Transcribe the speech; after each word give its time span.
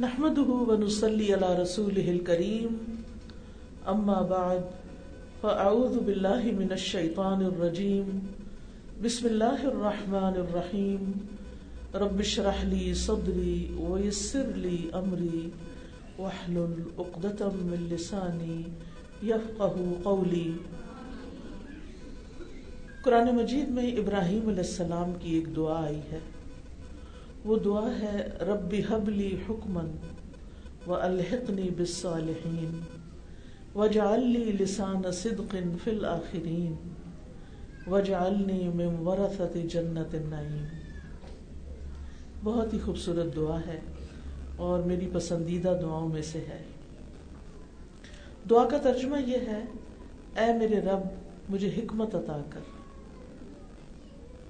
نحمده 0.00 0.50
ونصلي 0.50 1.32
على 1.32 1.62
رسوله 1.62 2.10
الكريم. 2.12 3.02
اما 3.86 4.22
بعد 4.22 4.58
فاعوذ 5.40 5.98
بالله 5.98 6.56
من 6.58 6.72
الشيطان 6.72 7.44
الرجيم. 7.44 8.18
بسم 9.04 9.26
الله 9.26 9.66
الرحمن 9.66 10.40
الرحيم. 10.40 11.12
رب 11.94 12.18
اشرح 12.18 12.64
لي 12.64 12.94
صدري 12.94 13.66
ويسر 13.78 14.42
لي 14.54 14.88
امري 14.92 15.48
واحلل 16.18 16.82
عقدة 16.98 17.48
من 17.52 17.86
لساني 17.90 18.62
يفقهوا 19.22 20.00
قولي. 20.02 20.52
قرآن 23.02 23.36
مجید 23.36 23.68
میں 23.68 23.92
ابراہیم 23.92 24.48
علیہ 24.48 24.62
السلام 24.62 25.12
کی 25.20 25.34
ایک 25.34 25.56
دعا 25.56 25.84
آئی 25.84 26.00
ہے۔ 26.12 26.18
وہ 27.44 27.58
دعا 27.58 27.88
ہے 28.00 28.30
رب 28.40 28.74
حبلی 28.90 29.36
حکمن 29.48 29.90
و 30.86 30.94
الحقنی 30.94 31.70
بالصالحین 31.70 32.80
وجعلی 33.76 34.52
لسان 34.60 35.12
صدق 35.12 35.56
فی 35.84 35.90
الاخرین 35.90 36.74
وجعلنی 37.86 38.68
من 38.68 38.94
ورثت 39.06 39.56
جنت 39.70 40.14
النعیم 40.14 40.64
بہت 42.44 42.72
ہی 42.72 42.78
خوبصورت 42.78 43.36
دعا 43.36 43.60
ہے 43.66 43.80
اور 44.56 44.80
میری 44.80 45.10
پسندیدہ 45.12 45.78
دعاؤں 45.82 46.08
میں 46.08 46.22
سے 46.22 46.38
ہے۔ 46.38 46.62
دعا 48.50 48.68
کا 48.68 48.78
ترجمہ 48.78 49.16
یہ 49.26 49.36
ہے، 49.36 49.64
اے 50.36 50.52
میرے 50.52 50.80
رب، 50.80 51.00
مجھے 51.48 51.68
حکمت 51.68 52.14
عطا 52.14 52.40
کر، 52.50 52.60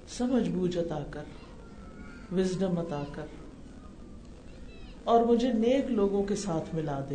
سمجھ 0.09 0.49
بوجھ 0.49 0.79
عطا 0.79 0.99
کر۔ 1.11 1.23
وزڈم 2.33 2.79
عطا 2.79 3.03
کر 3.13 3.27
اور 5.05 5.25
مجھے 5.25 5.53
نیک 5.53 5.91
لوگوں 5.91 6.25
کے 6.25 6.37
ساتھ 6.37 6.75
ملا 6.75 7.05
دے۔ 7.11 7.15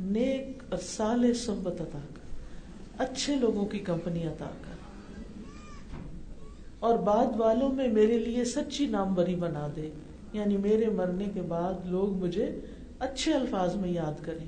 نیک 0.00 0.62
اور 0.70 0.78
سال 0.78 1.34
صحبت 1.34 1.80
عطا 1.80 1.98
کر۔ 2.14 2.22
اچھے 2.98 3.36
لوگوں 3.36 3.66
کی 3.66 3.78
کمپنی 3.78 4.26
عطا 4.26 4.50
کر۔ 4.62 4.72
اور 6.78 6.98
بعد 6.98 7.26
والوں 7.36 7.72
میں 7.72 7.88
میرے 7.88 8.18
لیے 8.18 8.44
سچی 8.44 8.86
نام 8.86 9.14
بری 9.14 9.34
بنا 9.34 9.68
دے۔ 9.76 9.90
یعنی 10.32 10.56
میرے 10.56 10.86
مرنے 10.86 11.24
کے 11.34 11.42
بعد 11.42 11.74
لوگ 11.84 12.08
مجھے 12.12 12.60
اچھے 12.98 13.34
الفاظ 13.34 13.76
میں 13.76 13.90
یاد 13.90 14.24
کریں۔ 14.24 14.46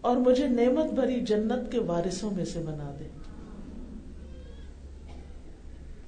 اور 0.00 0.16
مجھے 0.16 0.48
نعمت 0.48 0.92
بھری 0.92 1.20
جنت 1.20 1.72
کے 1.72 1.78
وارثوں 1.78 2.30
میں 2.30 2.44
سے 2.44 2.62
بنا 2.66 2.94
دے۔ 2.98 3.04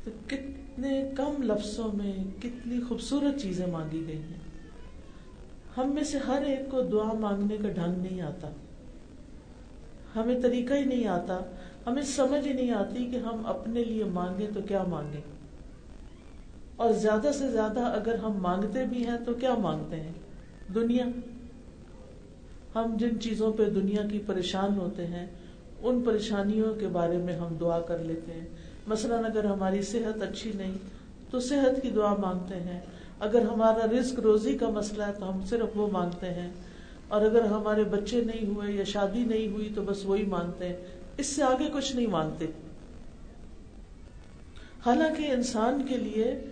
تو 0.05 0.11
کتنے 0.79 1.11
کم 1.17 1.43
لفظوں 1.43 1.97
میں 1.97 2.13
کتنی 2.43 2.81
خوبصورت 2.89 3.41
چیزیں 3.41 3.67
مانگی 3.67 4.05
گئی 4.07 4.19
ہیں۔ 4.19 4.39
ہم 5.77 5.95
میں 5.95 6.05
سے 6.05 6.19
ہر 6.19 6.43
ایک 6.43 6.71
کو 6.71 6.83
دعا 6.83 7.13
مانگنے 7.13 7.57
کا 7.57 7.69
ڈھنگ 7.69 8.03
نہیں 8.03 8.21
آتا۔ 8.21 8.49
ہمیں 10.17 10.43
طریقہ 10.43 10.75
ہی 10.75 10.85
نہیں 10.85 11.07
آتا۔ 11.07 11.41
ہمیں 11.87 12.03
سمجھ 12.03 12.49
ہی 12.49 12.53
نہیں 12.53 12.71
آتی 12.71 13.05
کہ 13.05 13.17
ہم 13.17 13.47
اپنے 13.47 13.85
لیے 13.85 14.05
مانگے 14.05 14.47
تو 14.55 14.61
کیا 14.69 14.85
مانگے 14.89 15.21
اور 16.77 16.93
زیادہ 16.93 17.31
سے 17.35 17.49
زیادہ 17.49 17.81
اگر 17.81 18.15
ہم 18.15 18.33
مانگتے 18.33 18.85
بھی 18.85 19.07
ہیں 19.07 19.19
تو 19.27 19.35
کیا 19.35 19.55
مانگتے 19.55 19.97
ہیں؟ 19.97 20.13
دنیا۔ 20.75 21.05
ہم 22.75 22.97
جن 22.97 23.21
چیزوں 23.21 23.53
پہ 23.53 23.65
دنیا 23.65 24.03
کی 24.13 24.19
پریشان 24.27 24.79
ہوتے 24.79 25.07
ہیں، 25.07 25.27
ان 25.83 26.03
پریشانیوں 26.03 26.75
کے 26.75 26.89
بارے 26.89 27.17
میں 27.17 27.37
ہم 27.37 27.55
دعا 27.61 27.81
کر 27.81 27.99
لیتے 27.99 28.33
ہیں۔ 28.33 28.68
مثلاً 28.89 29.25
اگر 29.25 29.45
ہماری 29.45 29.83
صحت 29.83 30.23
اچھی 30.23 30.53
نہیں، 30.55 30.75
تو 31.31 31.41
صحت 31.41 31.83
کی 31.83 31.91
دعا 31.91 32.15
مانگتے 32.15 32.55
ہیں۔ 32.55 32.81
اگر 33.21 33.43
ہمارا 33.43 33.99
رزق 33.99 34.21
روزی 34.21 34.59
کا 34.59 34.69
مسئلہ 34.69 35.03
ہے، 35.03 35.13
تو 35.13 35.33
ہم 35.33 35.47
صرف 35.47 35.69
وہ 35.75 35.89
مانگتے 35.93 36.27
ہیں۔ 36.27 36.51
اور 37.09 37.21
اگر 37.21 37.45
ہمارے 37.45 37.85
بچے 37.85 38.25
نہیں 38.25 38.47
ہوئے 38.47 38.73
یا 38.73 38.85
شادی 38.85 39.25
نہیں 39.25 39.49
ہوئی، 39.49 39.73
تو 39.75 39.83
بس 39.83 40.05
وہی 40.05 40.25
مانگتے 40.25 40.69
ہیں۔ 40.69 40.77
اس 41.17 41.27
سے 41.27 41.43
آگے 41.43 41.69
کچھ 41.73 41.97
نہیں 41.97 42.07
مانگتے۔ 42.07 42.47
حالانکہ 44.87 45.31
انسان 45.31 45.87
کے 45.89 45.97
لیے 45.97 46.45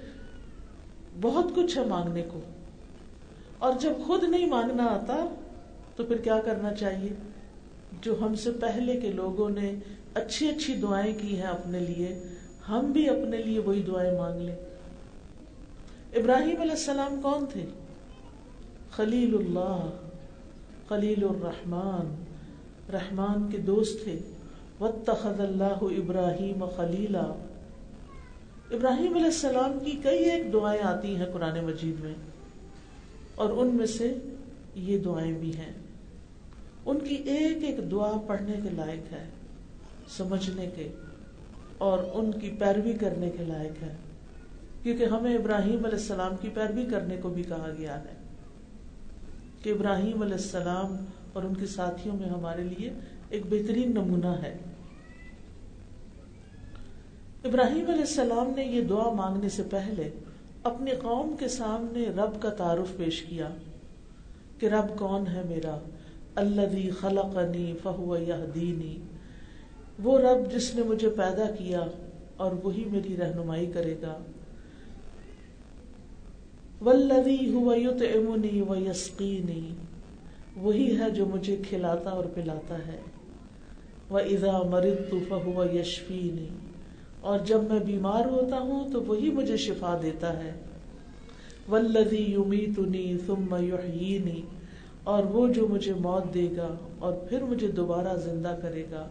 بہت 1.20 1.44
کچھ 1.54 1.78
ہے 1.78 1.84
مانگنے 1.84 2.22
کو۔ 2.22 2.40
اور 3.58 3.72
جب 3.80 3.92
خود 4.06 4.22
نہیں 4.22 4.46
مانگنا 4.46 4.84
آتا، 4.84 5.34
تو 5.96 6.04
پھر 6.04 6.16
کیا 6.16 6.40
کرنا 6.44 6.74
چاہیے؟ 6.74 7.08
جو 8.00 8.16
ہم 8.20 8.34
سے 8.34 8.50
پہلے 8.50 9.00
کے 9.00 9.12
لوگوں 9.12 9.50
نے 9.50 9.74
اچھی 10.16 10.48
اچھی 10.48 10.74
دعائیں 10.74 11.12
کی 11.18 11.36
ہیں 11.36 11.46
اپنے 11.46 11.80
لیے، 11.80 12.08
ہم 12.68 12.92
بھی 12.92 13.08
اپنے 13.08 13.36
لیے 13.38 13.58
وہی 13.58 13.82
دعائیں 13.82 14.18
مانگ 14.18 14.40
لیں۔ 14.40 14.56
ابراہیم 16.14 16.60
علیہ 16.60 16.70
السلام 16.70 17.20
کون 17.22 17.44
تھے؟ 17.52 17.64
خلیل 18.90 19.34
اللہ 19.34 19.90
خلیل 20.88 21.24
الرحمان 21.24 22.14
رحمان 22.92 23.50
کے 23.50 23.58
دوست 23.58 24.02
تھے۔ 24.04 24.18
وَاتَّخَذَ 24.80 25.42
اللَّهُ 25.42 25.90
ابراہیم 25.96 26.64
خلیلا 26.76 27.26
ابراہیم 28.70 29.14
علیہ 29.14 29.24
السلام 29.24 29.78
کی 29.84 29.98
کئی 30.02 30.24
ایک 30.24 30.52
دعائیں 30.52 30.82
آتی 30.82 31.14
ہیں 31.16 31.26
قرآن 31.32 31.64
مجید 31.64 32.00
میں، 32.04 32.14
اور 33.34 33.50
ان 33.50 33.74
میں 33.74 33.86
سے 33.86 34.14
یہ 34.74 34.98
دعائیں 34.98 35.32
بھی 35.32 35.56
ہیں۔ 35.56 35.72
ان 36.86 36.98
کی 36.98 37.14
ایک 37.14 37.64
ایک 37.64 37.90
دعا 37.90 38.12
پڑھنے 38.26 38.60
کے 38.62 38.70
لائق 38.72 39.12
ہے۔ 39.12 39.24
سمجھنے 40.08 40.66
کے 40.76 40.88
اور 41.78 41.98
ان 42.12 42.30
کی 42.32 42.50
پیروی 42.50 42.92
کرنے 42.92 43.30
کے 43.30 43.44
لائق 43.44 43.82
ہے۔ 43.82 43.94
کیونکہ 44.82 45.04
ہمیں 45.04 45.34
ابراہیم 45.34 45.84
علیہ 45.84 45.98
السلام 45.98 46.36
کی 46.40 46.48
پیروی 46.48 46.84
کرنے 46.90 47.16
کو 47.16 47.28
بھی 47.28 47.42
کہا 47.42 47.70
گیا 47.78 48.00
ہے 48.00 48.14
کہ 49.62 49.70
ابراہیم 49.70 50.22
علیہ 50.22 50.34
السلام 50.34 50.96
اور 51.32 51.42
ان 51.42 51.54
کے 51.54 51.66
ساتھیوں 51.66 52.16
میں 52.16 52.28
ہمارے 52.28 52.64
لیے 52.64 52.92
ایک 53.28 53.42
بہترین 53.50 53.90
نمونہ 53.90 54.34
ہے۔ 54.42 54.56
ابراہیم 57.44 57.84
علیہ 57.88 58.00
السلام 58.00 58.52
نے 58.56 58.64
یہ 58.64 58.80
دعا 58.80 59.10
مانگنے 59.10 59.48
سے 59.48 59.62
پہلے 59.62 60.10
اپنی 60.62 60.90
قوم 60.90 61.36
کے 61.38 61.48
سامنے 61.48 62.08
رب 62.08 62.42
کا 62.42 62.50
تعارف 62.50 62.96
پیش 62.96 63.22
کیا 63.22 63.48
کہ 64.58 64.66
رب 64.66 64.98
کون 64.98 65.26
ہے 65.26 65.42
میرا؟ 65.48 65.78
اللہ 66.34 67.00
خلقنی 67.00 67.72
فہو 67.82 68.16
یہدینی۔ 68.16 69.15
وہ 69.98 70.18
رب 70.18 70.52
جس 70.52 70.74
نے 70.74 70.82
مجھے 70.82 71.08
پیدا 71.08 71.50
کیا 71.58 71.80
اور 72.36 72.52
وہی 72.62 72.84
میری 72.84 73.16
رہنمائی 73.16 73.66
کرے 73.66 73.94
گا۔ 74.02 74.18
ولدی 76.80 77.52
ہوا 77.52 77.76
یطعمنی 77.76 78.60
و 78.60 78.74
یسقینی 78.90 79.74
وہی 80.56 80.98
ہے 80.98 81.10
جو 81.10 81.26
مجھے 81.26 81.56
کھلاتا 81.56 82.10
اور 82.10 82.24
پلاتا 82.34 82.78
ہے۔ 82.78 83.00
وہ 84.10 84.18
اذا 84.18 84.62
مرض 84.70 85.28
فہو 85.28 85.64
یشفینی 85.74 86.48
اور 87.20 87.38
جب 87.38 87.62
میں 87.62 87.80
بیمار 87.80 88.24
ہوتا 88.24 88.58
ہوں 88.58 88.92
تو 88.92 89.02
وہی 89.02 89.30
مجھے 89.30 89.56
شفا 89.56 89.98
دیتا 90.02 90.44
ہے۔ 90.44 90.52
ولدی 91.68 92.32
یمیتنی 92.32 93.16
ثم 93.26 93.56
یحیینی 93.60 94.42
اور 95.04 95.24
وہ 95.24 95.48
جو 95.48 95.68
مجھے 95.68 95.94
موت 95.94 96.34
دے 96.34 96.48
گا 96.56 96.74
اور 96.98 97.12
پھر 97.12 97.42
مجھے 97.42 97.68
دوبارہ 97.68 98.16
زندہ 98.16 98.56
کرے 98.62 98.84
گا۔ 98.90 99.08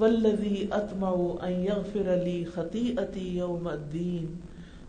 ولدی 0.00 0.66
اتما 0.70 1.50
یغفر 1.50 2.12
علی 2.12 2.44
خطی 2.44 2.94
اتی 2.98 3.36
یوم 3.38 3.68
الدین۔ 3.68 4.34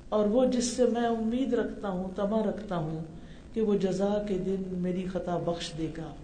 اور 0.09 0.25
وہ 0.25 0.45
جس 0.45 0.66
سے 0.66 0.85
میں 0.85 1.01
امید 1.01 1.53
رکھتا 1.53 1.90
ہوں 1.90 2.03
تما 2.16 2.44
رکھتا 2.44 2.78
ہوں 2.78 3.00
کہ 3.53 3.62
وہ 3.62 3.78
جزا 3.78 4.23
کے 4.28 4.38
دن 4.38 4.63
میری 4.72 5.06
خطا 5.13 5.38
بخش 5.38 5.72
دے 5.78 5.88
گا۔ 5.97 6.16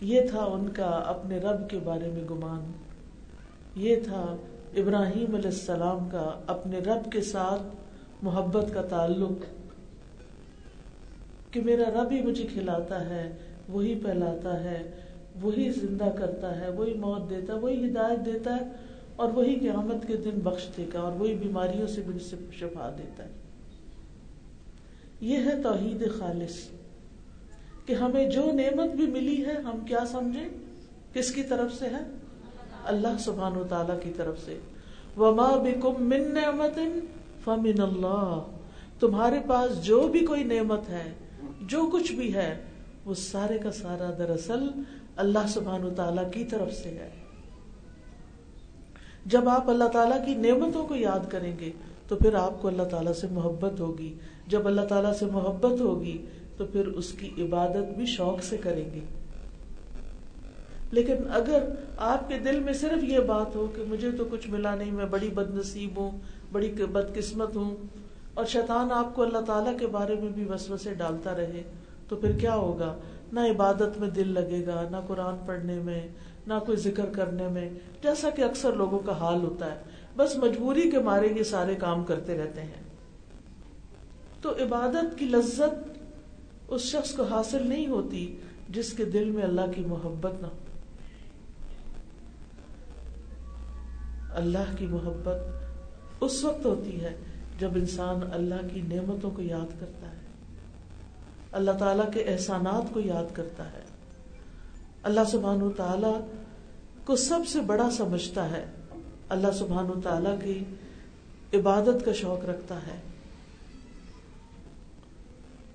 یہ 0.00 0.20
تھا 0.30 0.44
ان 0.44 0.68
کا 0.68 1.02
اپنے 1.06 1.38
رب 1.38 1.70
کے 1.70 1.78
بارے 1.84 2.08
میں 2.08 2.24
گمان۔ 2.30 2.72
یہ 3.76 3.96
تھا 3.96 4.36
ابراہیم 4.76 5.34
علیہ 5.34 5.50
السلام 5.50 6.08
کا 6.10 6.40
اپنے 6.46 6.78
رب 6.78 7.12
کے 7.12 7.20
ساتھ 7.20 7.62
محبت 8.22 8.74
کا 8.74 8.82
تعلق۔ 8.82 9.44
کہ 11.54 11.60
میرا 11.60 12.02
رب 12.02 12.10
ہی 12.10 12.22
مجھے 12.22 12.44
کھلاتا 12.52 13.08
ہے، 13.08 13.36
وہی 13.68 14.00
پہلاتا 14.04 14.64
ہے 14.64 14.90
وہی 15.42 15.70
زندہ 15.70 16.08
کرتا 16.18 16.60
ہے، 16.60 16.70
وہی 16.70 16.94
موت 16.94 17.30
دیتا 17.30 17.54
ہے، 17.54 17.58
وہی 17.58 17.90
ہدایت 17.90 18.26
دیتا 18.26 18.56
ہے 18.56 18.60
اور 19.16 19.32
وہی 19.32 19.54
قیامت 19.54 20.06
کے 20.06 20.16
دن 20.16 20.40
بخش 20.42 20.68
دے 20.76 20.86
گا 20.94 21.00
اور 21.00 21.12
وہی 21.12 21.34
بیماریوں 21.34 21.86
سے 21.86 22.00
بھی 22.06 22.18
شفا 22.52 22.94
دیتا 22.98 23.24
ہے۔ 23.24 23.30
یہ 25.20 25.36
ہے 25.36 25.62
توحید 25.62 26.12
خالص۔ 26.18 26.68
کہ 27.86 27.92
ہمیں 27.92 28.30
جو 28.30 28.42
نعمت 28.52 28.90
بھی 28.90 29.06
ملی 29.06 29.44
ہے، 29.44 29.52
ہم 29.52 29.78
کیا 29.86 29.98
سمجھیں؟ 30.06 30.48
کس 31.12 31.30
کی 31.34 31.42
طرف 31.42 31.74
سے 31.74 31.86
ہے؟ 31.86 32.10
اللہ 32.84 33.18
سبحان 33.18 33.56
و 33.56 33.64
تعالی 33.64 33.92
کی 34.02 34.12
طرف 34.16 34.36
سے۔ 34.44 34.58
وما 35.16 35.56
بکم 35.56 35.94
من 35.98 36.34
نعمت 36.34 36.78
فمن 37.44 37.80
اللہ 37.80 38.46
تمہارے 39.00 39.36
پاس 39.46 39.84
جو 39.84 40.08
بھی 40.08 40.26
کوئی 40.26 40.44
نعمت 40.44 40.88
ہے، 40.88 41.12
جو 41.60 41.90
کچھ 41.92 42.12
بھی 42.12 42.34
ہے، 42.34 42.58
وہ 43.04 43.14
سارے 43.14 43.58
کا 43.58 43.70
سارا 43.70 44.10
دراصل 44.18 44.68
اللہ 45.18 45.46
سبحان 45.48 45.84
و 45.84 45.90
تعالیٰ 45.90 46.32
کی 46.32 46.44
طرف 46.44 46.74
سے 46.74 46.88
ہے۔ 46.88 47.10
جب 49.26 49.48
آپ 49.48 49.70
اللہ 49.70 49.84
تعالیٰ 49.84 50.26
کی 50.26 50.34
نعمتوں 50.34 50.86
کو 50.86 50.96
یاد 50.96 51.30
کریں 51.30 51.56
گے 51.60 51.70
تو 52.08 52.16
پھر 52.16 52.34
آپ 52.34 52.62
کو 52.62 52.68
اللہ 52.68 52.82
تعالیٰ 52.82 53.12
سے 53.12 53.26
محبت 53.30 53.80
ہوگی۔ 53.80 54.14
جب 54.46 54.66
اللہ 54.66 54.80
تعالیٰ 54.80 55.12
سے 55.12 55.26
محبت 55.26 55.80
ہوگی 55.80 56.26
تو 56.56 56.64
پھر 56.64 56.86
اس 56.86 57.12
کی 57.12 57.30
عبادت 57.38 57.96
بھی 57.96 58.06
شوق 58.06 58.42
سے 58.42 58.56
کریں 58.56 58.84
گے۔ 58.94 59.00
لیکن 60.92 61.14
اگر 61.32 61.68
آپ 61.96 62.28
کے 62.28 62.38
دل 62.38 62.60
میں 62.60 62.72
صرف 62.72 63.04
یہ 63.04 63.18
بات 63.18 63.56
ہو 63.56 63.66
کہ 63.76 63.82
مجھے 63.88 64.10
تو 64.10 64.24
کچھ 64.30 64.48
ملا 64.48 64.74
نہیں، 64.74 64.92
میں 64.92 65.06
بڑی 65.06 65.28
بد 65.28 65.54
نصیب 65.54 65.96
ہوں، 65.96 66.10
بڑی 66.52 66.72
بد 66.92 67.14
قسمت 67.14 67.56
ہوں، 67.56 67.76
اور 68.34 68.44
شیطان 68.44 68.92
آپ 68.92 69.14
کو 69.14 69.22
اللہ 69.22 69.38
تعالیٰ 69.38 69.78
کے 69.78 69.86
بارے 69.86 70.14
میں 70.14 70.32
بھی 70.32 70.44
وسوسے 70.44 70.94
ڈالتا 70.94 71.36
رہے، 71.36 71.62
تو 72.08 72.16
پھر 72.16 72.32
کیا 72.32 72.54
ہوگا؟ 72.54 72.94
نہ 73.32 73.40
عبادت 73.40 73.98
میں 73.98 74.10
دل 74.10 74.32
لگے 74.32 74.66
گا، 74.66 74.88
نہ 74.90 74.96
قرآن 75.06 75.34
پڑھنے 75.46 75.78
میں، 75.78 76.08
نہ 76.46 76.54
کوئی 76.66 76.78
ذکر 76.78 77.06
کرنے 77.06 77.48
میں، 77.48 77.70
جیسا 78.02 78.30
کہ 78.30 78.42
اکثر 78.42 78.72
لوگوں 78.72 78.98
کا 78.98 79.12
حال 79.12 79.40
ہوتا 79.40 79.74
ہے۔ 79.74 79.80
بس 80.16 80.36
مجبوری 80.36 80.90
کے 80.90 80.98
مارے 80.98 81.28
یہ 81.36 81.42
سارے 81.42 81.74
کام 81.74 82.04
کرتے 82.04 82.38
رہتے 82.38 82.60
ہیں۔ 82.60 82.82
تو 84.42 84.50
عبادت 84.50 85.18
کی 85.18 85.24
لذت 85.24 85.98
اس 86.68 86.80
شخص 86.80 87.14
کو 87.14 87.22
حاصل 87.22 87.68
نہیں 87.68 87.86
ہوتی 87.86 88.36
جس 88.68 88.92
کے 88.92 89.04
دل 89.04 89.30
میں 89.30 89.42
اللہ 89.42 89.72
کی 89.76 89.82
محبت 89.86 90.32
نہ 90.40 90.46
ہو۔ 90.46 90.56
اللہ 94.34 94.76
کی 94.78 94.86
محبت 94.86 95.36
اس 96.20 96.44
وقت 96.44 96.66
ہوتی 96.66 97.00
ہے 97.00 97.16
جب 97.58 97.70
انسان 97.74 98.16
اللہ 98.32 98.74
کی 98.74 98.80
نعمتوں 98.80 99.30
کو 99.30 99.42
یاد 99.42 99.80
کرتا 99.80 100.10
ہے۔ 100.10 100.17
اللہ 101.52 101.70
تعالی 101.70 102.02
کے 102.14 102.20
احسانات 102.20 102.94
کو 102.94 103.00
یاد 103.00 103.24
کرتا 103.32 103.72
ہے۔ 103.72 103.80
اللہ 105.02 105.20
سبحان 105.30 105.60
تعالی 105.76 106.40
کو 107.04 107.16
سب 107.16 107.38
سے 107.48 107.60
بڑا 107.60 107.90
سمجھتا 107.90 108.50
ہے۔ 108.50 108.66
اللہ 109.28 109.46
سبحان 109.58 110.00
تعالی 110.00 110.30
کی 110.44 110.64
عبادت 111.58 112.04
کا 112.04 112.12
شوق 112.12 112.44
رکھتا 112.44 112.74
ہے۔ 112.74 113.00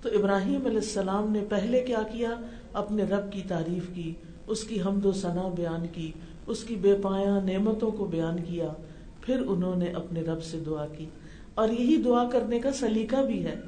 تو 0.02 0.08
ابراہیم 0.08 0.66
علیہ 0.66 0.78
السلام 0.78 1.32
نے 1.32 1.40
پہلے 1.48 1.80
کیا 1.80 2.02
کیا؟ 2.12 2.30
اپنے 2.72 3.04
رب 3.04 3.32
کی 3.32 3.42
تعریف 3.48 3.94
کی، 3.94 4.14
اس 4.46 4.64
کی 4.64 4.80
حمد 4.80 5.04
و 5.04 5.12
ثنا 5.12 5.48
بیان 5.48 5.86
کی، 5.92 6.12
اس 6.46 6.64
کی 6.64 6.74
بے 6.74 6.96
پایا 7.02 7.40
نعمتوں 7.40 7.90
کو 7.90 8.04
بیان 8.04 8.44
کیا۔ 8.44 8.68
پھر 9.20 9.42
انہوں 9.46 9.76
نے 9.76 9.86
اپنے 9.86 10.20
رب 10.20 10.44
سے 10.44 10.60
دعا 10.66 10.86
کی۔ 10.86 11.06
اور 11.54 11.68
یہی 11.68 11.96
دعا 11.96 12.28
کرنے 12.30 12.58
کا 12.58 12.72
سلیقہ 12.72 13.16
بھی 13.16 13.44
ہے۔ 13.44 13.60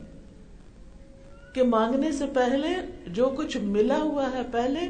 کہ 1.56 1.62
مانگنے 1.62 2.12
سے 2.12 2.24
پہلے 2.34 2.68
جو 3.06 3.30
کچھ 3.36 3.56
ملا 3.56 3.98
ہوا 4.02 4.30
ہے 4.34 4.42
پہلے 4.50 4.80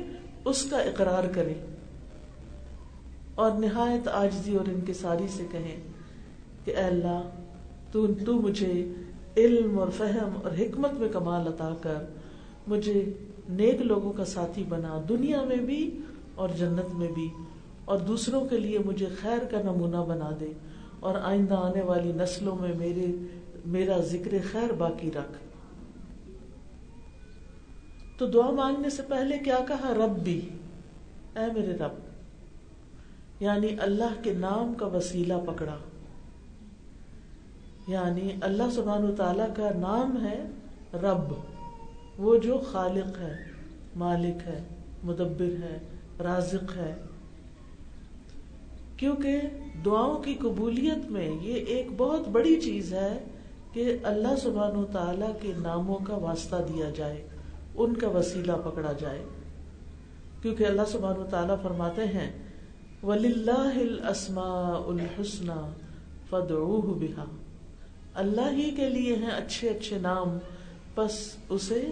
اس 0.44 0.62
کا 0.62 0.78
اقرار 0.78 1.24
کرے 1.24 1.54
اور 3.34 3.50
نہایت 3.50 4.08
آجزی 4.08 4.56
اور 4.56 4.68
ان 4.68 4.80
کے 4.80 4.92
ساری 4.92 5.26
سے 5.36 5.42
کہیں 5.52 5.76
کہ 6.64 6.70
اے 6.70 6.82
اللہ 6.82 7.20
تو, 7.92 8.06
تو 8.26 8.32
مجھے 8.34 8.92
علم 9.36 9.78
اور 9.78 9.88
فہم 9.96 10.40
اور 10.44 10.52
حکمت 10.58 10.92
میں 10.92 11.08
کمال 11.08 11.46
عطا 11.46 11.74
کر 11.80 12.04
مجھے 12.66 13.12
نیک 13.48 13.80
لوگوں 13.80 14.12
کا 14.12 14.24
ساتھی 14.24 14.64
بنا 14.68 15.00
دنیا 15.08 15.42
میں 15.42 15.56
بھی 15.56 15.98
اور 16.34 16.48
جنت 16.48 16.94
میں 16.94 17.08
بھی 17.08 17.28
اور 17.84 17.98
دوسروں 17.98 18.44
کے 18.44 18.58
لیے 18.58 18.78
مجھے 18.78 19.06
خیر 19.20 19.44
کا 19.50 19.62
نمونہ 19.62 20.04
بنا 20.08 20.30
دے 20.40 20.52
اور 21.00 21.14
آئندہ 21.14 21.54
آنے 21.54 21.82
والی 21.82 22.12
نسلوں 22.12 22.56
میں 22.60 22.72
میرے 22.78 23.06
میرا 23.66 23.98
ذکر 24.00 24.36
خیر 24.52 24.72
باقی 24.72 25.10
رکھ۔ 25.10 25.45
تو 28.18 28.26
دعا 28.26 28.50
مانگنے 28.50 28.90
سے 28.90 29.02
پہلے 29.02 29.38
کیا 29.38 29.58
کہا؟ 29.68 29.94
رب 29.94 30.22
بھی 30.22 30.48
اے 31.36 31.52
میرے 31.54 31.72
رب 31.72 31.92
یعنی 33.40 33.68
اللہ 33.80 34.22
کے 34.22 34.32
نام 34.32 34.74
کا 34.74 34.86
وسیلہ 34.86 35.34
پکڑا۔ 35.46 35.76
یعنی 37.88 38.30
اللہ 38.40 38.62
سبحان 38.74 39.04
و 39.04 39.14
تعالی 39.14 39.42
کا 39.56 39.70
نام 39.78 40.24
ہے 40.24 40.44
رب، 40.94 41.34
وہ 42.18 42.36
جو 42.36 42.58
خالق 42.58 43.18
ہے، 43.18 43.36
مالک 43.96 44.42
ہے، 44.46 44.62
مدبر 45.04 45.62
ہے، 45.62 45.78
رازق 46.22 46.76
ہے۔ 46.76 46.94
کیونکہ 48.96 49.40
دعاؤں 49.84 50.22
کی 50.22 50.34
قبولیت 50.34 51.10
میں 51.10 51.30
یہ 51.42 51.54
ایک 51.54 51.86
بہت 51.96 52.28
بڑی 52.28 52.60
چیز 52.60 52.92
ہے 52.92 53.24
کہ 53.72 53.96
اللہ 54.02 54.36
سبحان 54.42 54.76
و 54.76 54.84
تعالی 54.84 55.26
کے 55.40 55.52
ناموں 55.58 55.98
کا 56.04 56.16
واسطہ 56.16 56.56
دیا 56.56 56.90
جائے۔ 56.90 57.28
ان 57.76 57.94
کا 57.94 58.08
وسیلہ 58.08 58.52
پکڑا 58.64 58.93
جائے۔ 58.93 59.25
کیونکہ 60.43 60.67
اللہ 60.67 60.82
سبحان 60.88 61.20
و 61.20 61.26
تعالیٰ 61.31 61.56
فرماتے 61.62 62.05
ہیں 62.05 62.43
ولی 63.02 63.28
اللہ 63.28 63.78
الحسن 64.87 65.70
فدعوه 66.31 66.99
بها۔ 66.99 67.25
اللہ 68.14 68.52
ہی 68.52 68.70
کے 68.70 68.88
لیے 68.88 69.17
ہیں 69.17 69.31
اچھے 69.31 69.69
اچھے 69.69 69.99
نام 69.99 70.38
بس 70.94 71.37
اسے 71.49 71.90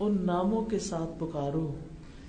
ان 0.00 0.16
ناموں 0.26 0.62
کے 0.62 0.78
ساتھ 0.78 1.20
پکارو۔ 1.20 1.74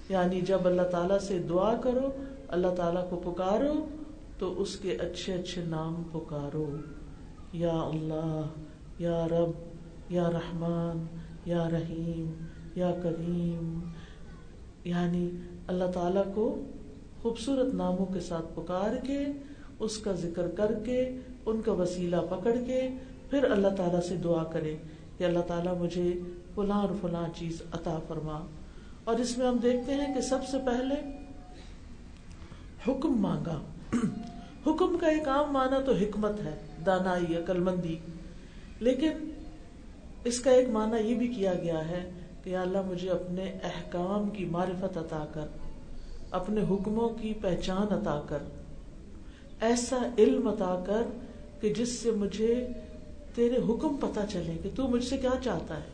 یعنی 0.09 0.41
جب 0.41 0.67
اللہ 0.67 0.81
تعالیٰ 0.81 1.19
سے 1.19 1.39
دعا 1.39 1.75
کرو، 1.75 2.09
اللہ 2.47 2.67
تعالیٰ 2.77 3.09
کو 3.09 3.33
پکارو، 3.33 3.85
تو 4.39 4.61
اس 4.61 4.75
کے 4.75 4.91
اچھے 4.91 5.33
اچھے 5.33 5.63
نام 5.65 6.03
پکارو۔ 6.11 6.75
یا 7.53 7.73
اللہ، 7.73 8.45
یا 8.99 9.27
رب، 9.27 9.51
یا 10.09 10.31
رحمان، 10.31 11.05
یا 11.45 11.69
رحیم 11.69 12.31
یا 12.75 12.91
کریم 13.03 13.79
یعنی 14.83 15.29
اللہ 15.67 15.91
تعالی 15.93 16.19
کو 16.35 16.63
خوبصورت 17.21 17.73
ناموں 17.73 18.05
کے 18.05 18.19
ساتھ 18.19 18.45
پکار 18.55 19.05
کے، 19.05 19.25
اس 19.79 19.97
کا 19.97 20.11
ذکر 20.11 20.47
کر 20.47 20.73
کے، 20.85 21.17
ان 21.45 21.61
کا 21.61 21.71
وسیلہ 21.71 22.15
پکڑ 22.29 22.55
کے 22.65 22.89
پھر 23.29 23.43
اللہ 23.43 23.67
تعالیٰ 23.67 24.01
سے 24.01 24.15
دعا 24.15 24.43
کرے 24.43 24.77
کہ 25.17 25.23
اللہ 25.23 25.39
تعالیٰ 25.39 25.77
مجھے 25.77 26.19
فلاں 26.55 26.81
اور 26.81 26.89
فلاں 27.01 27.27
چیز 27.35 27.61
عطا 27.71 27.99
فرما۔ 28.07 28.47
اور 29.03 29.15
اس 29.15 29.37
میں 29.37 29.47
ہم 29.47 29.57
دیکھتے 29.57 29.93
ہیں 29.93 30.13
کہ 30.13 30.21
سب 30.21 30.37
سے 30.51 30.57
پہلے 30.65 30.95
حکم 32.87 33.21
مانگا۔ 33.21 33.61
حکم 34.67 34.97
کا 35.01 35.07
ایک 35.07 35.27
عام 35.27 35.53
معنی 35.53 35.75
تو 35.85 35.91
حکمت 35.91 36.39
ہے، 36.43 36.59
دانائی 36.85 37.35
عقل 37.35 37.59
مندی 37.59 37.97
لیکن 38.79 39.11
اس 40.23 40.39
کا 40.39 40.51
ایک 40.51 40.69
معنی 40.69 41.09
یہ 41.09 41.15
بھی 41.15 41.27
کیا 41.27 41.53
گیا 41.53 41.89
ہے 41.89 42.11
کہ 42.43 42.57
اللہ 42.57 42.77
مجھے 42.85 43.09
اپنے 43.09 43.43
احکام 43.43 44.29
کی 44.29 44.45
معرفت 44.45 44.97
عطا 44.97 45.25
کر، 45.33 45.47
اپنے 46.31 46.61
حکموں 46.61 47.09
کی 47.09 47.33
پہچان 47.41 47.93
عطا 47.93 48.21
کر، 48.29 48.37
ایسا 49.61 49.97
علم 50.17 50.47
عطا 50.47 50.83
کر 50.87 51.01
کہ 51.61 51.73
جس 51.73 51.89
سے 51.89 52.11
مجھے 52.11 52.67
تیرے 53.35 53.57
حکم 53.57 53.97
پتا 53.99 54.21
چلے 54.29 54.57
کہ 54.63 54.69
تو 54.75 54.87
مجھ 54.87 55.05
سے 55.05 55.17
کیا 55.17 55.29
چاہتا 55.43 55.77
ہے۔ 55.77 55.93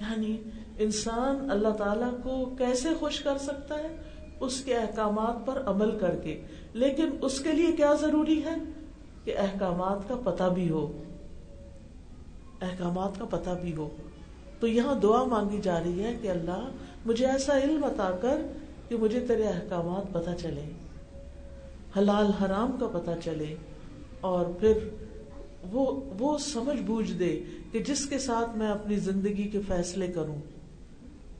یعنی 0.00 0.36
انسان 0.78 1.50
اللہ 1.50 1.68
تعالی 1.68 2.16
کو 2.22 2.54
کیسے 2.58 2.88
خوش 2.98 3.20
کر 3.20 3.38
سکتا 3.38 3.78
ہے؟ 3.78 3.96
اس 4.40 4.64
کے 4.64 4.76
احکامات 4.76 5.46
پر 5.46 5.62
عمل 5.66 5.98
کر 5.98 6.16
کے۔ 6.16 6.40
لیکن 6.72 7.10
اس 7.22 7.40
کے 7.40 7.52
لیے 7.52 7.72
کیا 7.72 7.94
ضروری 8.00 8.44
ہے؟ 8.44 8.54
کہ 9.24 9.38
احکامات 9.38 10.08
کا 10.08 10.30
پتہ 10.30 10.44
بھی 10.44 10.70
ہو۔ 10.70 11.02
احکامات 12.62 13.18
کا 13.18 13.24
پتہ 13.24 13.50
بھی 13.62 13.74
ہو۔ 13.76 13.88
تو 14.60 14.66
یہاں 14.66 14.94
دعا 14.94 15.22
مانگی 15.24 15.60
جا 15.62 15.78
رہی 15.84 16.02
ہے 16.04 16.16
کہ 16.22 16.28
اللہ 16.28 16.68
مجھے 17.06 17.26
ایسا 17.26 17.58
علم 17.58 17.80
بتا 17.80 18.10
کر 18.20 18.40
کہ 18.88 18.96
مجھے 18.96 19.20
تیرے 19.20 19.44
احکامات 19.44 20.12
پتہ 20.12 20.30
چلے، 20.38 20.64
حلال 21.98 22.30
حرام 22.40 22.76
کا 22.80 22.88
پتہ 22.88 23.10
چلے 23.24 23.54
اور 24.20 24.46
پھر 24.60 24.78
وہ 25.72 25.84
وہ 26.18 26.36
سمجھ 26.38 26.80
بوجھ 26.80 27.12
دے 27.12 27.32
کہ 27.72 27.78
جس 27.78 28.04
کے 28.06 28.18
ساتھ 28.18 28.56
میں 28.58 28.68
اپنی 28.68 28.96
زندگی 28.96 29.48
کے 29.48 29.60
فیصلے 29.66 30.06
کروں، 30.06 30.36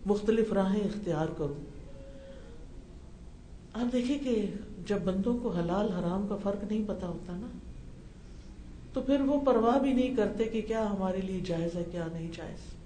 مختلف 0.07 0.53
راہیں 0.53 0.81
اختیار 0.81 1.27
کروں۔ 1.39 1.61
آپ 3.75 3.93
دیکھیں 3.93 4.19
کہ 4.19 4.47
جب 4.87 4.99
بندوں 5.05 5.39
کو 5.39 5.49
حلال 5.51 5.93
حرام 5.93 6.27
کا 6.29 6.37
فرق 6.43 6.65
نہیں 6.65 6.85
پتا 6.87 7.07
ہوتا 7.07 7.37
نا، 7.37 7.47
تو 8.93 9.01
پھر 9.01 9.21
وہ 9.21 9.41
پرواہ 9.41 9.79
بھی 9.79 9.93
نہیں 9.93 10.17
کرتے 10.17 10.45
کہ 10.45 10.61
کیا 10.69 10.91
ہمارے 10.91 11.21
لیے 11.21 11.41
جائز 11.47 11.75
ہے، 11.77 11.85
کیا 11.91 12.07
نہیں 12.13 12.31
جائز۔ 12.37 12.80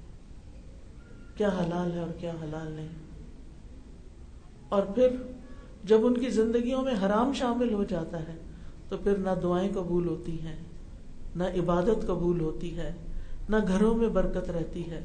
کیا 1.37 1.49
حلال 1.49 1.93
ہے 1.93 1.99
اور 1.99 2.11
کیا 2.19 2.33
حلال 2.43 2.73
نہیں۔ 2.73 2.89
اور 4.69 4.83
پھر 4.83 5.09
جب 5.85 6.07
ان 6.07 6.19
کی 6.19 6.31
زندگیوں 6.31 6.83
میں 6.83 6.95
حرام 7.07 7.33
شامل 7.33 7.75
ہو 7.75 7.85
جاتا 7.85 8.21
ہے، 8.21 8.35
تو 8.89 8.97
پھر 8.97 9.17
نہ 9.17 9.31
دعائیں 9.43 9.71
قبول 9.75 10.09
ہوتی 10.09 10.41
ہیں، 10.41 10.57
نہ 11.37 11.45
عبادت 11.45 12.07
قبول 12.07 12.41
ہوتی 12.41 12.77
ہے، 12.77 12.93
نہ 13.49 13.57
گھروں 13.69 13.95
میں 13.95 14.09
برکت 14.09 14.51
رہتی 14.51 14.91
ہے 14.91 15.05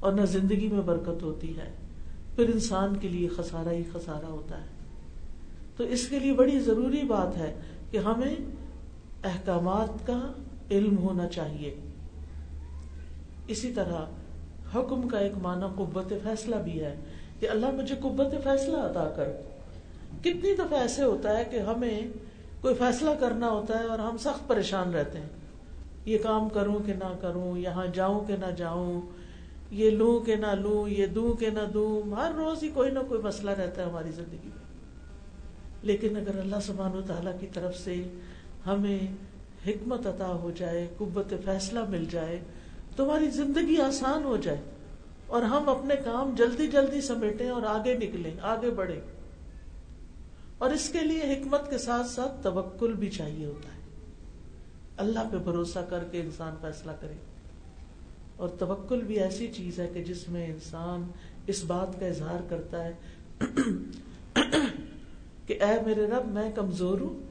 اور 0.00 0.12
نہ 0.12 0.24
زندگی 0.24 0.68
میں 0.68 0.82
برکت 0.82 1.22
ہوتی 1.22 1.56
ہے۔ 1.56 1.72
پھر 2.36 2.48
انسان 2.48 2.96
کے 2.96 3.08
لیے 3.08 3.28
خسارہ 3.28 3.68
ہی 3.68 3.82
خسارہ 3.92 4.26
ہوتا 4.26 4.60
ہے۔ 4.60 4.66
تو 5.76 5.84
اس 5.84 6.08
کے 6.08 6.18
لیے 6.18 6.32
بڑی 6.32 6.60
ضروری 6.60 7.02
بات 7.02 7.36
ہے 7.36 7.54
کہ 7.90 7.98
ہمیں 7.98 8.36
احکامات 9.24 10.06
کا 10.06 10.32
علم 10.70 10.98
ہونا 10.98 11.26
چاہیے۔ 11.26 11.74
اسی 13.46 13.72
طرح 13.72 14.04
حکم 14.74 15.08
کا 15.08 15.18
ایک 15.18 15.32
معنی 15.42 15.66
قبت 15.76 16.12
فیصلہ 16.22 16.56
بھی 16.56 16.84
ہے 16.84 16.94
کہ 17.40 17.48
اللہ 17.50 17.70
مجھے 17.70 17.94
قبت 18.02 18.44
فیصلہ 18.44 18.76
ادا 18.76 19.08
کر 19.16 19.28
کتنی 20.20 20.54
دفعہ 20.54 20.80
ایسے 20.80 21.02
ہوتا 21.02 21.38
ہے 21.38 21.44
کہ 21.44 21.58
ہمیں 21.58 22.00
کوئی 22.60 22.74
فیصلہ 22.74 23.10
کرنا 23.20 23.50
ہوتا 23.50 23.78
ہے 23.78 23.84
اور 23.84 23.98
ہم 23.98 24.16
سخت 24.16 24.48
پریشان 24.48 24.94
رہتے 24.94 25.18
ہیں۔ 25.18 25.28
یہ 26.04 26.18
کام 26.18 26.48
کروں 26.48 26.78
کہ 26.86 26.92
نہ 26.94 27.12
کروں، 27.20 27.58
یہاں 27.58 27.86
جاؤں 27.86 28.20
کہ 28.28 28.36
نہ 28.36 28.50
جاؤں، 28.50 29.00
یہ 29.70 29.90
لوں 29.90 30.20
کہ 30.20 30.36
نہ 30.36 30.54
لوں، 30.54 30.88
یہ 30.88 31.06
دوں 31.06 31.32
کہ 31.32 31.50
نہ 31.50 31.72
دوں، 31.74 32.12
ہر 32.12 32.32
روز 32.36 32.62
ہی 32.62 32.68
کوئی 32.68 32.90
نہ 32.90 32.98
کوئی 33.08 33.22
مسئلہ 33.22 33.50
رہتا 33.50 33.82
ہے 33.82 33.86
ہماری 33.86 34.10
زندگی 34.10 34.36
میں۔ 34.44 34.68
لیکن 35.82 36.16
اگر 36.16 36.38
اللہ 36.38 36.56
سبحان 36.66 36.98
و 36.98 37.02
تعالیٰ 37.02 37.32
کی 37.40 37.46
طرف 37.54 37.78
سے 37.78 38.02
ہمیں 38.66 38.98
حکمت 39.66 40.06
عطا 40.06 40.28
ہو 40.28 40.50
جائے، 40.56 40.86
قوت 40.98 41.34
فیصلہ 41.44 41.80
مل 41.88 42.04
جائے 42.10 42.38
تو 42.98 43.04
ہماری 43.04 43.30
زندگی 43.30 43.80
آسان 43.80 44.24
ہو 44.24 44.36
جائے 44.36 44.60
اور 45.26 45.42
ہم 45.42 45.68
اپنے 45.68 45.94
کام 46.04 46.34
جلدی 46.34 46.66
جلدی 46.66 47.00
سمیٹیں 47.00 47.50
اور 47.50 47.62
آگے 47.62 47.94
نکلیں، 47.94 48.34
آگے 48.42 48.70
بڑھیں۔ 48.70 49.00
اور 50.58 50.70
اس 50.70 50.88
کے 50.88 51.00
لیے 51.00 51.20
حکمت 51.20 51.70
کے 51.70 51.78
ساتھ 51.78 52.06
ساتھ 52.06 52.32
توکل 52.42 52.92
بھی 52.92 53.10
چاہیے 53.10 53.46
ہوتا 53.46 53.68
ہے۔ 53.68 53.80
اللہ 54.96 55.20
پہ 55.32 55.36
بھروسہ 55.36 55.78
کر 55.90 56.04
کے 56.10 56.20
انسان 56.20 56.54
فیصلہ 56.60 56.92
کرے۔ 57.00 57.12
اور 58.36 58.48
توکل 58.48 59.02
بھی 59.02 59.20
ایسی 59.20 59.52
چیز 59.56 59.80
ہے 59.80 59.90
کہ 59.94 60.04
جس 60.04 60.28
میں 60.28 60.46
انسان 60.46 61.06
اس 61.46 61.64
بات 61.64 62.00
کا 62.00 62.06
اظہار 62.06 62.40
کرتا 62.48 62.84
ہے 62.84 62.92
کہ 65.46 65.62
اے 65.62 65.82
میرے 65.86 66.06
رب، 66.06 66.26
میں 66.26 66.52
کمزور 66.54 67.00
ہوں۔ 67.00 67.22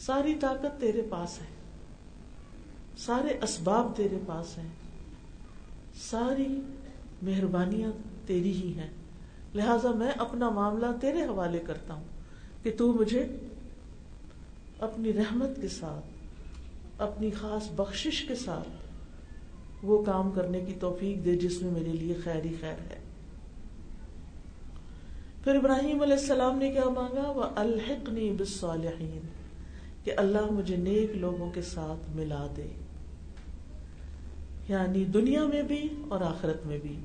ساری 0.00 0.34
طاقت 0.34 0.80
تیرے 0.80 1.02
پاس 1.10 1.40
ہے۔ 1.40 1.46
سارے 2.98 3.38
اسباب 3.42 3.92
تیرے 3.96 4.18
پاس 4.26 4.58
ہیں۔ 4.58 4.81
ساری 6.10 6.60
مہربانیاں 7.22 7.90
تیری 8.26 8.52
ہی 8.52 8.72
ہیں۔ 8.78 8.90
لہذا 9.54 9.90
میں 9.90 10.10
اپنا 10.18 10.48
معاملہ 10.48 10.86
تیرے 11.00 11.22
حوالے 11.22 11.58
کرتا 11.66 11.94
ہوں 11.94 12.04
کہ 12.62 12.72
تو 12.76 12.92
مجھے 12.92 13.26
اپنی 14.78 15.12
رحمت 15.12 15.60
کے 15.60 15.68
ساتھ، 15.68 16.06
اپنی 17.02 17.30
خاص 17.30 17.70
بخشش 17.76 18.24
کے 18.28 18.34
ساتھ 18.34 18.68
وہ 19.82 20.02
کام 20.02 20.30
کرنے 20.30 20.60
کی 20.60 20.72
توفیق 20.80 21.24
دے 21.24 21.36
جس 21.36 21.62
میں 21.62 21.70
میرے 21.70 21.92
لیے 21.92 22.14
خیر 22.24 22.44
ہی 22.44 22.54
خیر 22.60 22.80
ہے۔ 22.90 22.98
پھر 25.44 25.54
ابراہیم 25.54 26.02
علیہ 26.02 26.16
السلام 26.16 26.58
نے 26.58 26.70
کیا 26.70 26.84
مانگا؟ 26.84 27.30
وہ 27.30 27.42
الحقنی 27.56 28.30
بالصالحین 28.30 29.20
کہ 30.04 30.12
اللہ 30.16 30.50
مجھے 30.50 30.76
نیک 30.76 31.16
لوگوں 31.16 31.50
کے 31.50 31.62
ساتھ 31.62 32.16
ملا 32.16 32.46
دے۔ 32.56 32.81
یعنی 34.68 35.04
دنیا 35.04 35.44
میں 35.44 35.62
بھی 35.62 35.88
اور 36.08 36.20
آخرت 36.20 36.66
میں 36.66 36.78
بھی۔ 36.82 37.00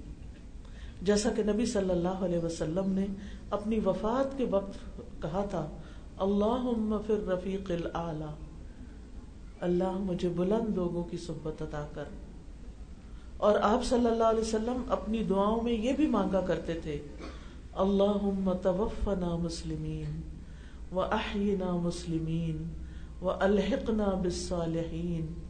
جیسا 1.02 1.30
کہ 1.30 1.44
نبی 1.44 1.66
صلی 1.66 1.90
اللہ 1.90 2.08
علیہ 2.08 2.40
وسلم 2.40 2.92
نے 2.92 3.06
اپنی 3.50 3.80
وفات 3.86 4.38
کے 4.38 4.46
وقت 4.50 5.02
کہا 5.22 5.46
تھا 5.50 5.68
اللہ 6.18 6.98
پھر 7.08 7.28
رفیق 7.28 7.72
اللہ 9.62 9.92
مجھے 9.92 10.30
بلند 10.30 10.76
لوگوں 10.76 11.04
کی 11.04 11.18
صحبت 11.18 11.62
عطا 11.62 11.88
کر۔ 11.94 12.04
اور 13.38 13.60
آپ 13.62 13.86
صلی 13.86 14.08
اللہ 14.08 14.24
علیہ 14.24 14.42
وسلم 14.42 14.84
اپنی 14.90 15.24
دعاؤں 15.24 15.64
میں 15.64 15.74
یہ 15.74 15.94
بھی 15.94 16.08
مانگا 16.08 16.42
کرتے 16.42 16.74
تھے 16.74 17.00
اللہ 17.74 18.52
توفنا 18.62 19.36
مسلمین 19.36 20.22
و 20.92 21.02
احینا 21.02 21.76
مسلمین 21.76 22.64
و 23.22 23.30
الحقنا 23.30 24.06
بالصالحین۔ 24.06 25.47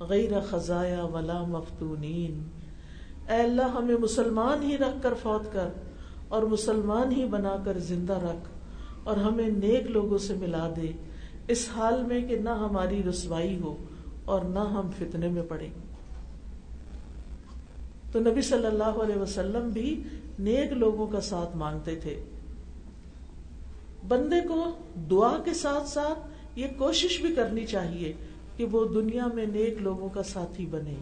غیر 0.00 0.40
خزایا 0.40 1.04
ولا 1.04 1.42
مفتونین۔ 1.42 2.42
اے 3.30 3.40
اللہ، 3.40 3.62
ہمیں 3.62 3.96
مسلمان 3.96 4.62
ہی 4.62 4.78
رکھ 4.78 5.02
کر 5.02 5.14
فوت 5.22 5.52
کر 5.52 5.68
اور 6.28 6.42
مسلمان 6.42 7.12
ہی 7.12 7.24
بنا 7.24 7.56
کر 7.64 7.78
زندہ 7.78 8.12
رکھ 8.12 8.48
اور 9.04 9.16
ہمیں 9.16 9.48
نیک 9.48 9.90
لوگوں 9.90 10.18
سے 10.18 10.34
ملا 10.34 10.68
دے۔ 10.76 10.92
اس 11.48 11.68
حال 11.76 12.02
میں 12.02 12.28
کہ 12.28 12.36
نہ 12.36 12.50
ہماری 12.50 13.02
رسوائی 13.02 13.60
ہو 13.60 13.76
اور 14.24 14.40
نہ 14.40 14.58
ہم 14.58 14.90
فتنے 14.98 15.28
میں 15.28 15.42
پڑے 15.42 15.68
تو 18.12 18.20
نبی 18.20 18.42
صلی 18.42 18.66
اللہ 18.66 19.02
علیہ 19.02 19.16
وسلم 19.16 19.68
بھی 19.68 20.02
نیک 20.38 20.72
لوگوں 20.72 21.06
کا 21.06 21.20
ساتھ 21.20 21.56
مانگتے 21.56 21.96
تھے۔ 21.96 22.24
بندے 24.08 24.48
کو 24.48 24.70
دعا 25.10 25.36
کے 25.44 25.54
ساتھ 25.54 25.88
ساتھ 25.88 26.18
یہ 26.58 26.66
کوشش 26.78 27.20
بھی 27.20 27.34
کرنی 27.34 27.66
چاہیے 27.66 28.12
کہ 28.58 28.64
وہ 28.64 28.88
دنیا 28.88 29.26
میں 29.26 29.46
نیک 29.46 29.74
لوگوں 29.78 30.08
کا 30.08 30.22
ساتھی 30.22 30.66
بنے، 30.66 30.94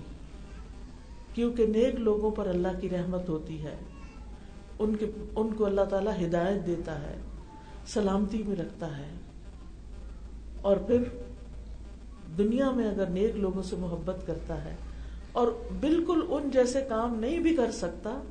کیونکہ 1.35 1.67
نیک 1.67 1.95
لوگوں 1.95 2.31
پر 2.31 2.49
اللہ 2.49 2.69
کی 2.81 2.91
رحمت 2.91 3.29
ہوتی 3.29 3.63
ہے۔ 3.63 3.77
ان 4.79 4.97
کے، 4.97 5.07
ان 5.37 5.49
کو 5.57 5.67
اللہ 5.67 5.81
تعالی 5.91 6.27
ہدایت 6.27 6.67
دیتا 6.67 7.03
ہے، 7.03 7.17
سلامتی 7.87 8.43
میں 8.43 8.57
رکھتا 8.57 8.99
ہے۔ 8.99 9.09
اور 10.61 10.77
پھر 10.77 11.03
دنیا 12.39 12.71
میں 12.71 12.91
اگر 12.91 13.07
نیک 13.07 13.37
لوگوں 13.37 13.63
سے 13.63 13.77
محبت 13.77 14.27
کرتا 14.27 14.65
ہے 14.65 14.75
اور 15.33 15.49
بالکل 15.81 16.21
ان 16.29 16.51
جیسے 16.51 16.81
کام 16.89 17.19
نہیں 17.19 17.41
بھی 17.41 17.57
کر 17.57 17.71
سکتا، 17.71 18.23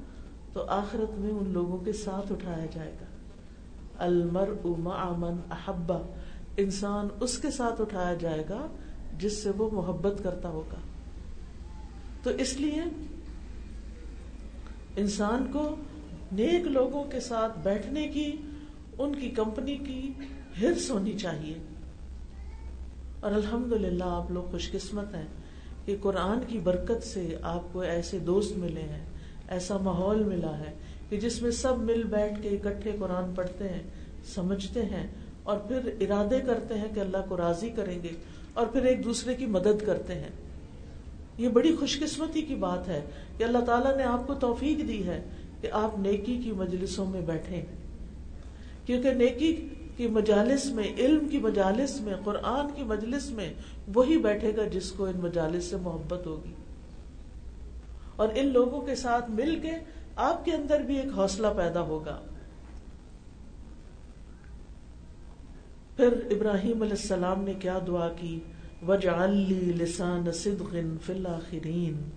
تو 0.53 0.63
آخرت 0.63 1.19
میں 1.19 1.31
ان 1.31 1.49
لوگوں 1.49 1.77
کے 1.77 1.93
ساتھ 1.93 2.31
اٹھایا 2.31 2.65
جائے 2.73 2.91
گا۔ 3.01 3.05
المر 3.97 4.49
امن 4.85 5.33
احبا 5.51 5.97
انسان 6.57 7.07
اس 7.19 7.37
کے 7.37 7.51
ساتھ 7.51 7.81
اٹھایا 7.81 8.13
جائے 8.13 8.43
گا 8.49 8.67
جس 9.19 9.43
سے 9.43 9.49
وہ 9.49 9.69
محبت 9.73 10.23
کرتا 10.23 10.49
ہوگا۔ 10.49 10.75
تو 12.23 12.29
اس 12.29 12.53
لیے 12.53 12.81
انسان 14.95 15.45
کو 15.53 15.75
نیک 16.31 16.67
لوگوں 16.67 17.03
کے 17.03 17.19
ساتھ 17.19 17.59
بیٹھنے 17.59 18.07
کی، 18.07 18.31
ان 18.97 19.15
کی 19.15 19.29
کمپنی 19.29 19.77
کی 19.77 20.11
ہرس 20.61 20.91
ہونی 20.91 21.11
چاہیے۔ 21.11 21.53
اور 23.19 23.31
الحمد 23.31 23.73
للہ 23.73 24.03
آپ 24.03 24.31
لوگ 24.31 24.43
خوش 24.43 24.71
قسمت 24.71 25.15
ہیں 25.15 25.27
کہ 25.85 25.95
قرآن 26.01 26.39
کی 26.47 26.59
برکت 26.59 27.03
سے 27.03 27.37
آپ 27.41 27.61
کو 27.71 27.81
ایسے 27.81 28.19
دوست 28.19 28.57
ملے 28.57 28.81
ہیں، 28.81 29.05
ایسا 29.47 29.77
ماحول 29.77 30.23
ملا 30.23 30.59
ہے 30.59 30.73
کہ 31.09 31.19
جس 31.19 31.41
میں 31.41 31.51
سب 31.51 31.77
مل 31.77 32.03
بیٹھ 32.03 32.41
کے 32.41 32.49
اکٹھے 32.49 32.91
قرآن 32.99 33.35
پڑھتے 33.35 33.69
ہیں، 33.69 33.83
سمجھتے 34.35 34.85
ہیں 34.85 35.07
اور 35.43 35.57
پھر 35.57 35.79
ارادے 36.01 36.39
کرتے 36.39 36.73
ہیں 36.73 36.95
کہ 36.95 36.99
اللہ 36.99 37.17
کو 37.29 37.37
راضی 37.37 37.69
کریں 37.69 38.03
گے۔ 38.03 38.09
اور 38.55 38.67
پھر 38.67 38.83
ایک 38.83 39.03
دوسرے 39.03 39.33
کی 39.33 39.45
مدد 39.45 39.85
کرتے 39.85 40.15
ہیں۔ 40.15 40.29
یہ 41.37 41.49
بڑی 41.49 41.75
خوش 41.75 41.99
قسمتی 41.99 42.41
کی 42.41 42.55
بات 42.55 42.87
ہے 42.87 43.01
کہ 43.37 43.43
اللہ 43.43 43.57
تعالیٰ 43.57 43.97
نے 43.97 44.03
آپ 44.03 44.27
کو 44.27 44.33
توفیق 44.33 44.87
دی 44.87 45.07
ہے 45.07 45.23
کہ 45.61 45.69
آپ 45.71 45.99
نیکی 45.99 46.37
کی 46.37 46.51
مجلسوں 46.51 47.05
میں 47.05 47.21
بیٹھے 47.21 47.61
کیونکہ 48.85 49.13
نیکی 49.13 49.69
کی 49.97 50.07
مجالس 50.07 50.65
میں، 50.65 50.83
علم 50.97 51.27
کی 51.29 51.37
مجالس 51.37 52.01
میں، 52.01 52.13
قرآن 52.23 52.67
کی 52.75 52.83
مجلس 52.83 53.29
میں 53.29 53.53
وہی 53.95 54.17
بیٹھے 54.17 54.51
گا 54.57 54.67
جس 54.67 54.91
کو 54.91 55.05
ان 55.05 55.17
مجالس 55.17 55.63
سے 55.63 55.75
محبت 55.75 56.25
ہوگی۔ 56.25 56.53
اور 58.15 58.27
ان 58.35 58.47
لوگوں 58.47 58.81
کے 58.81 58.95
ساتھ 58.95 59.31
مل 59.31 59.59
کے 59.61 59.71
آپ 60.15 60.45
کے 60.45 60.51
اندر 60.51 60.79
بھی 60.79 60.95
ایک 60.95 61.13
حوصلہ 61.17 61.47
پیدا 61.57 61.81
ہوگا۔ 61.81 62.21
پھر 65.95 66.13
ابراہیم 66.31 66.81
علیہ 66.81 67.01
السلام 67.01 67.41
نے 67.41 67.53
کیا 67.53 67.79
دعا 67.87 68.09
کی؟ 68.09 68.39
وجعلی 68.87 69.59
لسان 69.59 70.31
صدق 70.31 70.75
فی 71.01 71.13
الاخرین 71.13 72.09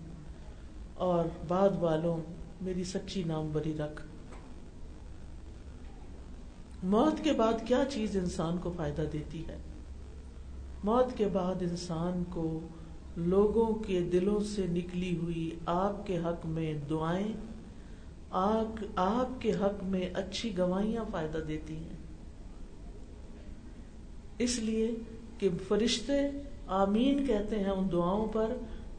اور 0.95 1.25
بعد 1.49 1.69
والوں، 1.81 2.17
میری 2.61 2.85
سچی 2.85 3.23
نام 3.23 3.51
بری 3.53 3.75
رکھ۔ 3.79 4.03
موت 6.83 7.25
کے 7.25 7.33
بعد 7.33 7.53
کیا 7.67 7.85
چیز 7.89 8.17
انسان 8.17 8.59
کو 8.59 8.73
فائدہ 8.77 9.05
دیتی 9.13 9.47
ہے؟ 9.49 9.57
موت 10.85 11.19
کے 11.19 11.27
بعد 11.27 11.55
انسان 11.61 12.25
کو 12.31 12.61
لوگوں 13.17 13.75
کے 13.75 14.01
دلوں 14.01 14.41
سے 14.41 14.67
نکلی 14.67 15.17
ہوئی 15.17 15.51
آپ 15.67 16.07
کے 16.07 16.19
حق 16.19 16.47
میں 16.47 16.75
دعائیں 16.91 17.33
آپ 18.97 19.41
کے 19.41 19.53
حق 19.53 19.85
میں 19.85 20.11
اچھی 20.15 20.59
گواہیاں 20.59 21.05
فائدہ 21.11 21.39
دیتی 21.39 21.77
ہیں۔ 21.77 21.98
اس 24.39 24.59
لیے 24.59 24.91
کہ 25.39 25.49
فرشتے 25.69 26.13
آمین 26.67 27.27
کہتے 27.27 27.59
ہیں 27.59 27.71
ان 27.71 27.89
دعاؤں 27.93 28.27
پر، 28.27 28.53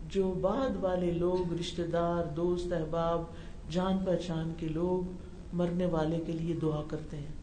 جو 0.09 0.33
بعد 0.41 0.69
والے 0.81 1.11
لوگ 1.11 1.53
رشتے 1.53 1.83
دار، 1.83 2.33
دوست، 2.33 2.73
احباب، 2.73 3.23
جان 3.71 3.97
پہچان 4.05 4.53
کے 4.57 4.67
لوگ 4.67 5.11
مرنے 5.53 5.85
والے 5.85 6.19
کے 6.25 6.31
لیے 6.31 6.55
دعا 6.61 6.81
کرتے 6.87 7.17
ہیں۔ 7.17 7.39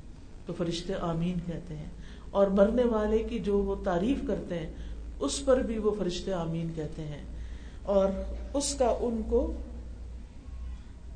تو 0.46 0.52
فرشتے 0.52 0.94
آمین 0.94 1.34
کہتے 1.46 1.76
ہیں۔ 1.76 1.88
اور 2.30 2.46
مرنے 2.46 2.84
والے 2.84 3.18
کی 3.18 3.38
جو 3.38 3.58
وہ 3.58 3.74
تعریف 3.84 4.18
کرتے 4.28 4.58
ہیں، 4.58 4.72
اس 5.20 5.44
پر 5.44 5.62
بھی 5.62 5.78
وہ 5.78 5.94
فرشتے 5.98 6.32
آمین 6.32 6.68
کہتے 6.74 7.02
ہیں۔ 7.02 7.24
اور 7.82 8.08
اس 8.54 8.74
کا 8.74 8.96
ان 9.00 9.22
کو 9.28 9.52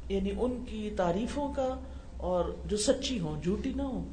یعنی 0.09 0.31
ان 0.39 0.65
کی 0.69 0.91
تعریفوں 0.97 1.55
کا 1.55 1.79
اور 2.17 2.45
جو 2.67 2.77
سچی 2.77 3.21
ہوں، 3.21 3.43
جھوٹی 3.43 3.73
نہ 3.77 3.83
ہو 3.83 4.05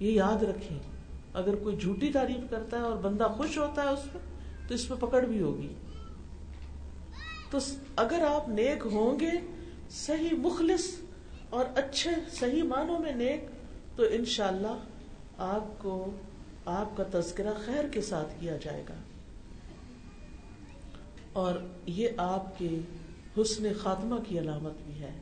یہ 0.00 0.10
یاد 0.10 0.42
رکھیں۔ 0.42 0.78
اگر 1.36 1.54
کوئی 1.54 1.76
جھوٹی 1.76 2.12
تعریف 2.12 2.50
کرتا 2.50 2.76
ہے 2.76 2.82
اور 2.82 2.96
بندہ 2.96 3.24
خوش 3.24 3.58
ہوتا 3.58 3.82
ہے 3.82 3.88
اس 3.88 4.12
پہ، 4.12 4.18
تو 4.68 4.74
اس 4.74 4.88
پہ 4.88 4.94
پکڑ 4.94 5.24
بھی 5.24 5.42
ہوگی۔ 5.42 5.74
تو 7.50 7.58
اگر 7.96 8.24
آپ 8.28 8.48
نیک 8.48 8.86
ہوں 8.92 9.20
گے، 9.20 9.30
صحیح 9.90 10.36
مخلص 10.38 10.96
اور 11.50 11.64
اچھے، 11.76 12.10
صحیح 12.30 12.62
معنوں 12.62 12.98
میں 12.98 13.12
نیک، 13.12 13.44
تو 13.96 14.02
انشاءاللہ 14.10 14.78
آپ 15.38 15.82
کو، 15.82 16.10
آپ 16.64 16.96
کا 16.96 17.20
تذکرہ 17.20 17.52
خیر 17.64 17.88
کے 17.88 18.00
ساتھ 18.00 18.40
کیا 18.40 18.56
جائے 18.56 18.84
گا۔ 18.88 18.94
اور 21.32 21.54
یہ 21.86 22.08
آپ 22.16 22.58
کے 22.58 22.80
حسن 23.40 23.72
خاتمہ 23.82 24.16
کی 24.28 24.38
علامت 24.38 24.72
بھی 24.86 25.00
ہے 25.00 25.20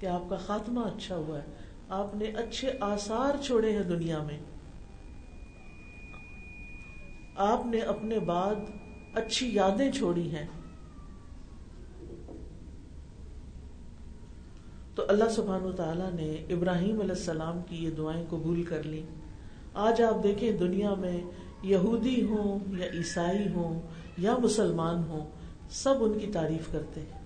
کہ 0.00 0.06
آپ 0.06 0.22
کا 0.28 0.36
خاتمہ 0.36 0.80
اچھا 0.80 1.16
ہوا 1.16 1.38
ہے۔ 1.38 1.44
آپ 1.88 2.14
نے 2.14 2.24
اچھے 2.24 2.72
آثار 2.80 3.42
چھوڑے 3.42 3.72
ہیں 3.72 3.82
دنیا 3.82 4.22
میں۔ 4.22 4.38
آپ 7.36 7.66
نے 7.66 7.78
اپنے 7.78 8.18
بعد 8.18 8.54
اچھی 9.14 9.54
یادیں 9.54 9.92
چھوڑی 9.92 10.36
ہیں۔ 10.36 10.46
تو 14.94 15.02
اللہ 15.08 15.28
سبحان 15.30 15.72
تعالیٰ 15.76 16.12
نے 16.12 16.32
ابراہیم 16.32 17.00
علیہ 17.00 17.10
السلام 17.10 17.60
کی 17.68 17.76
یہ 17.76 17.90
دعائیں 17.90 18.24
قبول 18.28 18.62
کر 18.62 18.82
لی 18.82 19.02
آج 19.74 20.02
آپ 20.02 20.22
دیکھیں 20.22 20.52
دنیا 20.52 20.94
میں 20.94 21.20
یہودی 21.62 22.24
ہوں 22.24 22.58
یا 22.78 22.86
عیسائی 22.92 23.52
ہوں 23.54 23.80
یا 24.18 24.36
مسلمان 24.36 24.96
ہوں، 24.96 25.30
سب 25.70 25.94
ان 26.00 26.18
کی 26.18 26.26
تعریف 26.26 26.72
کرتے 26.72 27.00
ہیں۔ 27.00 27.18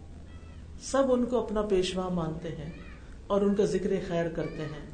سب 0.81 1.03
ان 1.09 1.25
کو 1.25 1.39
اپنا 1.39 1.63
پیشوا 1.63 2.09
مانتے 2.09 2.49
ہیں 2.49 2.71
اور 3.27 3.41
ان 3.41 3.55
کا 3.55 3.65
ذکر 3.65 3.91
خیر 4.09 4.29
کرتے 4.29 4.63
ہیں۔ 4.63 4.87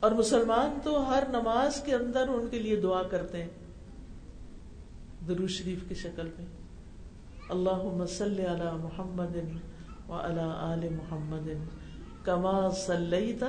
اور 0.00 0.10
مسلمان 0.10 0.78
تو 0.82 1.08
ہر 1.08 1.22
نماز 1.28 1.82
کے 1.82 1.94
اندر 1.94 2.28
ان 2.28 2.48
کے 2.50 2.58
لیے 2.58 2.76
دعا 2.76 3.02
کرتے 3.02 3.42
ہیں۔ 3.42 3.65
درو 5.28 5.46
شریف 5.46 5.88
کی 5.88 5.94
شکل 5.94 6.28
میں۔ 6.38 6.46
اللہ 7.48 7.96
مسل 7.96 8.40
علی 8.40 8.76
محمد 8.82 9.36
و 10.08 10.12
آل 10.12 10.88
محمد 10.88 11.48
کما 12.24 12.70
صلیت 12.70 13.42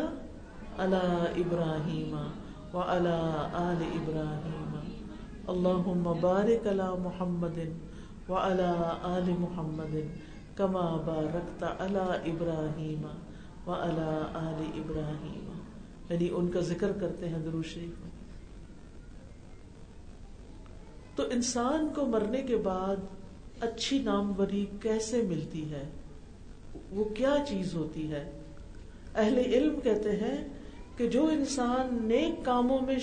علی 0.78 1.42
ابراہیم 1.42 2.28
و 2.74 2.80
آل 2.80 3.08
ابراہیم۔ 3.94 4.78
اللہ 5.48 5.88
مبارک 5.88 6.68
علی 6.68 7.00
محمد 7.00 7.60
و 8.30 8.34
آل 8.34 9.32
محمد 9.40 9.96
کما 10.58 11.02
بارکت 11.06 11.64
علی 11.64 12.32
ابراہیم 12.32 13.02
و 13.68 13.72
آل 13.72 14.00
ابراہیم۔ 14.76 15.52
یعنی 16.10 16.30
ان 16.32 16.48
کا 16.48 16.60
ذکر 16.60 16.92
کرتے 16.92 17.30
ہیں 17.30 17.40
درو 17.40 17.64
شریف 17.64 18.04
میں۔ 18.04 18.17
تو 21.18 21.24
انسان 21.32 21.88
کو 21.96 22.06
مرنے 22.06 22.42
کے 22.42 22.58
بعد 22.58 22.96
اچھی 23.60 24.00
ناموری 24.00 24.66
کیسے 24.82 25.22
ملتی 25.22 25.72
ہے؟ 25.72 25.84
وہ 26.92 27.04
کیا 27.04 27.36
چیز 27.48 27.74
ہوتی 27.74 28.12
ہے؟ 28.12 28.32
اہل 29.16 29.38
علم 29.38 29.80
کہتے 29.80 30.12
ہیں 30.12 30.48
کہ 30.98 31.08
جو 31.08 31.26
انسان 31.26 31.98
نیک 32.02 32.46
کاموں 32.46 32.80
میں 32.82 32.96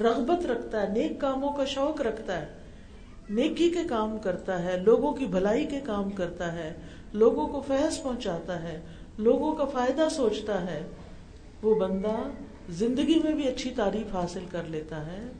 رغبت 0.00 0.46
رکھتا 0.46 0.82
ہے، 0.82 0.88
نیک 0.92 1.20
کاموں 1.20 1.52
کا 1.52 1.64
شوق 1.64 2.00
رکھتا 2.00 2.40
ہے، 2.40 2.46
نیکی 3.30 3.70
کے 3.70 3.84
کام 3.88 4.18
کرتا 4.18 4.62
ہے، 4.62 4.76
لوگوں 4.76 5.12
کی 5.12 5.26
بھلائی 5.26 5.66
کے 5.66 5.80
کام 5.80 6.10
کرتا 6.10 6.52
ہے، 6.52 6.72
لوگوں 7.12 7.46
کو 7.48 7.60
فحض 7.66 8.02
پہنچاتا 8.02 8.62
ہے، 8.62 8.80
لوگوں 9.18 9.54
کا 9.54 9.64
فائدہ 9.64 10.08
سوچتا 10.10 10.70
ہے، 10.70 10.82
وہ 11.62 11.74
بندہ 11.74 12.16
زندگی 12.70 13.18
میں 13.24 13.32
بھی 13.32 13.48
اچھی 13.48 13.70
تعریف 13.70 14.14
حاصل 14.14 14.44
کر 14.50 14.62
لیتا 14.68 15.06
ہے 15.06 15.32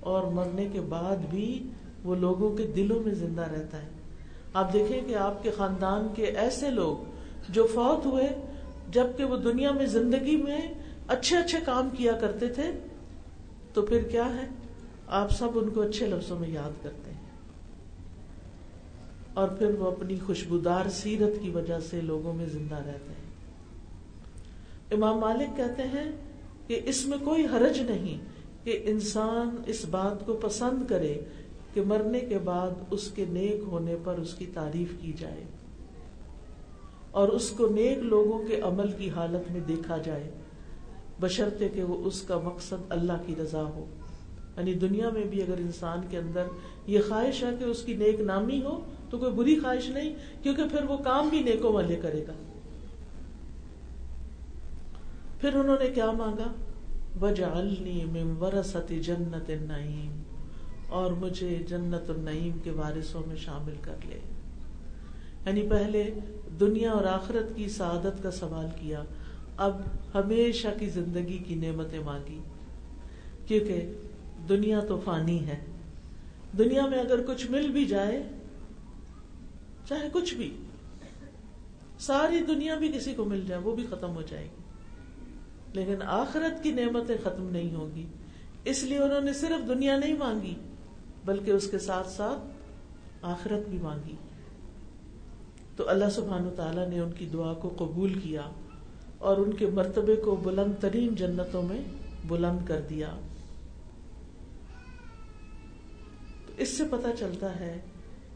اور 0.00 0.22
مرنے 0.22 0.68
کے 0.72 0.80
بعد 0.80 1.16
بھی 1.16 1.70
وہ 2.04 2.14
لوگوں 2.14 2.56
کے 2.56 2.66
دلوں 2.66 3.00
میں 3.00 3.14
زندہ 3.14 3.42
رہتا 3.42 3.82
ہے۔ 3.82 3.88
آپ 4.52 4.72
دیکھیں 4.72 5.00
کہ 5.06 5.14
آپ 5.14 5.42
کے 5.42 5.50
خاندان 5.50 6.08
کے 6.14 6.24
ایسے 6.24 6.70
لوگ 6.70 6.96
جو 7.48 7.66
فوت 7.74 8.06
ہوئے 8.06 8.28
جبکہ 8.90 9.24
وہ 9.24 9.36
دنیا 9.36 9.72
میں 9.72 9.86
زندگی 9.86 10.36
میں 10.36 10.74
اچھے 11.08 11.36
اچھے 11.36 11.58
کام 11.66 11.88
کیا 11.96 12.12
کرتے 12.12 12.46
تھے، 12.48 12.70
تو 13.72 13.82
پھر 13.82 14.02
کیا 14.02 14.34
ہے؟ 14.34 14.48
آپ 15.06 15.30
سب 15.30 15.48
ان 15.54 15.70
کو 15.70 15.80
اچھے 15.80 16.06
لفظوں 16.06 16.38
میں 16.38 16.48
یاد 16.48 16.84
کرتے 16.84 17.10
ہیں۔ 17.10 17.18
اور 19.34 19.48
پھر 19.48 19.70
وہ 19.78 19.90
اپنی 19.90 20.18
خوشبودار 20.26 20.88
سیرت 20.88 21.42
کی 21.42 21.50
وجہ 21.50 21.78
سے 21.90 22.00
لوگوں 22.00 22.32
میں 22.34 22.46
زندہ 22.46 22.74
رہتے 22.74 22.90
ہیں۔ 22.90 23.28
امام 24.90 25.18
مالک 25.18 25.56
کہتے 25.56 25.82
ہیں 25.82 26.12
کہ 26.66 26.80
اس 26.84 27.06
میں 27.06 27.18
کوئی 27.24 27.46
حرج 27.46 27.80
نہیں 27.80 28.18
کہ 28.64 28.82
انسان 28.84 29.62
اس 29.66 29.84
بات 29.84 30.26
کو 30.26 30.32
پسند 30.32 30.88
کرے 30.88 31.20
کہ 31.78 31.84
مرنے 31.84 32.20
کے 32.20 32.38
بعد 32.38 32.70
اس 32.90 33.10
کے 33.10 33.24
نیک 33.28 33.56
ہونے 33.66 33.96
پر 34.04 34.14
اس 34.14 34.34
کی 34.34 34.46
تعریف 34.54 34.88
کی 35.00 35.12
جائے 35.12 35.44
اور 37.10 37.28
اس 37.28 37.50
کو 37.50 37.66
نیک 37.66 37.98
لوگوں 37.98 38.46
کے 38.48 38.60
عمل 38.60 38.92
کی 38.92 39.10
حالت 39.10 39.52
میں 39.52 39.60
دیکھا 39.60 39.96
جائے، 39.96 40.30
بشرطے 41.20 41.68
کہ 41.68 41.84
وہ 41.84 42.04
اس 42.04 42.22
کا 42.22 42.38
مقصد 42.44 42.74
اللہ 42.88 43.12
کی 43.26 43.34
رضا 43.42 43.62
ہو۔ 43.62 43.84
یعنی 44.56 44.74
دنیا 44.74 45.10
میں 45.10 45.24
بھی 45.24 45.42
اگر 45.42 45.54
انسان 45.58 46.00
کے 46.10 46.18
اندر 46.18 46.44
یہ 46.86 47.00
خواہش 47.08 47.44
ہے 47.44 47.50
کہ 47.58 47.64
اس 47.64 47.82
کی 47.82 47.94
نیک 47.94 48.20
نامی 48.20 48.62
ہو، 48.62 48.80
تو 49.10 49.18
کوئی 49.18 49.32
بری 49.32 49.58
خواہش 49.58 49.88
نہیں، 49.88 50.14
کیونکہ 50.42 50.62
پھر 50.68 50.84
وہ 50.88 50.96
کام 50.96 51.28
بھی 51.28 51.40
نیکوں 51.40 51.72
والے 51.72 51.96
کرے 51.96 52.24
گا۔ 52.28 52.32
پھر 55.40 55.54
انہوں 55.54 55.76
نے 55.80 55.88
کیا 55.88 56.10
مانگا؟ 56.10 56.52
وجعلنی 57.20 58.04
من 58.04 58.34
ورثت 58.40 58.92
جنت 59.02 59.50
النعیم 59.50 60.17
اور 60.88 61.12
مجھے 61.12 61.58
جنت 61.68 62.10
النعیم 62.10 62.58
کے 62.64 62.70
وارثوں 62.70 63.22
میں 63.26 63.36
شامل 63.36 63.74
کر 63.82 63.94
لے۔ 64.08 64.20
یعنی 65.46 65.68
پہلے 65.70 66.10
دنیا 66.60 66.90
اور 66.90 67.04
آخرت 67.04 67.56
کی 67.56 67.68
سعادت 67.68 68.22
کا 68.22 68.30
سوال 68.30 68.66
کیا، 68.80 69.02
اب 69.56 69.80
ہمیشہ 70.14 70.68
کی 70.78 70.86
زندگی 70.86 71.38
کی 71.38 71.54
نعمتیں 71.54 72.00
مانگی۔ 72.00 72.40
کیونکہ 73.46 73.92
دنیا 74.48 74.80
تو 74.80 75.00
فانی 75.04 75.46
ہے۔ 75.46 75.64
دنیا 76.58 76.86
میں 76.86 76.98
اگر 76.98 77.22
کچھ 77.26 77.50
مل 77.50 77.70
بھی 77.70 77.84
جائے، 77.84 78.22
چاہے 79.88 80.08
کچھ 80.12 80.34
بھی، 80.34 80.56
ساری 81.98 82.38
دنیا 82.48 82.74
بھی 82.74 82.92
کسی 82.92 83.12
کو 83.12 83.24
مل 83.24 83.44
جائے، 83.46 83.62
وہ 83.62 83.76
بھی 83.76 83.86
ختم 83.90 84.14
ہو 84.14 84.22
جائے 84.22 84.44
گی۔ 84.44 84.62
لیکن 85.72 86.02
آخرت 86.02 86.62
کی 86.62 86.72
نعمتیں 86.72 87.16
ختم 87.24 87.48
نہیں 87.50 87.74
ہوگی 87.74 88.06
اس 88.64 88.82
لیے 88.82 88.98
انہوں 88.98 89.20
نے 89.20 89.32
صرف 89.32 89.68
دنیا 89.68 89.98
نہیں 89.98 90.16
مانگی 90.18 90.54
بلکہ 91.28 91.50
اس 91.50 91.70
کے 91.70 91.78
ساتھ 91.78 92.08
ساتھ 92.08 92.38
آخرت 93.22 93.68
بھی 93.68 93.78
مانگی۔ 93.78 94.14
تو 95.76 95.88
اللہ 95.88 96.10
سبحان 96.14 96.48
تعالیٰ 96.56 96.88
نے 96.88 97.00
ان 97.00 97.12
کی 97.12 97.26
دعا 97.32 97.54
کو 97.54 97.74
قبول 97.78 98.14
کیا 98.14 98.42
اور 99.18 99.36
ان 99.36 99.54
کے 99.54 99.66
مرتبے 99.66 100.16
کو 100.16 100.36
بلند 100.36 100.72
ترین 100.80 101.14
جنتوں 101.14 101.62
میں 101.62 101.80
بلند 102.28 102.58
کر 102.66 102.80
دیا۔ 102.90 103.08
تو 106.46 106.52
اس 106.56 106.68
سے 106.68 106.84
پتا 106.90 107.16
چلتا 107.18 107.60
ہے 107.60 107.80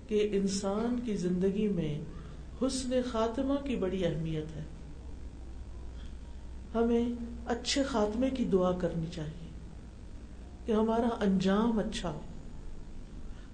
کہ 0.09 0.29
انسان 0.33 1.01
کی 1.05 1.17
زندگی 1.17 1.69
میں 1.69 2.01
حسن 2.63 3.01
خاتمہ 3.11 3.67
کی 3.67 3.77
بڑی 3.77 4.05
اہمیت 4.05 4.57
ہے۔ 4.57 4.65
ہمیں 6.75 7.09
اچھے 7.47 7.83
خاتمے 7.83 8.31
کی 8.31 8.45
دعا 8.45 8.73
کرنی 8.73 9.07
چاہیے 9.15 9.49
کہ 10.67 10.73
ہمارا 10.73 11.09
انجام 11.21 11.79
اچھا 11.79 12.11
ہو۔ 12.11 12.21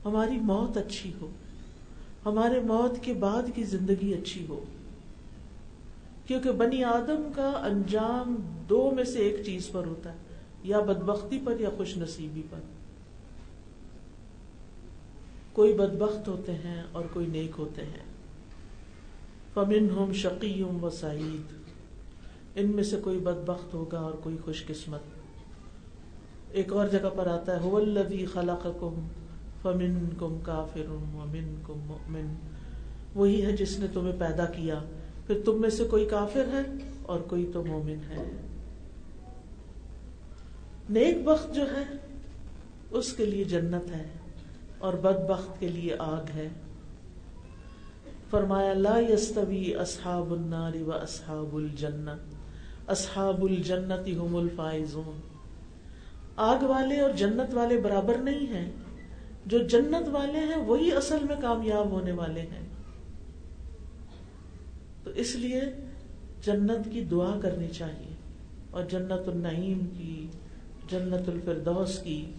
ہماری 0.04 0.37
موت 0.40 0.76
اچھی 0.76 1.12
ہو۔ 1.20 1.28
ہمارے 2.24 2.61
موت 2.61 3.04
کے 3.04 3.12
بعد 3.12 3.42
کی 3.54 3.64
زندگی 3.64 4.14
اچھی 4.14 4.46
ہو۔ 4.48 4.64
کیونکہ 6.26 6.52
بنی 6.52 6.84
آدم 6.84 7.30
کا 7.34 7.48
انجام 7.48 8.37
دو 8.68 8.90
میں 8.90 9.04
سے 9.04 9.18
ایک 9.18 9.46
چیز 9.46 9.68
پر 9.72 9.87
ہوتا 9.87 10.12
ہے، 10.12 10.16
یا 10.62 10.80
بدبختی 10.80 11.40
پر 11.44 11.61
یا 11.61 11.68
خوش 11.76 11.96
نصیبی 11.96 12.42
پر۔ 12.50 12.58
کوئی 15.52 15.72
بدبخت 15.72 16.28
ہوتے 16.28 16.52
ہیں 16.52 16.82
اور 16.92 17.04
کوئی 17.12 17.26
نیک 17.26 17.50
ہوتے 17.58 17.82
ہیں۔ 17.82 18.04
فمن 19.54 19.90
ہوم 19.90 20.12
شقیم 20.12 20.84
و 20.84 20.90
سعید۔ 20.90 21.52
ان 22.54 22.70
میں 22.70 22.82
سے 22.82 23.00
کوئی 23.04 23.18
بدبخت 23.18 23.74
ہوگا 23.74 23.98
اور 23.98 24.12
کوئی 24.12 24.37
خوش 24.44 24.66
قسمت۔ 24.66 25.00
ایک 26.50 26.72
اور 26.72 26.87
جگہ 26.88 27.11
پر 27.16 27.26
آتا 27.26 27.52
ہے 27.52 27.61
فمن 29.62 30.09
کم 30.18 30.38
کافر 30.42 30.90
ومن 30.90 31.55
کم 31.66 31.79
مؤمن۔ 31.79 32.35
وہی 33.14 33.47
ہے 33.47 33.53
جس 33.53 33.79
نے 33.79 33.87
تمہیں 33.92 34.12
پیدا 34.18 34.44
کیا۔ 34.44 34.81
پھر 35.27 35.40
تم 35.44 35.61
میں 35.61 35.71
سے 35.71 35.85
کوئی 35.85 36.07
کافر 36.07 36.44
ہے 36.53 36.62
اور 37.03 37.21
کوئی 37.21 37.51
تو 37.53 37.64
مومن 37.64 37.99
ہے۔ 38.11 38.25
نیک 40.90 41.25
بخت 41.25 41.55
جو 41.55 41.62
ہے، 41.62 41.83
اس 42.90 43.12
کے 43.12 43.27
لیے 43.27 43.44
جنت 43.44 43.90
ہے 43.90 44.07
اور 44.79 44.94
بد 44.94 45.31
بخت 45.31 45.61
کے 45.61 45.68
لیے 45.68 45.97
آگ 45.99 46.31
ہے۔ 46.35 46.49
فرمایا، 48.31 48.75
لا 48.75 48.99
یستوی 49.09 49.75
اصحاب 49.75 50.33
النار 50.33 50.73
و 50.87 50.92
اصحاب 50.92 51.57
الجنت 51.57 52.35
اصحاب 52.90 53.42
الجنت 53.44 54.09
هم 54.25 54.37
الفائزون۔ 54.37 55.21
آگ 56.37 56.64
والے 56.64 57.01
اور 57.01 57.11
جنت 57.11 57.55
والے 57.55 57.81
برابر 57.81 58.14
نہیں 58.14 58.55
ہیں۔ 58.55 58.71
جو 59.48 59.58
جنت 59.58 60.08
والے 60.08 60.38
ہیں 60.38 60.56
وہی 60.56 60.92
اصل 60.92 61.18
میں 61.22 61.37
کامیاب 61.42 61.90
ہونے 61.90 62.12
والے 62.12 62.40
ہیں۔ 62.40 62.66
تو 65.04 65.11
اس 65.11 65.37
لیے 65.37 65.61
جنت 66.44 66.88
کی 66.92 67.04
دعا 67.04 67.40
کرنی 67.42 67.68
چاہیے 67.68 68.14
اور 68.70 68.84
جنت 68.84 69.28
النعیم 69.28 69.78
کی، 69.98 70.26
جنت 70.90 71.28
الفردوس 71.28 71.98
کی۔ 71.98 72.32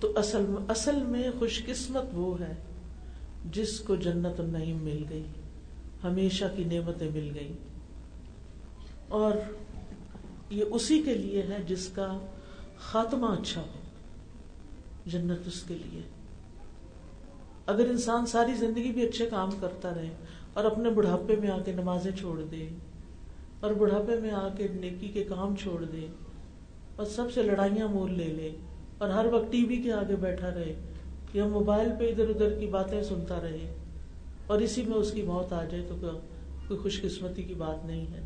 تو 0.00 0.12
اصل 0.16 0.54
اصل 0.68 1.02
میں 1.02 1.30
خوش 1.38 1.62
قسمت 1.66 2.04
وہ 2.12 2.40
ہے 2.40 2.52
جس 3.52 3.80
کو 3.80 3.96
جنت 3.96 4.40
النعیم 4.40 4.76
مل 4.76 5.04
گئی، 5.10 5.24
ہمیشہ 6.04 6.44
کی 6.56 6.64
نعمتیں 6.64 7.10
مل 7.14 7.30
گئی۔ 7.34 7.52
اور 9.08 9.32
یہ 10.50 10.64
اسی 10.70 11.02
کے 11.02 11.14
لیے 11.14 11.42
ہے 11.42 11.58
جس 11.66 11.88
کا 11.94 12.18
خاتمہ 12.90 13.26
اچھا 13.26 13.60
ہو، 13.60 13.80
جنت 15.06 15.46
اس 15.46 15.62
کے 15.62 15.74
لیے۔ 15.74 16.00
اگر 17.66 17.88
انسان 17.90 18.26
ساری 18.26 18.54
زندگی 18.54 18.90
بھی 18.92 19.02
اچھے 19.02 19.26
کام 19.26 19.50
کرتا 19.60 19.94
رہے 19.94 20.10
اور 20.52 20.64
اپنے 20.64 20.90
بڑھاپے 20.90 21.36
میں 21.36 21.50
آ 21.50 21.58
کے 21.64 21.72
نمازیں 21.72 22.12
چھوڑ 22.12 22.40
دے 22.42 22.68
اور 23.60 23.70
بڑھاپے 23.70 24.18
میں 24.20 24.30
آ 24.30 24.48
کے 24.48 24.68
نیکی 24.74 25.08
کے 25.08 25.24
کام 25.24 25.56
چھوڑ 25.56 25.84
دے 25.84 26.06
اور 26.96 27.06
سب 27.06 27.32
سے 27.34 27.42
لڑائیاں 27.42 27.88
مول 27.88 28.12
لے 28.18 28.28
لے 28.32 28.50
اور 28.98 29.08
ہر 29.08 29.26
وقت 29.32 29.52
ٹی 29.52 29.64
وی 29.64 29.76
کے 29.76 29.92
آگے 29.92 30.16
بیٹھا 30.16 30.50
رہے 30.54 30.74
یا 31.34 31.46
موبائل 31.48 31.88
پہ 31.98 32.10
ادھر 32.10 32.28
ادھر 32.28 32.58
کی 32.58 32.66
باتیں 32.66 33.02
سنتا 33.02 33.40
رہے 33.42 33.74
اور 34.46 34.60
اسی 34.60 34.82
میں 34.82 34.96
اس 34.96 35.10
کی 35.10 35.22
موت 35.22 35.52
آ 35.52 35.64
جائے 35.64 35.84
تو 35.88 35.96
کوئی 36.00 36.80
خوش 36.80 37.02
قسمتی 37.02 37.42
کی 37.42 37.54
بات 37.54 37.84
نہیں 37.84 38.06
ہے۔ 38.06 38.23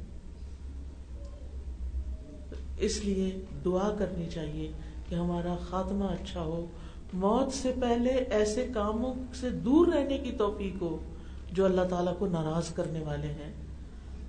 اس 2.80 3.04
لیے 3.04 3.44
دعا 3.64 3.96
کرنی 3.98 4.26
چاہیے 4.30 4.72
کہ 5.08 5.14
ہمارا 5.14 5.56
خاتمہ 5.70 6.04
اچھا 6.04 6.40
ہو۔ 6.40 6.66
موت 7.12 7.52
سے 7.52 7.72
پہلے 7.80 8.10
ایسے 8.10 8.66
کاموں 8.74 9.14
سے 9.34 9.50
دور 9.50 9.86
رہنے 9.86 10.18
کی 10.18 10.32
توفیق 10.32 10.82
ہو 10.82 10.98
جو 11.52 11.64
اللہ 11.64 11.80
تعالیٰ 11.90 12.18
کو 12.18 12.26
ناراض 12.26 12.74
کرنے 12.74 13.00
والے 13.00 13.26
ہیں۔ 13.26 13.52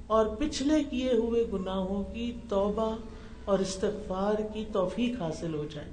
اور 0.07 0.25
پچھلے 0.25 0.83
کیے 0.83 1.13
ہوئے 1.13 1.45
گناہوں 1.53 2.03
کی 2.03 2.33
توبہ 2.49 2.97
اور 3.45 3.59
استغفار 3.59 4.53
کی 4.53 4.65
توفیق 4.73 5.21
حاصل 5.21 5.53
ہو 5.53 5.65
جائے۔ 5.73 5.89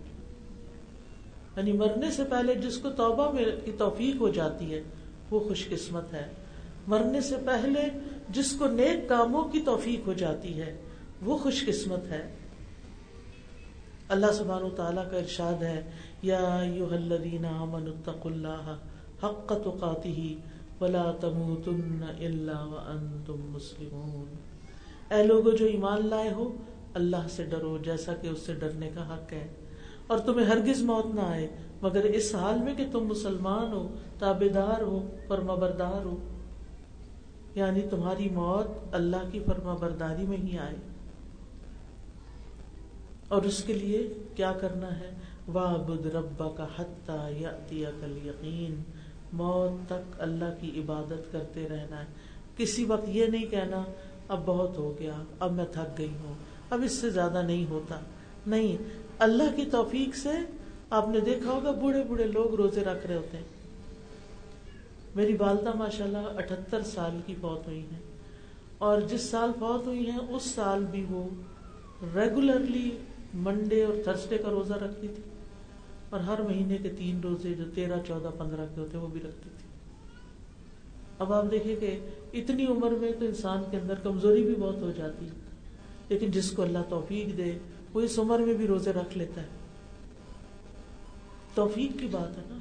یعنی 1.56 1.72
مرنے 1.72 2.10
سے 2.10 2.24
پہلے 2.24 2.54
جس 2.54 2.76
کو 2.78 2.90
توبہ 2.90 3.32
میں 3.32 3.44
کی 3.64 3.72
توفیق 3.78 4.20
ہو 4.20 4.28
جاتی 4.28 4.74
ہے، 4.74 4.82
وہ 5.30 5.40
خوش 5.40 5.68
قسمت 5.68 6.12
ہے۔ 6.12 6.26
مرنے 6.86 7.20
سے 7.20 7.36
پہلے 7.46 7.80
جس 8.28 8.52
کو 8.58 8.66
نیک 8.66 9.08
کاموں 9.08 9.44
کی 9.44 9.60
توفیق 9.60 10.06
ہو 10.06 10.12
جاتی 10.12 10.60
ہے، 10.60 10.76
وہ 11.22 11.38
خوش 11.38 11.64
قسمت 11.66 12.06
ہے۔ 12.06 12.35
اللہ 14.08 14.32
سبحانہ 14.32 14.64
و 14.64 14.70
تعالیٰ 14.70 15.10
کا 15.10 15.16
ارشاد 15.16 15.62
ہے، 15.62 15.90
یا 16.22 16.60
اتقوا 16.60 18.32
اللہ 18.32 18.76
حق 19.22 19.52
تقاته 19.64 20.26
ولا 20.80 21.12
تموتن 21.20 22.04
الا 22.18 22.64
وانتم 22.64 23.50
مسلمون۔ 23.52 24.34
اے 25.14 25.22
لوگو، 25.22 25.50
جو 25.50 25.66
ایمان 25.66 26.06
لائے 26.08 26.30
ہو، 26.30 26.52
اللہ 26.94 27.26
سے 27.30 27.44
ڈرو، 27.44 27.78
جیسا 27.84 28.14
کہ 28.14 28.28
اس 28.28 28.38
سے 28.38 28.54
ڈرنے 28.54 28.90
کا 28.94 29.14
حق 29.14 29.32
ہے۔ 29.32 29.46
اور 30.06 30.18
تمہیں 30.18 30.46
ہرگز 30.46 30.82
موت 30.82 31.14
نہ 31.14 31.20
آئے، 31.20 31.48
مگر 31.82 32.04
اس 32.04 32.34
حال 32.34 32.58
میں 32.62 32.74
کہ 32.74 32.84
تم 32.92 33.06
مسلمان 33.06 33.72
ہو 33.72 33.94
تابے 34.18 34.48
دار 34.48 34.80
ہو 34.80 35.10
فرما 35.28 35.54
بردار 35.54 36.04
ہو 36.04 36.16
یعنی 37.54 37.80
تمہاری 37.80 38.28
موت 38.28 38.94
اللہ 38.94 39.30
کی 39.32 39.40
فرما 39.46 39.74
برداری 39.74 40.26
میں 40.26 40.36
ہی 40.36 40.58
آئے۔ 40.58 40.95
اور 43.28 43.42
اس 43.42 43.64
کے 43.64 43.72
لیے 43.72 44.12
کیا 44.36 44.52
کرنا 44.52 45.00
ہے؟ 45.00 45.10
واہ 45.48 45.76
بد 45.76 46.06
ربا 46.06 46.48
کا 46.56 46.66
حتہ 46.78 47.28
یا 47.70 47.90
کل 48.00 48.18
یقین 48.26 48.82
موت 49.32 49.88
تک 49.88 50.16
اللہ 50.18 50.54
کی 50.60 50.80
عبادت 50.80 51.32
کرتے 51.32 51.68
رہنا 51.68 52.00
ہے۔ 52.00 52.06
کسی 52.56 52.84
وقت 52.84 53.08
یہ 53.08 53.26
نہیں 53.26 53.46
کہنا، 53.46 53.82
اب 54.28 54.40
بہت 54.46 54.78
ہو 54.78 54.94
گیا، 54.98 55.22
اب 55.40 55.52
میں 55.52 55.64
تھک 55.72 55.98
گئی 55.98 56.14
ہوں، 56.24 56.34
اب 56.70 56.82
اس 56.84 56.92
سے 56.92 57.10
زیادہ 57.10 57.42
نہیں 57.42 57.70
ہوتا۔ 57.70 57.98
نہیں، 58.46 58.76
اللہ 59.18 59.56
کی 59.56 59.64
توفیق 59.70 60.16
سے 60.16 60.28
آپ 60.90 61.08
نے 61.08 61.20
دیکھا 61.20 61.50
ہوگا 61.50 61.70
بوڑھے 61.70 62.04
بوڑھے 62.04 62.24
لوگ 62.24 62.54
روزے 62.54 62.80
رکھ 62.80 63.06
رہے 63.06 63.16
ہوتے 63.16 63.36
ہیں۔ 63.36 63.44
میری 65.14 65.36
والدہ 65.38 65.70
ماشاء 65.74 66.04
اللہ 66.04 66.18
اٹھتر 66.18 66.82
سال 66.82 67.20
کی 67.26 67.34
فوت 67.40 67.66
ہوئی 67.66 67.80
ہیں۔ 67.80 68.00
اور 68.78 69.00
جس 69.00 69.20
سال 69.20 69.50
فوت 69.58 69.86
ہوئی 69.86 70.10
ہیں، 70.10 70.18
اس 70.30 70.42
سال 70.42 70.84
بھی 70.90 71.06
وہ 71.10 71.28
ریگولرلی 72.14 72.90
منڈے 73.36 73.84
اور 73.84 73.94
تھرسڈے 74.04 74.38
کا 74.38 74.50
روزہ 74.50 74.74
رکھتی 74.74 75.08
تھی 75.08 75.22
اور 76.10 76.20
ہر 76.20 76.42
مہینے 76.42 76.76
کے 76.76 76.90
تین 76.98 77.20
روزے 77.20 77.54
جو 77.54 77.64
تیرہ، 77.74 77.96
چودہ، 78.06 78.28
پندرہ 78.38 78.66
کے 78.74 78.80
ہوتے 78.80 78.98
وہ 78.98 79.06
بھی 79.06 79.20
رکھتی 79.20 79.50
تھی۔ 79.58 79.68
اب 81.18 81.32
آپ 81.32 81.44
دیکھیں 81.50 81.76
کہ 81.76 81.98
اتنی 82.32 82.66
عمر 82.66 82.90
میں 82.90 83.12
تو 83.18 83.26
انسان 83.26 83.62
کے 83.70 83.76
اندر 83.76 83.94
کمزوری 83.94 84.42
بھی 84.42 84.54
بہت 84.58 84.76
ہو 84.76 84.92
جاتی 84.96 85.28
لیکن 86.08 86.30
جس 86.30 86.50
کو 86.50 86.62
اللہ 86.62 86.78
توفیق 86.88 87.36
دے، 87.36 87.58
وہ 87.94 88.00
اس 88.00 88.18
عمر 88.18 88.38
میں 88.38 88.54
بھی 88.54 88.66
روزے 88.66 88.92
رکھ 88.92 89.18
لیتا 89.18 89.42
ہے۔ 89.42 89.46
توفیق 91.54 92.00
کی 92.00 92.08
بات 92.10 92.38
ہے 92.38 92.42
نا۔ 92.46 92.58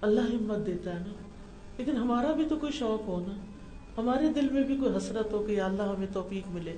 اللہ 0.00 0.20
ہمت 0.20 0.66
دیتا 0.66 0.94
ہے 0.94 0.98
نا۔ 0.98 1.12
لیکن 1.78 1.96
ہمارا 1.96 2.32
بھی 2.32 2.44
تو 2.48 2.56
کوئی 2.56 2.72
شوق 2.72 3.08
ہو 3.08 3.20
نا۔ 3.20 3.34
ہمارے 3.96 4.28
دل 4.34 4.48
میں 4.50 4.62
بھی 4.62 4.76
کوئی 4.76 4.96
حسرت 4.96 5.32
ہو 5.32 5.44
کہ 5.46 5.60
اللہ 5.60 5.82
ہمیں 5.82 6.06
توفیق 6.12 6.48
ملے۔ 6.48 6.76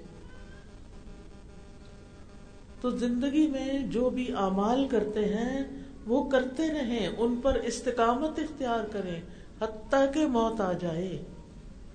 تو 2.85 2.91
زندگی 2.91 3.47
میں 3.47 3.87
جو 3.87 4.11
بھی 4.11 4.33
اعمال 4.37 4.89
کرتے 4.89 5.25
ہیں، 5.25 5.65
وہ 6.07 6.31
کرتے 6.31 6.69
رہیں، 6.69 7.09
ان 7.19 7.41
پر 7.43 7.55
استقامت 7.55 8.39
اختیار 8.39 8.85
کریں، 8.93 9.21
حتیٰ 9.61 10.13
کہ 10.15 10.27
موت 10.27 10.61
آ 10.61 10.73
جائے۔ 10.73 11.23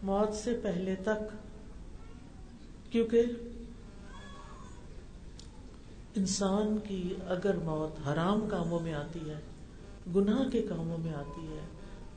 موت 0.04 0.36
سے 0.36 0.60
پہلے 0.64 0.96
تک۔ 0.96 1.38
کیونکہ 2.92 3.24
انسان 6.16 6.78
کی 6.88 7.16
اگر 7.28 7.56
موت 7.56 8.08
حرام 8.08 8.48
کاموں 8.50 8.80
میں 8.80 8.94
آتی 8.94 9.20
ہے، 9.30 9.40
گناہ 10.16 10.50
کے 10.50 10.62
کاموں 10.62 10.98
میں 10.98 11.14
آتی 11.14 11.48
ہے، 11.48 11.68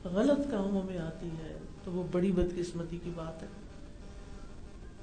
غلط 0.03 0.51
کاموں 0.51 0.83
میں 0.83 0.97
آتی 0.97 1.27
ہے، 1.27 1.57
تو 1.83 1.91
وہ 1.91 2.03
بڑی 2.11 2.31
بدقسمتی 2.31 2.99
کی 3.03 3.11
بات 3.15 3.43
ہے۔ 3.43 3.47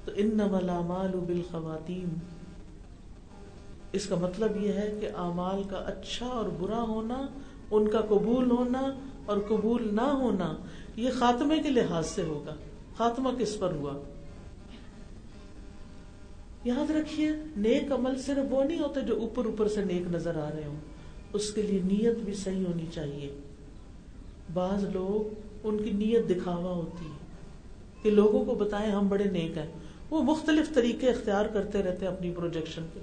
تو 0.05 0.11
ان 0.15 0.27
نمال 0.27 1.11
بال 1.27 1.41
خواتین 1.51 2.40
اس 3.91 4.05
کا 4.05 4.15
مطلب 4.15 4.61
یہ 4.61 4.73
ہے 4.73 4.97
کہ 5.01 5.07
اعمال 5.17 5.63
کا 5.63 5.77
اچھا 5.77 6.25
اور 6.25 6.45
برا 6.59 6.81
ہونا، 6.81 7.27
ان 7.71 7.87
کا 7.87 8.01
قبول 8.01 8.51
ہونا 8.51 8.95
اور 9.25 9.37
قبول 9.47 9.95
نہ 9.95 10.01
ہونا، 10.01 10.53
یہ 10.95 11.09
خاتمے 11.19 11.59
کے 11.59 11.69
لحاظ 11.69 12.07
سے 12.07 12.23
ہوگا۔ 12.23 12.55
خاتمہ 12.97 13.29
کس 13.39 13.59
پر 13.59 13.73
ہوا؟ 13.73 13.93
یاد 16.63 16.91
رکھیے، 16.91 17.31
نیک 17.57 17.91
عمل 17.91 18.21
صرف 18.21 18.45
وہ 18.49 18.63
نہیں 18.63 18.79
ہوتے 18.79 19.01
جو 19.01 19.19
اوپر 19.19 19.45
اوپر 19.45 19.67
سے 19.67 19.83
نیک 19.85 20.15
نظر 20.15 20.35
آ 20.35 20.49
رہے 20.55 20.65
ہوں۔ 20.65 20.79
اس 21.33 21.53
کے 21.53 21.61
لیے 21.61 21.79
نیت 21.83 22.17
بھی 22.17 22.33
صحیح 22.33 22.65
ہونی 22.65 22.85
چاہیے۔ 22.93 23.39
بعض 24.53 24.83
لوگ 24.83 25.33
ان 25.63 25.77
کی 25.77 25.91
نیت 25.91 26.29
دکھاوا 26.29 26.71
ہوتی 26.71 27.05
ہے 27.05 27.17
کہ 28.03 28.11
لوگوں 28.11 28.45
کو 28.45 28.55
بتائیں 28.55 28.91
ہم 28.91 29.07
بڑے 29.07 29.23
نیک 29.23 29.57
ہیں۔ 29.57 29.73
وہ 30.09 30.23
مختلف 30.23 30.73
طریقے 30.73 31.09
اختیار 31.09 31.45
کرتے 31.45 31.83
رہتے 31.83 32.05
ہیں 32.05 32.13
اپنی 32.13 32.31
پروجیکشن 32.31 32.85
پہ 32.93 32.99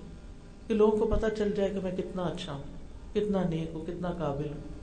کہ 0.68 0.74
لوگوں 0.74 0.98
کو 0.98 1.07
پتا 1.07 1.31
چل 1.31 1.52
جائے 1.57 1.70
کہ 1.70 1.81
میں 1.83 1.96
کتنا 1.96 2.22
اچھا 2.22 2.52
ہوں، 2.52 2.62
کتنا 3.14 3.42
نیک 3.48 3.70
ہوں، 3.74 3.85
کتنا 3.87 4.11
قابل 4.11 4.44
ہوں۔ 4.44 4.78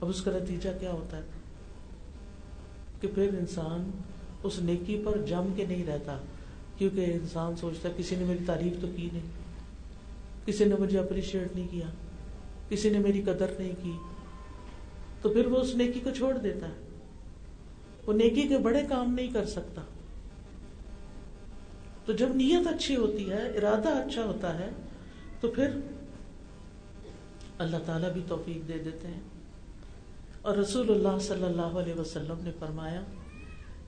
اب 0.00 0.08
اس 0.08 0.22
کا 0.22 0.30
نتیجہ 0.30 0.68
کیا 0.80 0.92
ہوتا 0.92 1.16
ہے؟ 1.16 1.22
کہ 3.00 3.08
پھر 3.14 3.28
انسان 3.38 3.90
اس 4.42 4.58
نیکی 4.58 5.02
پر 5.04 5.18
جم 5.26 5.52
کے 5.56 5.66
نہیں 5.66 5.86
رہتا، 5.86 6.18
کیونکہ 6.78 7.04
انسان 7.04 7.56
سوچتا 7.56 7.88
ہے 7.88 7.94
کسی 7.96 8.16
نے 8.16 8.24
میری 8.24 8.44
تعریف 8.46 8.72
تو 8.80 8.86
کی 8.96 9.08
نہیں، 9.12 9.26
کسی 10.46 10.64
نے 10.64 10.74
مجھے 10.78 10.98
اپریشیٹ 10.98 11.56
نہیں 11.56 11.68
کیا، 11.70 11.86
کسی 12.68 12.90
نے 12.90 12.98
میری 12.98 13.22
قدر 13.22 13.46
نہیں 13.58 13.72
کی۔ 13.82 13.92
تو 15.22 15.28
پھر 15.28 15.46
وہ 15.46 15.56
اس 15.56 15.74
نیکی 15.74 16.00
کو 16.00 16.10
چھوڑ 16.10 16.38
دیتا 16.38 16.68
ہے۔ 16.68 16.88
وہ 18.06 18.12
نیکی 18.12 18.42
کے 18.42 18.58
بڑے 18.58 18.82
کام 18.88 19.14
نہیں 19.14 19.30
کر 19.32 19.46
سکتا۔ 19.46 19.82
تو 22.06 22.12
جب 22.12 22.28
نیت 22.28 22.66
اچھی 22.66 22.96
ہوتی 22.96 23.30
ہے، 23.30 23.48
ارادہ 23.48 23.88
اچھا 23.88 24.24
ہوتا 24.24 24.58
ہے، 24.58 24.70
تو 25.40 25.48
پھر 25.48 25.68
اللہ 27.58 27.76
تعالیٰ 27.86 28.12
بھی 28.12 28.20
توفیق 28.28 28.68
دے 28.68 28.78
دیتے 28.78 29.08
ہیں۔ 29.08 29.20
اور 30.42 30.56
رسول 30.56 30.90
اللہ 30.90 31.18
صلی 31.20 31.44
اللہ 31.44 31.62
علیہ 31.62 31.94
وسلم 31.94 32.36
نے 32.40 32.50
فرمایا، 32.58 33.00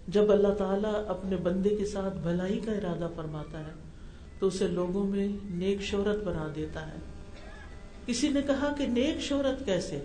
جب 0.09 0.33
اللہ 0.33 0.55
تعالیٰ 0.59 1.05
اپنے 1.09 1.37
بندے 1.37 1.69
کے 1.69 1.87
ساتھ 1.87 2.17
بھلائی 2.17 2.61
کا 2.61 2.73
ارادہ 2.73 3.09
فرماتا 3.17 3.61
ہے، 3.61 3.73
تو 4.39 4.47
اسے 4.47 4.69
لوگوں 4.69 5.07
میں 5.07 5.29
نیک 5.45 5.83
شہرت 5.83 6.25
بنا 6.25 6.53
دیتا 6.55 6.87
ہے۔ 6.87 6.97
کسی 8.07 8.29
نے 8.29 8.43
کہا 8.43 8.75
کہ 8.79 8.87
نیک 8.87 9.21
شہرت 9.21 9.65
کیسے؟ 9.65 9.97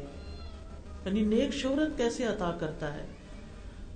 یعنی 1.06 1.22
نیک 1.22 1.54
شہرت 1.54 1.98
کیسے 1.98 2.24
عطا 2.24 2.58
کرتا 2.60 2.94
ہے؟ 2.94 3.06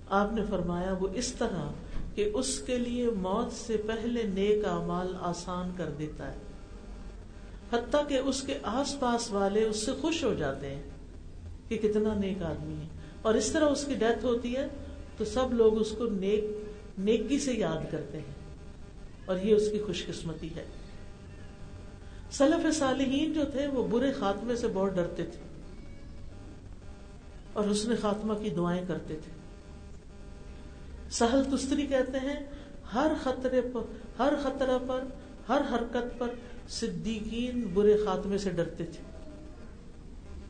آپ 0.10 0.34
نے 0.34 0.41
فرمایا، 0.50 0.93
وہ 1.00 1.08
اس 1.13 1.34
طرح 1.34 1.71
کہ 2.15 2.30
اس 2.34 2.60
کے 2.60 2.78
لیے 2.78 3.10
موت 3.10 3.54
سے 3.54 3.78
پہلے 3.78 4.24
نیک 4.24 4.65
اعمال 4.65 5.15
آسان 5.19 5.69
کر 5.78 5.89
دیتا 5.89 6.32
ہے۔ 6.32 6.38
حتیٰ 7.71 8.08
کہ 8.08 8.17
اس 8.17 8.41
کے 8.41 8.58
آس 8.63 9.00
پاس 9.00 9.32
والے 9.32 9.63
اس 9.63 9.86
سے 9.86 9.91
خوش 10.02 10.24
ہو 10.24 10.34
جاتے 10.34 10.76
ہیں 10.76 10.84
کہ 11.67 11.78
کتنا 11.78 12.13
نیک 12.13 12.43
آدمی 12.43 12.76
ہے۔ 12.76 12.88
اور 13.21 13.34
اس 13.34 13.52
طرح 13.52 13.65
اس 13.65 13.86
کی 13.86 13.95
ڈیتھ 13.95 14.26
ہوتی 14.26 14.56
ہے 14.56 14.67
تو 15.17 15.26
سب 15.26 15.54
لوگ 15.54 15.82
اس 15.82 15.93
کو 15.97 16.06
نیک، 16.06 16.43
نیکی 16.97 17.39
سے 17.39 17.54
یاد 17.54 17.91
کرتے 17.91 18.17
ہیں۔ 18.17 18.34
اور 19.26 19.38
یہ 19.43 19.56
اس 19.56 19.71
کی 19.71 19.80
خوش 19.80 20.06
قسمتی 20.06 20.56
ہے۔ 20.56 20.65
سلف 22.32 22.76
صالحین 22.76 23.34
جو 23.34 23.41
تھے 23.52 23.67
وہ 23.67 23.88
برے 23.88 24.12
خاتمے 24.12 24.56
سے 24.56 24.67
بہت 24.74 24.91
ڈرتے 24.91 25.26
تھے 25.26 25.39
اور 27.54 27.71
حسن 27.71 27.95
خاتمہ 28.02 28.34
کی 28.34 28.50
دعائیں 28.50 28.84
کرتے 28.88 29.15
تھے۔ 29.15 29.40
سہل 31.12 31.58
تستری 31.58 31.86
کہتے 31.88 32.19
ہیں، 32.19 32.45
ہر 32.93 33.12
خطرے 33.24 33.62
پر، 33.62 33.82
ہر 34.19 34.34
خطرہ 34.43 34.78
پر، 34.88 35.04
ہر 35.50 35.62
حرکت 35.71 36.19
پر 36.19 36.28
صدیقین 36.69 37.67
برے 37.74 37.97
خاتمے 38.06 38.38
سے 38.38 38.50
ڈرتے 38.50 38.86
تھے۔ 38.86 39.04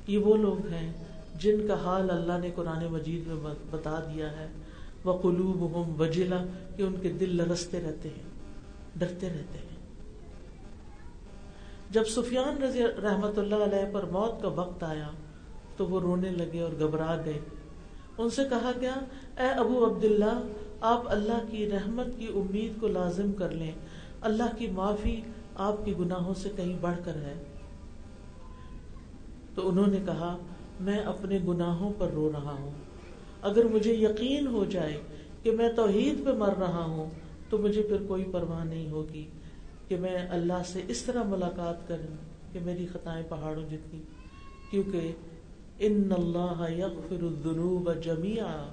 یہ 0.08 0.18
وہ 0.18 0.38
لوگ 0.38 0.68
ہیں 0.68 0.94
جن 1.36 1.68
کا 1.68 1.74
حال 1.74 2.10
اللہ 2.10 2.38
نے 2.42 2.52
قرآن 2.56 2.86
مجید 2.86 3.28
میں 3.28 3.54
بتا 3.72 4.00
دیا 4.00 4.32
ہے۔ 4.32 4.48
وہ 5.04 5.22
قلوب 5.22 5.66
ہم 5.66 6.02
وجلا 6.02 6.46
کہ 6.78 6.84
ان 6.84 6.96
کے 7.02 7.10
دل 7.10 7.36
لرستے 7.36 7.82
رہتے 7.82 8.10
ہیں، 8.10 8.30
ڈرتے 8.96 9.28
رہتے 9.30 9.58
ہیں۔ 9.58 9.72
جب 11.90 12.04
سفیان 12.04 12.64
رضی 12.64 12.84
رحمت 12.84 13.40
اللہ 13.40 13.56
علیہ 13.56 13.94
پر 13.94 14.04
موت 14.04 14.42
کا 14.42 14.48
وقت 14.48 14.84
آیا، 14.84 15.10
تو 15.78 15.88
وہ 15.88 16.00
رونے 16.00 16.30
لگے 16.30 16.60
اور 16.60 16.72
گھبرا 16.80 17.22
گئے۔ 17.26 17.40
ان 18.22 18.30
سے 18.30 18.42
کہا 18.50 18.72
گیا، 18.82 18.94
اے 19.40 19.48
ابو 19.48 19.86
عبداللہ، 19.86 20.42
آپ 20.82 21.04
اللہ 21.06 21.40
کی 21.52 21.70
رحمت 21.70 22.06
کی 22.18 22.28
امید 22.28 22.82
کو 22.82 22.88
لازم 22.88 23.32
کر 23.32 23.50
لیں۔ 23.50 23.72
اللہ 24.22 24.56
کی 24.58 24.68
معافی 24.68 25.22
آپ 25.56 25.86
کے 25.86 25.94
گناہوں 26.00 26.34
سے 26.34 26.50
کہیں 26.56 26.78
بڑھ 26.82 26.98
کر 27.06 27.16
ہے۔ 27.16 27.44
تو 29.56 29.70
انہوں 29.70 29.88
نے 29.88 29.98
کہا، 30.06 30.38
میں 30.80 31.00
اپنے 31.00 31.40
گناہوں 31.48 31.94
پر 31.98 32.08
رو 32.14 32.32
رہا 32.32 32.56
ہوں۔ 32.60 32.72
اگر 33.42 33.66
مجھے 33.66 33.94
یقین 33.94 34.48
ہو 34.48 34.66
جائے 34.66 35.02
کہ 35.44 35.52
میں 35.52 35.72
توحید 35.72 36.26
پہ 36.26 36.32
مر 36.32 36.54
رہا 36.60 36.84
ہوں، 36.84 37.10
تو 37.50 37.58
مجھے 37.58 37.82
پھر 37.82 37.98
کوئی 38.08 38.24
پرواہ 38.32 38.64
نہیں 38.64 38.90
ہوگی 38.90 39.28
کہ 39.88 39.98
میں 39.98 40.28
اللہ 40.30 40.62
سے 40.66 40.82
اس 40.88 41.04
طرح 41.04 41.24
ملاقات 41.24 41.88
کروں 41.88 42.16
کہ 42.54 42.60
میری 42.66 42.88
خطائیں 42.94 43.24
پہاڑوں 43.30 43.64
جتنی۔ 43.70 44.02
کیونکہ 44.70 45.12
ان 45.88 46.14
اللہ 46.18 46.70
یغفر 46.70 47.24
الذنوب 47.24 47.90
جميعا 48.04 48.70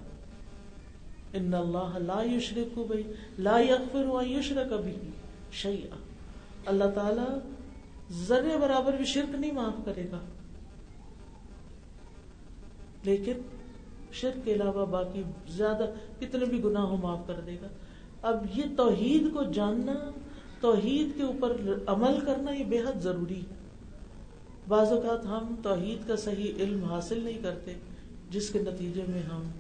ان 1.32 1.54
اللہ 1.54 1.98
لا 1.98 2.22
یشرک 2.22 2.78
بی، 2.78 3.02
لا 3.38 3.58
یغفر 3.58 4.04
ان 4.04 4.28
یشرک 4.28 4.72
به 4.72 4.96
شیئا. 5.52 5.96
اللہ 6.66 6.84
تعالی 6.94 7.26
ذرے 8.12 8.56
برابر 8.60 8.92
بھی 8.92 9.04
شرک 9.04 9.34
نہیں 9.34 9.52
معاف 9.52 9.84
کرے 9.84 10.04
گا. 10.12 10.18
لیکن 13.04 13.32
شرک 14.12 14.44
کے 14.44 14.52
علاوہ 14.52 14.86
باقی 14.86 15.22
زیادہ 15.48 15.84
کتنے 16.20 16.44
بھی 16.44 16.64
گناہ 16.64 16.82
ہو 16.82 16.96
معاف 16.96 17.26
کر 17.26 17.40
دے 17.46 17.56
گا. 17.62 17.68
اب 18.22 18.44
یہ 18.54 18.64
توحید 18.76 19.32
کو 19.34 19.42
جاننا، 19.42 20.10
توحید 20.60 21.16
کے 21.16 21.22
اوپر 21.22 21.56
عمل 21.86 22.20
کرنا 22.26 22.50
یہ 22.50 22.64
بے 22.64 22.78
حد 22.78 23.02
ضروری 23.02 23.40
ہے. 23.40 23.57
بعض 24.68 24.88
اوقات 24.88 25.26
ہم 25.26 25.54
توحید 25.62 26.08
کا 26.08 26.16
صحیح 26.16 26.52
علم 26.56 26.84
حاصل 26.84 27.24
نہیں 27.24 27.38
کرتے، 27.42 27.74
جس 28.30 28.50
کے 28.50 28.58
نتیجے 28.58 29.02
میں 29.08 29.22
ہم، 29.22 29.50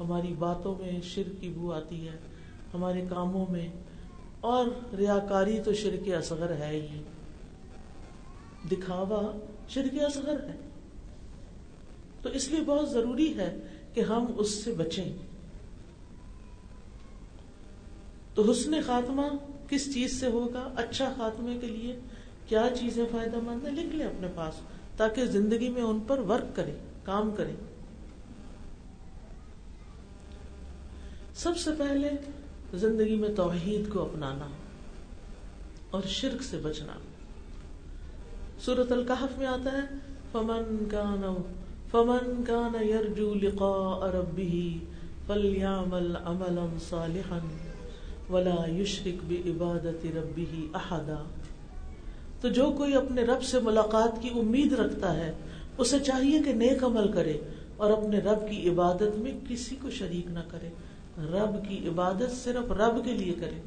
ہماری 0.00 0.34
باتوں 0.38 0.74
میں 0.80 1.00
شرک 1.02 1.40
کی 1.40 1.48
بو 1.48 1.72
آتی 1.72 2.08
ہے، 2.08 2.16
ہمارے 2.74 3.04
کاموں 3.10 3.46
میں، 3.48 3.68
اور 4.40 4.66
ریاکاری 4.96 5.60
تو 5.64 5.74
شرک 5.74 6.08
اصغر 6.08 6.50
ہے 6.50 6.88
ہی۔ 6.92 7.02
دکھاوا 8.70 9.38
شرک 9.68 10.02
اصغر 10.02 10.44
ہے۔ 10.44 10.58
تو 12.22 12.28
اس 12.28 12.48
لیے 12.48 12.60
بہت 12.60 12.90
ضروری 12.90 13.38
ہے 13.38 13.56
کہ 13.94 14.00
ہم 14.00 14.26
اس 14.36 14.64
سے 14.64 14.72
بچیں۔ 14.72 15.12
تو 18.34 18.50
حسن 18.50 18.74
خاتمہ 18.86 19.22
کس 19.68 19.94
چیز 19.94 20.20
سے 20.20 20.26
ہوگا؟ 20.26 20.72
اچھا 20.76 21.12
خاتمے 21.16 21.58
کے 21.58 21.66
لیے 21.66 22.00
کیا 22.48 22.68
چیزیں 22.80 23.04
فائدہ 23.12 23.36
مند 23.42 23.66
ہے 23.66 23.70
لکھ 23.70 23.96
لیں 23.96 24.06
اپنے 24.06 24.28
پاس، 24.34 24.54
تاکہ 24.96 25.24
زندگی 25.24 25.68
میں 25.68 25.82
ان 25.82 26.00
پر 26.06 26.18
ورک 26.18 26.56
کرے 26.56 26.72
کام 27.04 27.30
کرے 27.36 27.52
سب 31.34 31.56
سے 31.56 31.70
پہلے 31.78 32.10
زندگی 32.74 33.16
میں 33.16 33.28
توحید 33.36 33.92
کو 33.92 34.02
اپنانا 34.02 34.46
اور 35.90 36.02
شرک 36.06 36.42
سے 36.42 36.56
بچنا۔ 36.56 36.92
سورت 38.64 38.92
القحف 38.92 39.38
میں 39.38 39.46
آتا 39.46 39.72
ہے، 39.72 39.82
فمن 40.32 40.88
کا 40.90 41.34
فمن 41.90 42.44
كان 42.46 42.82
يرجو 42.82 43.34
لقاء 43.34 44.06
ربه 44.06 44.76
فليعمل 45.26 46.16
عملا 46.16 46.66
صالحا 46.88 47.38
ولا 48.30 48.66
يشرك 48.66 49.16
بعبادة 49.28 50.08
ربه 50.14 50.66
احدا۔ 50.74 51.22
تو 52.44 52.50
جو 52.50 52.74
کوئی 52.76 52.94
اپنے 52.94 53.22
رب 53.22 53.42
سے 53.42 53.60
ملاقات 53.60 54.22
کی 54.22 54.28
امید 54.28 54.72
رکھتا 54.72 55.16
ہے، 55.16 55.32
اسے 55.78 55.98
چاہیے 55.98 56.40
کہ 56.44 56.52
نیک 56.52 56.84
عمل 56.84 57.12
کرے 57.12 57.38
اور 57.76 57.90
اپنے 57.90 58.18
رب 58.18 58.50
کی 58.50 58.68
عبادت 58.68 59.18
میں 59.18 59.32
کسی 59.48 59.76
کو 59.82 59.90
شریک 59.90 60.26
نہ 60.26 60.38
کرے۔ 60.48 60.68
رب 61.18 61.68
کی 61.68 61.88
عبادت 61.88 62.44
صرف 62.44 62.72
رب 62.72 63.04
کے 63.04 63.10
لیے 63.10 63.34
کرے۔ 63.40 63.60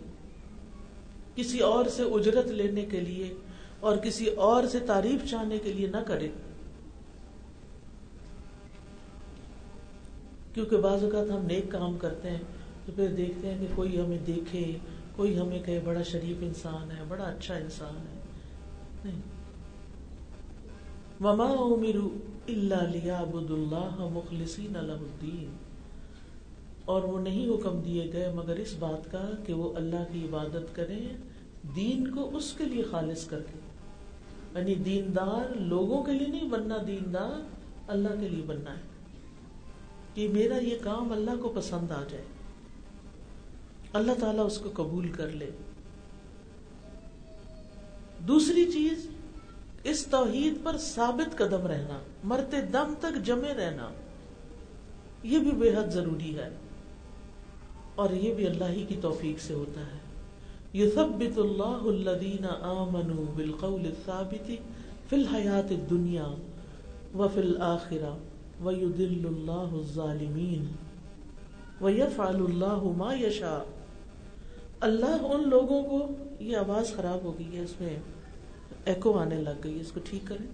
کسی 1.36 1.60
اور 1.60 1.86
سے 1.86 2.04
اجرت 2.04 2.48
لینے 2.48 2.86
کے 2.86 3.00
لیے 3.00 3.34
اور 3.80 3.98
کسی 3.98 4.26
اور 4.26 4.64
سے 4.68 4.80
تعریف 4.80 5.30
چاہنے 5.30 5.58
کے 5.58 5.74
لیے 5.74 5.88
نہ 5.88 5.98
کرے۔ 5.98 6.30
کیونکہ 10.54 10.78
بعض 10.78 11.04
اوقات 11.04 11.32
ہم 11.32 11.46
نیک 11.46 11.72
کام 11.72 11.98
کرتے 11.98 12.30
ہیں 12.30 12.42
تو 12.86 12.92
پھر 12.96 13.08
دیکھتے 13.08 13.54
ہیں 13.54 13.58
کہ 13.62 13.76
کوئی 13.76 14.00
ہمیں 14.00 14.20
دیکھے، 14.28 14.78
کوئی 15.16 15.40
ہمیں 15.40 15.64
کہے، 15.64 15.80
بڑا 15.86 16.04
شریف 16.04 16.38
انسان 16.42 16.92
ہے، 16.92 17.04
بڑا 17.08 17.24
اچھا 17.24 17.56
انسان 17.56 17.98
ہے۔ 17.98 18.17
نہیں 19.08 19.22
وما 21.22 21.46
امروا 21.46 22.10
الا 22.48 22.84
ليعبدوا 22.84 23.58
الله 23.58 24.10
مخلصين 24.12 24.74
له 24.74 24.98
الدين۔ 25.00 25.52
اور 26.86 27.04
وہ 27.04 27.20
نہیں 27.20 27.50
حکم 27.50 27.82
دیے 27.82 28.10
گئے 28.14 28.32
مگر 28.32 28.56
اس 28.56 28.76
بات 28.80 29.12
کا 29.12 29.32
کہ 29.46 29.54
وہ 29.54 29.76
اللہ 29.76 30.04
کی 30.12 30.26
عبادت 30.26 30.76
کریں، 30.76 31.10
دین 31.76 32.12
کو 32.12 32.38
اس 32.38 32.54
کے 32.58 32.66
لیے 32.66 32.84
خالص 32.84 33.26
کر 33.26 33.40
کے۔ 33.40 33.60
یعنی 34.60 34.76
دیندار 34.76 35.56
لوگوں 35.56 36.04
کے 36.04 36.12
لیے 36.12 36.28
نہیں 36.28 36.50
بننا 36.50 36.78
دیندار 36.88 37.48
اللہ 37.88 38.08
کے 38.20 38.28
لیے 38.28 38.44
بننا 38.48 38.76
ہے۔ 38.76 38.82
کہ 40.14 40.28
میرا 40.28 40.58
یہ 40.58 40.78
کام 40.82 41.12
اللہ 41.12 41.32
کو 41.42 41.52
پسند 41.56 41.92
آ 41.92 42.04
جائے۔ 42.10 42.24
اللہ 43.94 44.12
تعالیٰ 44.20 44.46
اس 44.46 44.58
کو 44.58 44.70
قبول 44.74 45.12
کر 45.12 45.30
لے۔ 45.30 45.52
دوسری 48.20 48.72
چیز، 48.72 49.08
اس 49.84 50.06
توحید 50.06 50.54
پر 50.64 50.78
ثابت 50.78 51.38
قدم 51.38 51.68
رہنا 51.68 52.00
مرتے 52.24 52.62
دم 52.62 52.94
تک 53.00 53.26
جمے 53.26 53.54
رہنا، 53.54 53.90
یہ 55.24 55.40
بھی 55.40 55.52
بے 55.52 55.76
حد 55.76 55.92
ضروری 55.92 56.36
ہے۔ 56.36 56.50
اور 57.96 58.10
یہ 58.10 58.34
بھی 58.34 58.48
اللہ 58.48 58.66
ہی 58.70 58.86
کی 58.88 58.96
توفیق 59.02 59.42
سے 59.42 59.54
ہوتا 59.54 59.82
ہے۔ 59.82 60.08
یثبت 60.74 61.40
اللہ 61.40 62.10
الذین 62.10 62.46
آمنوا 62.62 63.24
بالقول 63.36 63.86
الثابت 63.86 64.52
فی 65.10 65.16
الحیات 65.16 65.72
الدنیا 65.72 66.28
وفی 67.18 67.40
الاخرہ 67.40 68.18
وَيُدِلُّ 68.64 69.26
اللَّهُ 69.26 69.78
الظَّالِمِينَ 69.78 70.66
وَيَفْعَلُ 71.84 72.50
اللَّهُ 72.50 72.96
مَا 72.98 73.14
يَشَاءُ 73.14 73.77
اللہ 74.80 75.24
ان 75.24 75.50
لوگوں 75.50 75.84
کو 75.84 76.08
یہ 76.40 76.58
آواز 76.58 76.94
خراب 76.96 77.24
ہو 77.24 77.38
گئی 77.40 77.56
ہے، 77.58 77.64
اس 77.64 77.80
میں 77.82 77.96
ایکو 78.86 79.18
آنے 79.20 79.36
لگ 79.36 79.64
گئی 79.64 79.80
اس 79.80 79.92
کو 79.92 80.00
ٹھیک 80.04 80.28
کریں۔ 80.28 80.46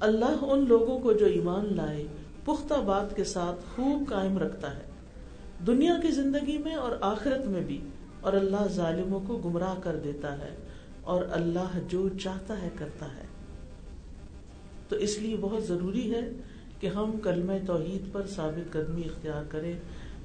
اللہ 0.00 0.44
ان 0.44 0.64
لوگوں 0.68 0.98
کو 0.98 1.12
جو 1.12 1.26
ایمان 1.26 1.66
لائے، 1.76 2.06
پختہ 2.44 2.74
بات 2.74 3.16
کے 3.16 3.24
ساتھ 3.24 3.60
خوب 3.74 4.08
قائم 4.08 4.38
رکھتا 4.38 4.76
ہے۔ 4.76 4.84
دنیا 5.66 5.94
کی 6.02 6.10
زندگی 6.10 6.58
میں 6.58 6.74
اور 6.74 6.92
آخرت 7.00 7.46
میں 7.46 7.60
بھی، 7.60 7.80
اور 8.20 8.32
اللہ 8.32 8.66
ظالموں 8.68 9.20
کو 9.26 9.36
گمراہ 9.36 9.74
کر 9.82 9.96
دیتا 9.96 10.38
ہے، 10.38 10.54
اور 11.02 11.24
اللہ 11.30 11.78
جو 11.88 12.08
چاہتا 12.08 12.62
ہے 12.62 12.68
کرتا 12.78 13.06
ہے۔ 13.06 13.26
تو 14.88 14.96
اس 14.96 15.18
لیے 15.18 15.36
بہت 15.40 15.62
ضروری 15.64 16.14
ہے 16.14 16.28
کہ 16.80 16.86
ہم 16.86 17.18
کلمہ 17.22 17.52
توحید 17.66 18.12
پر 18.12 18.26
ثابت 18.26 18.72
قدمی 18.72 19.02
اختیار 19.02 19.44
کریں۔ 19.48 19.72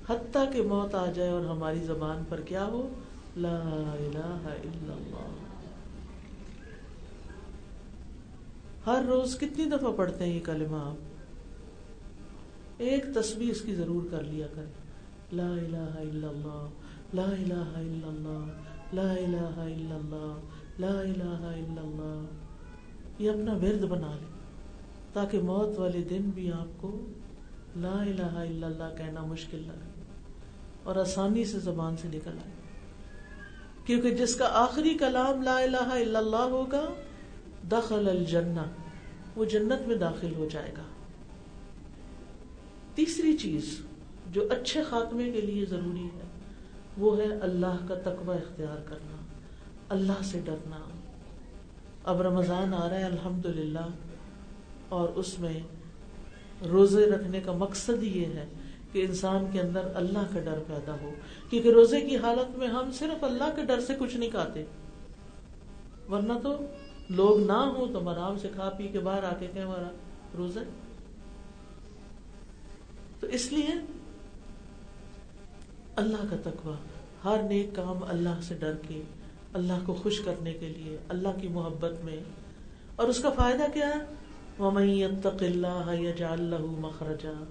حتیٰ 0.09 0.51
کہ 0.53 0.61
موت 0.61 0.95
آ 0.95 1.11
جائے 1.11 1.29
اور 1.29 1.45
ہماری 1.45 1.79
زبان 1.79 2.23
پر 2.29 2.41
کیا 2.41 2.65
ہو؟ 2.65 2.89
لا 3.37 3.57
الہ 3.99 4.41
الا 4.43 4.93
اللہ۔ 4.93 5.27
ہر 8.85 9.03
روز 9.07 9.37
کتنی 9.39 9.65
دفعہ 9.65 9.91
پڑھتے 9.91 10.25
ہیں 10.25 10.33
یہ 10.33 10.39
کلمہ 10.43 10.77
آپ؟ 10.77 10.95
ایک 12.77 13.05
تصویر 13.15 13.51
اس 13.51 13.61
کی 13.61 13.75
ضرور 13.75 14.11
کر 14.11 14.23
لیا 14.23 14.47
کریں۔ 14.55 14.71
لا 15.33 15.51
الہ 15.51 15.99
الا 15.99 16.27
اللہ، 16.27 16.67
لا 17.13 17.23
الہ 17.23 17.77
الا 17.77 18.07
اللہ، 18.07 18.45
لا 18.93 19.11
الہ 19.11 19.59
الا 19.59 19.95
اللہ، 19.95 20.39
لا 20.79 20.99
الہ 20.99 21.43
الا 21.43 21.81
اللہ۔ 21.81 22.25
یہ 23.19 23.29
اپنا 23.29 23.53
ورد 23.53 23.83
بنا 23.83 24.11
لیں، 24.19 24.31
تاکہ 25.13 25.41
موت 25.41 25.79
والے 25.79 26.01
دن 26.01 26.29
بھی 26.33 26.51
آپ 26.51 26.81
کو 26.81 26.99
لا 27.75 28.01
الہ 28.01 28.21
الا 28.21 28.67
اللہ 28.67 28.97
کہنا 28.97 29.25
مشکل 29.25 29.57
لگے 29.57 29.90
اور 30.83 30.95
آسانی 30.95 31.45
سے 31.45 31.59
زبان 31.59 31.97
سے 31.97 32.07
نکل 32.07 32.31
آئے۔ 32.31 32.51
کیونکہ 33.85 34.11
جس 34.11 34.35
کا 34.35 34.49
آخری 34.51 34.93
کلام 34.93 35.43
لا 35.43 35.59
الہ 35.59 35.77
الا 35.77 36.19
اللہ 36.19 36.35
ہوگا، 36.35 36.89
دخل 37.71 38.09
الجنہ، 38.09 38.61
وہ 39.35 39.45
جنت 39.45 39.87
میں 39.87 39.95
داخل 39.95 40.33
ہو 40.35 40.47
جائے 40.51 40.73
گا۔ 40.77 40.83
تیسری 42.95 43.37
چیز 43.37 43.79
جو 44.31 44.47
اچھے 44.49 44.83
خاتمے 44.83 45.31
کے 45.31 45.41
لیے 45.41 45.65
ضروری 45.65 46.05
ہے، 46.05 46.21
وہ 46.97 47.17
ہے 47.17 47.23
اللہ 47.23 47.77
کا 47.87 47.95
تقوی 47.95 48.35
اختیار 48.35 48.81
کرنا، 48.85 49.17
اللہ 49.89 50.23
سے 50.23 50.41
ڈرنا۔ 50.45 50.77
اب 52.03 52.21
رمضان 52.21 52.73
آ 52.73 52.89
رہا 52.89 52.97
ہے 52.97 53.03
الحمد 53.03 53.45
للہ 53.45 53.87
اور 54.89 55.09
اس 55.09 55.39
میں 55.39 55.59
روزے 56.65 57.05
رکھنے 57.05 57.41
کا 57.41 57.51
مقصد 57.51 58.03
یہ 58.03 58.25
ہے 58.25 58.45
کہ 58.91 59.06
انسان 59.06 59.45
کے 59.51 59.62
اندر 59.62 59.91
اللہ 59.95 60.19
کا 60.34 60.39
ڈر 60.39 60.60
پیدا 60.67 60.95
ہو، 61.01 61.10
کیونکہ 61.49 61.69
روزے 61.69 62.01
کی 62.01 62.17
حالت 62.17 62.58
میں 62.58 62.67
ہم 62.67 62.91
صرف 62.91 63.23
اللہ 63.23 63.43
کے 63.56 63.63
ڈر 63.63 63.82
سے 63.82 63.93
کچھ 63.99 64.15
نہیں 64.15 64.30
کھاتے۔ 64.30 64.63
ورنہ 66.12 66.34
تو 66.43 66.56
لوگ 67.10 67.45
نہ 67.45 67.51
ہو 67.51 67.88
تو 67.93 67.99
ہم 67.99 68.08
آرام 68.08 68.39
سے 68.39 68.47
کھا 68.54 68.69
پی 68.69 68.88
کے 68.88 68.99
باہر 68.99 69.23
آ 69.23 69.34
کے 69.39 69.47
کہ 69.54 69.60
ہمارا 69.60 69.89
روزہ۔ 70.38 70.60
تو 73.19 73.27
اس 73.27 73.51
لیے 73.51 73.67
اللہ 75.95 76.17
کا 76.30 76.36
تقوی، 76.43 76.73
ہر 77.23 77.43
نیک 77.43 77.75
کام 77.75 78.04
اللہ 78.04 78.39
سے 78.41 78.56
ڈر 78.56 78.73
کے، 78.88 79.01
اللہ 79.54 79.73
کو 79.86 79.93
خوش 79.93 80.19
کرنے 80.19 80.54
کے 80.54 80.67
لیے، 80.67 80.97
اللہ 81.10 81.27
کی 81.41 81.47
محبت 81.47 82.04
میں۔ 82.04 82.17
اور 82.95 83.08
اس 83.08 83.19
کا 83.19 83.30
فائدہ 83.30 83.63
کیا 83.73 83.88
ہے؟ 83.88 83.99
يَتَّقِ 84.84 85.45
اللَّهَ 85.45 85.93
يَجْعَلْ 85.93 86.41
لَهُ 86.41 86.80
مَخْرَجًا۔ 86.80 87.43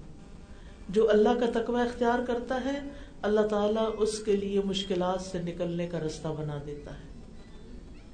جو 0.91 1.09
اللہ 1.09 1.29
کا 1.29 1.59
تقوی 1.59 1.81
اختیار 1.81 2.19
کرتا 2.27 2.61
ہے، 2.65 2.79
اللہ 3.21 3.41
تعالیٰ 3.41 3.89
اس 3.97 4.19
کے 4.19 4.35
لیے 4.35 4.61
مشکلات 4.65 5.21
سے 5.21 5.41
نکلنے 5.41 5.87
کا 5.87 5.99
رستہ 5.99 6.27
بنا 6.27 6.57
دیتا 6.65 6.93
ہے۔ 6.93 7.03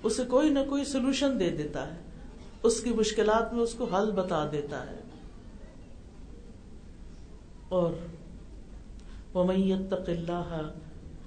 اسے 0.03 0.23
کوئی 0.25 0.49
نہ 0.49 0.59
کوئی 0.69 0.85
سولوشن 0.85 1.39
دے 1.39 1.49
دیتا 1.49 1.95
ہے۔ 1.95 2.01
اس 2.63 2.81
کی 2.81 2.89
مشکلات 2.89 3.53
میں 3.53 3.63
اس 3.63 3.73
کو 3.73 3.83
حل 3.83 4.11
بتا 4.11 4.49
دیتا 4.51 4.91
ہے۔ 4.91 4.97
اور 7.69 7.91
وَمَن 9.35 9.61
يَتَّقِ 9.61 10.09
اللَّهَ 10.09 10.55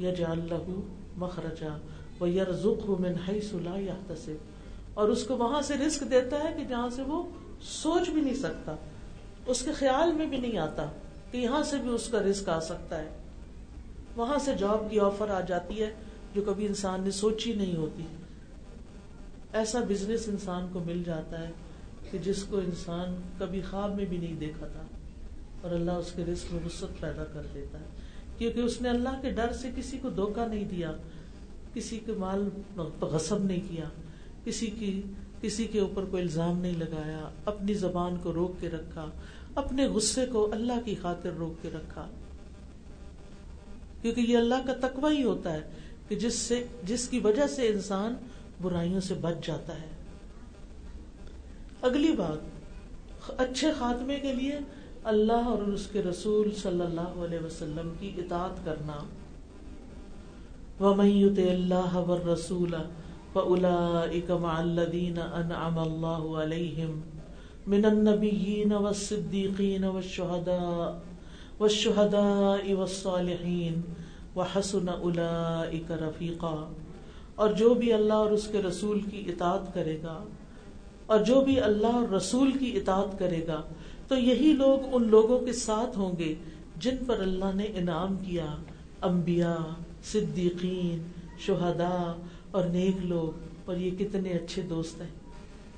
يَجْعَلْ 0.03 0.39
لَهُ 0.53 0.81
مَخْرَجًا 1.17 1.79
وَيَرْزُقْهُ 2.21 3.01
مِنْ 3.01 3.29
حَيْثُ 3.29 3.61
لَا 3.61 3.79
يَحْتَسِبُ۔ 3.79 4.37
اور 4.95 5.09
اس 5.09 5.25
کو 5.25 5.37
وہاں 5.37 5.63
سے 5.63 5.75
رزق 5.75 6.03
دیتا 6.11 6.45
ہے 6.45 6.55
کہ 6.59 6.65
جہاں 6.65 6.91
سے 6.91 7.03
وہ 7.03 7.23
سوچ 7.63 8.11
بھی 8.11 8.23
نہیں 8.23 8.35
سکتا، 8.35 8.75
اس 9.47 9.63
کے 9.63 9.73
خیال 9.73 10.13
میں 10.13 10.27
بھی 10.27 10.37
نہیں 10.37 10.59
آتا۔ 10.59 10.87
کہ 11.31 11.37
یہاں 11.37 11.63
سے 11.63 11.77
بھی 11.77 11.91
اس 11.91 12.09
کا 12.09 12.19
رزق 12.19 12.49
آ 12.49 12.61
سکتا 12.61 12.99
ہے۔ 12.99 13.09
وہاں 14.17 14.39
سے 14.39 14.55
جاب 14.59 14.91
کی 14.91 15.01
آفر 15.01 15.31
آ 15.31 15.41
جاتی 15.41 15.83
ہے 15.83 15.91
جو 16.35 16.43
کبھی 16.47 16.67
انسان 16.67 17.01
نے 17.01 17.11
سوچی 17.11 17.53
نہیں 17.53 17.77
ہوتی۔ 17.77 18.03
ایسا 19.53 19.81
بزنس 19.89 20.29
انسان 20.29 20.67
کو 20.73 20.81
مل 20.87 21.03
جاتا 21.07 21.49
ہے 21.49 21.53
کہ 22.11 22.19
جس 22.19 22.43
کو 22.43 22.59
انسان 22.59 23.21
کبھی 23.39 23.61
خواب 23.71 23.97
میں 23.97 24.05
بھی 24.05 24.17
نہیں 24.17 24.41
دیکھا 24.41 24.67
تھا 24.67 24.83
اور 25.63 25.71
اللہ 25.71 25.91
اس 25.91 26.13
کے 26.13 26.25
رزق 26.25 26.55
میں 26.55 26.67
وسط 26.67 27.01
پیدا 27.01 27.25
کر 27.25 27.43
دیتا 27.55 27.81
ہے۔ 27.81 27.85
کیونکہ 28.39 28.61
اس 28.61 28.81
نے 28.81 28.89
اللہ 28.89 29.19
کے 29.23 29.31
ڈر 29.31 29.53
سے 29.53 29.71
کسی 29.77 29.99
کو 29.99 30.11
دھوکہ 30.11 30.49
نہیں 30.49 30.65
دیا، 30.65 30.93
کسی 31.75 31.99
کے 31.99 32.13
مال 32.13 32.49
غصب 33.01 33.45
نہیں 33.45 33.61
کیا، 33.71 33.85
کسی 34.45 34.67
کی، 34.67 35.03
کسی 35.41 35.65
کے 35.65 35.81
اوپر 35.81 36.05
کوئی 36.05 36.23
الزام 36.23 36.59
نہیں 36.59 36.79
لگایا، 36.79 37.29
اپنی 37.45 37.75
زبان 37.75 38.17
کو 38.23 38.33
روک 38.33 38.61
کے 38.61 38.69
رکھا 38.69 39.07
اپنے 39.55 39.87
غصے 39.87 40.27
کو 40.27 40.49
اللہ 40.53 40.73
کی 40.85 40.95
خاطر 41.03 41.31
روک 41.31 41.63
کے 41.63 41.69
رکھا۔ 41.75 42.07
کیونکہ 44.03 44.21
یہ 44.21 44.37
اللہ 44.37 44.55
کا 44.67 44.89
تقوی 44.89 45.17
ہی 45.17 45.23
ہوتا 45.23 45.53
ہے 45.53 45.61
کہ 46.09 46.17
جس 46.17 46.35
سے، 46.35 46.67
جس 46.83 47.09
کی 47.09 47.19
وجہ 47.19 47.47
سے 47.47 47.69
انسان 47.69 48.15
برائیوں 48.63 49.01
سے 49.01 49.15
بچ 49.15 49.47
جاتا 49.47 49.81
ہے۔ 49.81 49.89
اگلی 51.83 52.13
بات، 52.13 52.61
اچھے 53.41 53.73
خاتمے 53.79 54.21
کے 54.21 54.35
لیے 54.35 54.59
اللہ 55.05 55.33
اور 55.33 55.63
اس 55.63 55.87
کے 55.93 56.03
رسول 56.03 56.55
صلی 56.55 56.81
اللہ 56.81 57.25
علیہ 57.25 57.39
وسلم 57.39 57.93
کی 58.01 58.13
اطاعت 58.17 58.65
کرنا۔ 58.65 58.97
وَمَن 60.85 61.07
يُطِعِ 61.07 61.49
اللَّهَ 61.51 61.99
وَالرَّسُولَ 61.99 62.77
فَأُولَئِكَ 63.33 64.33
مَعَ 64.33 64.61
الَّذِينَ 64.61 65.21
أَنْعَمَ 65.21 65.81
اللَّهُ 65.81 66.43
عَلَيْهِمْ 66.43 67.10
مِنَ 67.67 67.87
النَّبِيِّينَ 67.87 68.75
وَالصِّدِّيقِينَ 68.75 69.87
وَالشُّهَدَاءِ 69.87 70.99
وَالشُّهَدَاءِ 71.61 72.73
وَالصَّالِحِينَ 72.73 73.81
وَحَسُنَ 74.39 74.91
أُولَئِكَ 74.91 75.93
رَفِيقًا 75.93 76.73
اور 77.35 77.51
جو 77.51 77.75
بھی 77.75 77.93
اللہ 77.93 78.13
اور 78.13 78.31
اس 78.31 78.49
کے 78.53 78.63
رسول 78.63 79.01
کی 79.01 79.25
اطاعت 79.27 79.75
کرے 79.75 79.99
گا، 80.03 80.25
اور 81.07 81.21
جو 81.21 81.41
بھی 81.41 81.61
اللہ 81.61 81.87
اور 81.87 82.09
رسول 82.09 82.53
کی 82.53 82.77
اطاعت 82.77 83.19
کرے 83.19 83.47
گا، 83.47 83.63
تو 84.09 84.15
یہی 84.15 84.53
لوگ 84.53 84.79
ان 84.93 85.09
لوگوں 85.09 85.39
کے 85.39 85.53
ساتھ 85.53 85.99
ہوں 85.99 86.19
گے 86.19 86.35
جن 86.77 86.97
پر 87.07 87.21
اللہ 87.21 87.55
نے 87.55 87.65
انعام 87.65 88.17
کیا۔ 88.17 88.47
انبیاء، 89.03 89.83
صدیقین 90.05 91.03
شہدا 91.39 92.21
اور 92.51 92.65
نیک 92.65 93.05
لوگ۔ 93.05 93.39
اور 93.65 93.77
یہ 93.77 93.91
کتنے 93.91 94.31
اچھے 94.31 94.63
دوست 94.63 95.01
ہیں، 95.01 95.09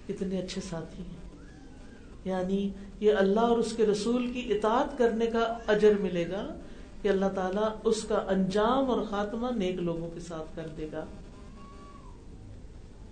کتنے 0.09 0.39
اچھے 0.39 0.61
ساتھی 0.71 1.03
ہیں۔ 1.03 1.22
یعنی 2.25 2.71
یہ 3.01 3.13
اللہ 3.13 3.41
اور 3.41 3.59
اس 3.59 3.73
کے 3.77 3.87
رسول 3.87 4.33
کی 4.33 4.53
اطاعت 4.53 4.99
کرنے 4.99 5.27
کا 5.27 5.59
اجر 5.67 5.93
ملے 6.01 6.31
گا 6.31 6.55
کہ 7.03 7.09
اللہ 7.09 7.27
تعالیٰ 7.35 7.69
اس 7.85 8.03
کا 8.03 8.25
انجام 8.29 8.91
اور 8.91 9.03
خاتمہ 9.11 9.49
نیک 9.57 9.75
لوگوں 9.75 10.11
کے 10.15 10.21
ساتھ 10.21 10.57
کر 10.57 10.67
دے 10.77 10.89
گا۔ 10.93 11.05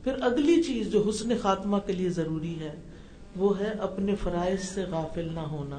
پھر 0.05 0.13
اگلی 0.23 0.63
چیز 0.63 0.93
جو 0.93 1.03
حسن 1.09 1.29
خاتمہ 1.43 1.77
کے 1.87 1.93
لیے 1.93 2.09
ضروری 2.09 2.59
ہے 2.61 2.75
وہ 3.37 3.61
ہے 3.61 3.71
اپنے 3.71 4.15
فرائض 4.15 4.61
سے 4.61 4.85
غافل 4.85 5.29
نہ 5.35 5.41
ہونا۔ 5.41 5.79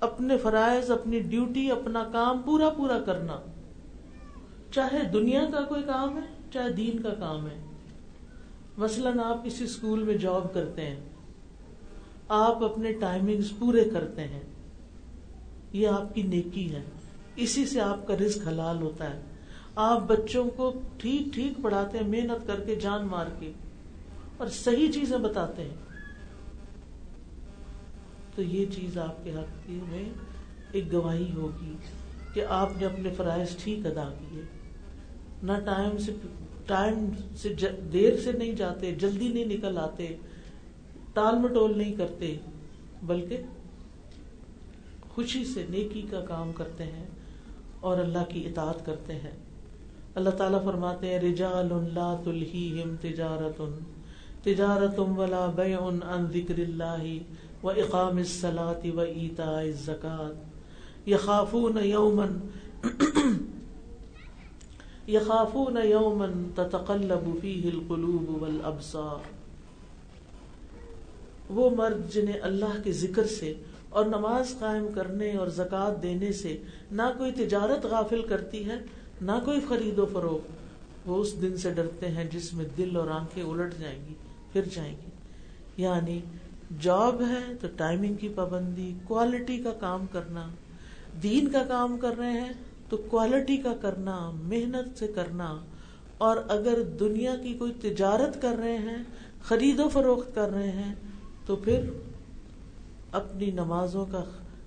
اپنے 0.00 0.38
فرائض، 0.38 0.90
اپنی 0.90 1.20
ڈیوٹی، 1.20 1.70
اپنا 1.70 2.08
کام 2.12 2.38
پورا 2.38 2.70
پورا 2.70 3.00
کرنا۔ 3.00 3.40
چاہے 4.74 4.98
دنیا 5.12 5.44
کا 5.52 5.60
کوئی 5.60 5.82
کام 5.82 6.16
ہے، 6.16 6.34
چاہے 6.52 6.72
دین 6.72 7.02
کا 7.02 7.14
کام 7.14 7.46
ہے۔ 7.46 7.64
مثلاً 8.76 9.20
آپ 9.20 9.44
کسی 9.44 9.64
اسکول 9.64 10.02
میں 10.02 10.14
جاب 10.14 10.54
کرتے 10.54 10.82
ہیں۔ 10.82 11.09
آپ 12.32 12.64
اپنے 12.64 12.92
ٹائمنگ 12.92 13.42
پورے 13.58 13.84
کرتے 13.84 14.24
ہیں۔ 14.24 14.42
یہ 15.72 15.88
آپ 15.88 16.14
کی 16.14 16.22
نیکی 16.22 16.74
ہے۔ 16.74 16.82
اسی 17.36 17.66
سے 17.66 17.80
آپ 17.80 18.06
کا 18.06 18.16
رزق 18.16 18.48
حلال 18.48 18.82
ہوتا 18.82 19.14
ہے۔ 19.14 19.20
آپ 19.76 20.00
بچوں 20.06 20.44
کو 20.56 20.72
ٹھیک 20.98 21.34
ٹھیک 21.34 21.62
پڑھاتے 21.62 21.98
ہیں، 21.98 22.08
محنت 22.08 22.46
کر 22.46 22.60
کے، 22.60 22.74
جان 22.74 23.06
مار 23.06 23.26
کے۔ 23.38 23.52
اور 24.36 24.48
صحیح 24.48 24.92
چیزیں 24.92 25.18
بتاتے 25.18 25.62
ہیں۔ 25.62 25.76
تو 28.34 28.42
یہ 28.42 28.66
چیز 28.66 28.98
آپ 28.98 29.24
کے 29.24 29.30
حق 29.30 29.70
میں 29.70 30.04
ایک 30.72 30.92
گواہی 30.92 31.32
ہوگی 31.34 31.76
کہ 32.34 32.44
آپ 32.48 32.70
نے 32.76 32.86
اپنے 32.86 33.10
فرائض 33.16 33.56
ٹھیک 33.56 33.86
ادا 33.86 34.14
کیے۔ 34.18 34.42
نہ 35.42 35.52
ٹائم 35.66 35.98
سے 35.98 36.12
ٹائم 36.66 37.10
سے 37.36 37.54
دیر 37.92 38.16
سے 38.16 38.32
نہیں 38.32 38.52
جاتے، 38.52 38.94
جلدی 38.94 39.28
نہیں 39.28 39.44
نکل 39.44 39.78
آتے۔ 39.78 40.16
ٹال 41.14 41.38
مٹول 41.38 41.78
نہیں 41.78 41.92
کرتے، 41.92 42.36
بلکہ 43.02 43.36
خوشی 45.08 45.44
سے 45.44 45.64
نیکی 45.70 46.02
کا 46.10 46.20
کام 46.20 46.52
کرتے 46.52 46.84
ہیں 46.84 47.06
اور 47.80 47.98
اللہ 47.98 48.24
کی 48.28 48.46
اطاعت 48.46 48.86
کرتے 48.86 49.12
ہیں۔ 49.12 49.36
اللہ 50.14 50.30
تعالیٰ 50.30 50.64
فرماتے 50.64 51.06
ہیں، 51.06 51.18
رجال 51.18 51.68
لا 51.94 52.16
تلہیہم 52.24 52.96
تجارت 53.00 53.62
تجارت 54.44 54.98
ولا 54.98 55.46
بیع 55.46 55.78
عن 55.78 56.26
ذکر 56.32 56.58
اللہ 56.58 57.02
و 57.62 57.70
اقام 57.70 58.16
الصلاة 58.16 58.88
و 58.94 59.00
ایتاء 59.00 59.58
الزکاة 59.58 60.32
یخافون 61.06 61.78
یوما 61.82 62.26
یخافون 65.08 65.76
یوما 65.84 66.26
تتقلب 66.54 67.28
فیہ 67.40 67.70
القلوب 67.70 68.42
والابصار۔ 68.42 69.39
وہ 71.50 71.70
مرد 71.70 72.14
جنہیں 72.14 72.40
اللہ 72.42 72.82
کے 72.84 72.92
ذکر 72.92 73.26
سے 73.26 73.54
اور 73.88 74.04
نماز 74.04 74.54
قائم 74.58 74.88
کرنے 74.94 75.36
اور 75.36 75.48
زکوٰۃ 75.48 76.02
دینے 76.02 76.32
سے 76.32 76.62
نہ 76.92 77.02
کوئی 77.18 77.32
تجارت 77.32 77.86
غافل 77.86 78.22
کرتی 78.22 78.66
ہے، 78.66 78.74
نہ 79.22 79.32
کوئی 79.44 79.60
خرید 79.68 79.98
و 79.98 80.06
فروخت۔ 80.06 80.50
وہ 81.08 81.16
اس 81.16 81.42
دن 81.42 81.56
سے 81.56 81.70
ڈرتے 81.70 82.08
ہیں 82.08 82.24
جس 82.24 82.54
میں 82.54 82.64
دل 82.78 82.96
اور 82.96 83.08
آنکھیں 83.08 83.44
الٹ 83.44 83.74
جائیں 83.80 83.98
گی، 84.08 84.14
پھر 84.52 84.62
جائیں 84.74 84.96
گی۔ 84.96 85.10
یعنی 85.82 86.20
جاب 86.80 87.22
ہے 87.22 87.54
تو 87.60 87.68
ٹائمنگ 87.76 88.14
کی 88.14 88.28
پابندی 88.28 88.94
کوالٹی 89.04 89.58
کا 89.58 89.72
کام 89.72 90.06
کرنا۔ 90.12 90.48
دین 91.22 91.48
کا 91.48 91.62
کام 91.68 91.98
کر 91.98 92.18
رہے 92.18 92.40
ہیں 92.40 92.52
تو 92.88 92.96
کوالٹی 92.96 93.56
کا 93.56 93.74
کرنا، 93.80 94.30
محنت 94.30 94.98
سے 94.98 95.06
کرنا۔ 95.06 95.58
اور 96.18 96.36
اگر 96.48 96.82
دنیا 96.82 97.36
کی 97.36 97.54
کوئی 97.54 97.72
تجارت 97.80 98.42
کر 98.42 98.56
رہے 98.58 98.78
ہیں، 98.78 99.02
خرید 99.42 99.80
و 99.80 99.88
فروخت 99.88 100.34
کر 100.34 100.50
رہے 100.50 100.70
ہیں 100.70 100.94
تو 101.50 101.56
پھر 101.56 101.88
اپنی 103.12 103.50
نمازوں 103.50 104.04
کا 104.06 104.22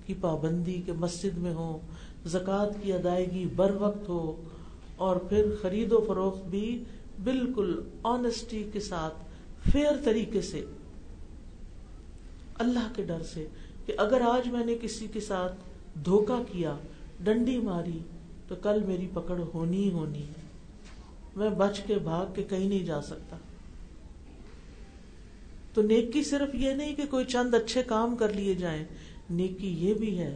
کی 0.06 0.14
پابندی 0.22 0.82
کے 0.86 0.92
مسجد 0.92 1.38
میں 1.38 1.54
ہو 1.54 1.78
زکوٰۃ 2.26 2.72
کی 2.82 2.94
ادائیگی 2.94 3.46
بر 3.56 3.72
وقت 3.80 4.10
ہو، 4.10 4.36
اور 4.98 5.16
پھر 5.30 5.46
خرید 5.62 5.94
و 5.94 6.04
فروخت 6.08 6.48
بھی 6.48 6.84
بالکل 7.24 7.72
آنےسٹی 8.04 8.64
کے 8.74 8.80
ساتھ 8.80 9.24
فیئر 9.72 10.04
طریقے 10.04 10.42
سے۔ 10.42 10.64
اللہ 12.60 12.92
کے 12.96 13.04
ڈر 13.04 13.24
سے 13.24 13.46
کہ 13.86 13.94
اگر 13.98 14.22
آج 14.28 14.48
میں 14.48 14.66
نے 14.66 14.78
کسی 14.82 15.08
کے 15.14 15.20
ساتھ 15.20 15.56
دھوکا 16.06 16.42
کیا، 16.52 16.76
ڈنڈی 17.20 17.58
ماری، 17.60 18.00
تو 18.48 18.56
کل 18.62 18.84
میری 18.86 19.08
پکڑ 19.14 19.40
ہونی 19.54 19.84
ہی 19.84 19.92
ہونی 19.92 20.22
ہے۔ 20.22 20.42
میں 21.36 21.50
بچ 21.58 21.82
کے 21.88 21.96
بھاگ 22.04 22.34
کے 22.36 22.44
کہیں 22.44 22.68
نہیں 22.70 22.86
جا 22.86 23.02
سکتا۔ 23.02 23.38
تو 25.74 25.82
نیکی 25.82 26.24
صرف 26.24 26.56
یہ 26.56 26.74
نہیں 26.74 26.96
کہ 26.96 27.06
کوئی 27.10 27.26
چند 27.26 27.54
اچھے 27.54 27.84
کام 27.84 28.16
کر 28.16 28.34
لیے 28.34 28.54
جائیں، 28.56 28.84
نیکی 29.30 29.70
یہ 29.80 29.94
بھی 29.94 30.18
ہے 30.18 30.36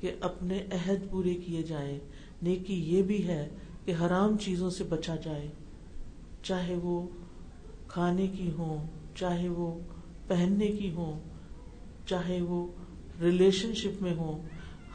کہ 0.00 0.12
اپنے 0.20 0.58
عہد 0.72 1.10
پورے 1.10 1.34
کیے 1.36 1.62
جائیں، 1.62 1.98
نیکی 2.42 2.74
یہ 2.86 3.02
بھی 3.02 3.26
ہے 3.28 3.48
کہ 3.84 3.94
حرام 4.00 4.36
چیزوں 4.36 4.70
سے 4.70 4.84
بچا 4.84 5.16
جائے، 5.16 5.48
چاہے 6.42 6.74
وہ 6.82 7.00
کھانے 7.88 8.26
کی 8.26 8.50
ہو 8.58 8.76
چاہے 9.14 9.48
وہ 9.48 9.72
پہننے 10.28 10.66
کی 10.68 10.90
ہو 10.90 11.10
چاہے 12.06 12.40
وہ 12.40 12.66
ریلیشن 13.20 13.74
شپ 13.74 14.02
میں 14.02 14.14
ہو 14.14 14.40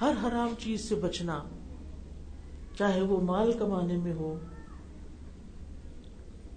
ہر 0.01 0.13
حرام 0.23 0.53
چیز 0.59 0.87
سے 0.89 0.95
بچنا، 0.95 1.39
چاہے 2.77 3.01
وہ 3.01 3.19
مال 3.21 3.51
کمانے 3.51 3.97
میں 3.97 4.13
ہو۔ 4.13 4.35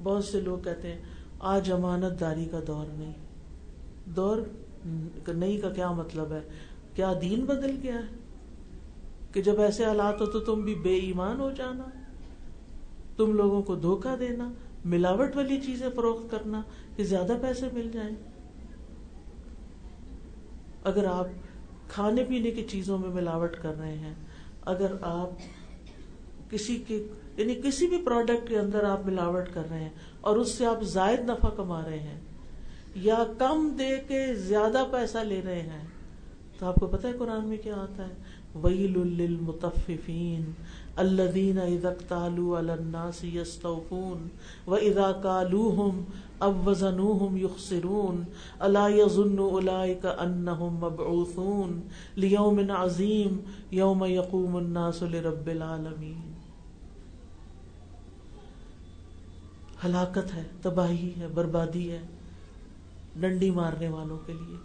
بہت 0.03 0.24
سے 0.24 0.41
لوگ 0.41 0.59
کہتے 0.59 0.93
ہیں 0.93 1.15
آج 1.39 1.72
امانت 1.72 2.20
داری 2.20 2.45
کا 2.45 2.61
دور 2.66 2.87
نہیں۔ 2.93 3.12
دور 4.05 4.39
نہیں 5.28 5.61
کا 5.61 5.70
کیا 5.70 5.91
مطلب 5.91 6.32
ہے؟ 6.32 6.41
کیا 6.95 7.12
دین 7.20 7.45
بدل 7.45 7.78
گیا 7.82 7.95
ہے؟ 7.95 8.14
کہ 9.32 9.43
جب 9.43 9.61
ایسے 9.61 9.84
حالات 9.84 10.20
ہو 10.20 10.26
تو 10.26 10.41
تم 10.41 10.61
بھی 10.61 10.74
بے 10.74 10.95
ایمان 10.95 11.41
ہو 11.41 11.51
جانا۔ 11.51 11.84
تم 13.16 13.32
لوگوں 13.32 13.62
کو 13.62 13.74
دھوکا 13.74 14.16
دینا، 14.20 14.53
ملاوٹ 14.84 15.37
والی 15.37 15.61
چیزیں 15.61 15.89
فروخت 15.97 16.30
کرنا، 16.30 16.62
کہ 16.97 17.05
زیادہ 17.05 17.32
پیسے 17.43 17.66
مل 17.72 17.91
جائیں۔ 17.93 18.16
اگر 20.84 21.05
آپ 21.05 21.26
کھانے 21.89 22.24
پینے 22.24 22.51
کی 22.51 22.64
چیزوں 22.64 22.99
میں 22.99 23.09
ملاوٹ 23.09 23.57
کر 23.62 23.78
رہے 23.78 23.99
ہیں، 23.99 24.14
اگر 24.62 24.93
آپ 25.01 25.30
کسی 26.51 26.84
کے 26.87 27.07
یعنی 27.37 27.55
کسی 27.55 27.87
بھی 27.87 28.03
پروڈکٹ 28.05 28.49
کے 28.49 28.59
اندر 28.59 28.84
آپ 28.84 29.07
ملاوٹ 29.07 29.55
کر 29.55 29.62
رہے 29.70 29.80
ہیں 29.80 29.91
اور 30.27 30.37
اس 30.37 30.55
سے 30.55 30.66
آپ 30.66 30.83
زائد 30.93 31.29
نفع 31.31 31.49
کما 31.57 31.81
رہے 31.87 31.99
ہیں 31.99 32.20
یا 33.03 33.22
کم 33.39 33.68
دے 33.79 33.91
کے 34.09 34.22
زیادہ 34.35 34.85
پیسہ 34.91 35.18
لے 35.29 35.41
رہے 35.45 35.61
ہیں، 35.62 35.85
تو 36.59 36.66
آپ 36.66 36.74
کو 36.74 36.87
پتا 36.87 37.09
ہے 37.09 37.12
قرآن 37.18 37.49
میں 37.49 37.57
کیا 37.62 37.77
آتا 37.77 38.09
ہے؟ 38.09 38.14
ویل 38.62 38.97
للمطففین 39.16 40.45
الذین 40.97 41.59
اذا 41.59 41.89
اقتالوا 41.89 42.59
علی 42.59 42.72
الناس 42.72 43.22
یستوفون 43.24 44.29
و 44.66 44.70
واذا 44.70 45.11
کالوہم 45.22 46.03
اب 46.47 46.68
وزنوہم 46.68 47.37
یخسرون 47.37 48.22
الا 48.61 48.87
یظن 48.89 49.39
اولئک 49.39 50.07
انہم 50.18 50.79
مبعوثون 50.81 51.81
لیوم 52.16 52.61
عظیم 52.79 53.37
یوم 53.72 54.05
یقوم 54.05 54.57
الناس 54.57 55.03
لرب 55.03 55.47
العالمین 55.47 56.26
ہلاکت 59.85 60.35
ہے، 60.35 60.43
تباہی 60.62 61.12
ہے، 61.20 61.27
بربادی 61.35 61.91
ہے، 61.91 62.01
ڈنڈی 63.16 63.51
مارنے 63.51 63.89
والوں 63.89 64.18
کے 64.27 64.33
لیے۔ 64.33 64.57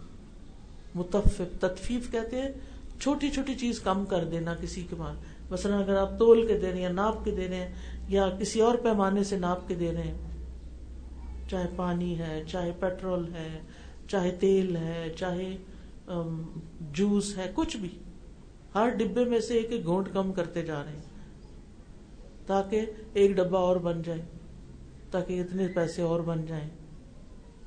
متفق، 0.94 1.60
تطفیف 1.60 2.10
کہتے 2.12 2.40
ہیں، 2.42 2.48
چھوٹی 3.00 3.30
چھوٹی 3.30 3.54
چیز 3.54 3.80
کم 3.80 4.04
کر 4.04 4.24
دینا 4.24 4.54
کسی 4.60 4.82
کے 4.90 4.96
مال۔ 4.96 5.16
مثلا 5.50 5.78
اگر 5.78 5.96
آپ 5.96 6.18
تول 6.18 6.46
کے 6.46 6.58
دے 6.58 6.72
رہے 6.72 6.82
ہیں 6.82 6.88
ناپ 6.88 7.24
کے 7.24 7.30
دے 7.30 7.48
رہے 7.48 7.56
ہیں، 7.56 7.72
یا 8.08 8.28
کسی 8.40 8.60
اور 8.60 8.74
پیمانے 8.74 9.24
سے 9.24 9.36
ناپ 9.38 9.68
کے 9.68 9.74
دے 9.74 9.92
رہے 9.92 10.02
ہیں، 10.02 11.48
چاہے 11.50 11.66
پانی 11.76 12.18
ہے، 12.18 12.42
چاہے 12.48 12.72
پیٹرول 12.80 13.24
ہے، 13.34 13.48
چاہے 14.08 14.30
تیل 14.40 14.76
ہے، 14.76 15.08
چاہے 15.16 15.56
جوس 16.92 17.36
ہے، 17.38 17.50
کچھ 17.54 17.76
بھی۔ 17.76 17.88
ہر 18.74 18.88
ڈبے 18.88 19.24
میں 19.24 19.40
سے 19.40 19.54
ایک 19.54 19.72
ایک 19.72 19.84
گھونٹ 19.84 20.08
کم 20.12 20.32
کرتے 20.32 20.62
جا 20.62 20.82
رہے 20.84 20.92
ہیں، 20.92 21.10
تاکہ 22.46 22.86
ایک 23.14 23.36
ڈبا 23.36 23.58
اور 23.58 23.76
بن 23.76 24.02
جائے۔ 24.02 24.22
تاکہ 25.12 25.40
اتنے 25.40 25.66
پیسے 25.74 26.02
اور 26.02 26.20
بن 26.20 26.46
جائیں۔ 26.46 26.68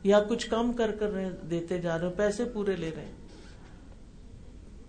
یا 0.04 0.20
کچھ 0.30 0.50
کم 0.50 0.74
کر 0.74 0.92
کر 0.92 1.12
دیتے 1.50 1.78
جا 1.82 2.00
رہے 2.00 2.10
پیسے 2.16 2.46
پورے 2.46 2.76
لے 2.76 2.92
رہے 2.96 3.06
ہیں۔ 3.06 3.12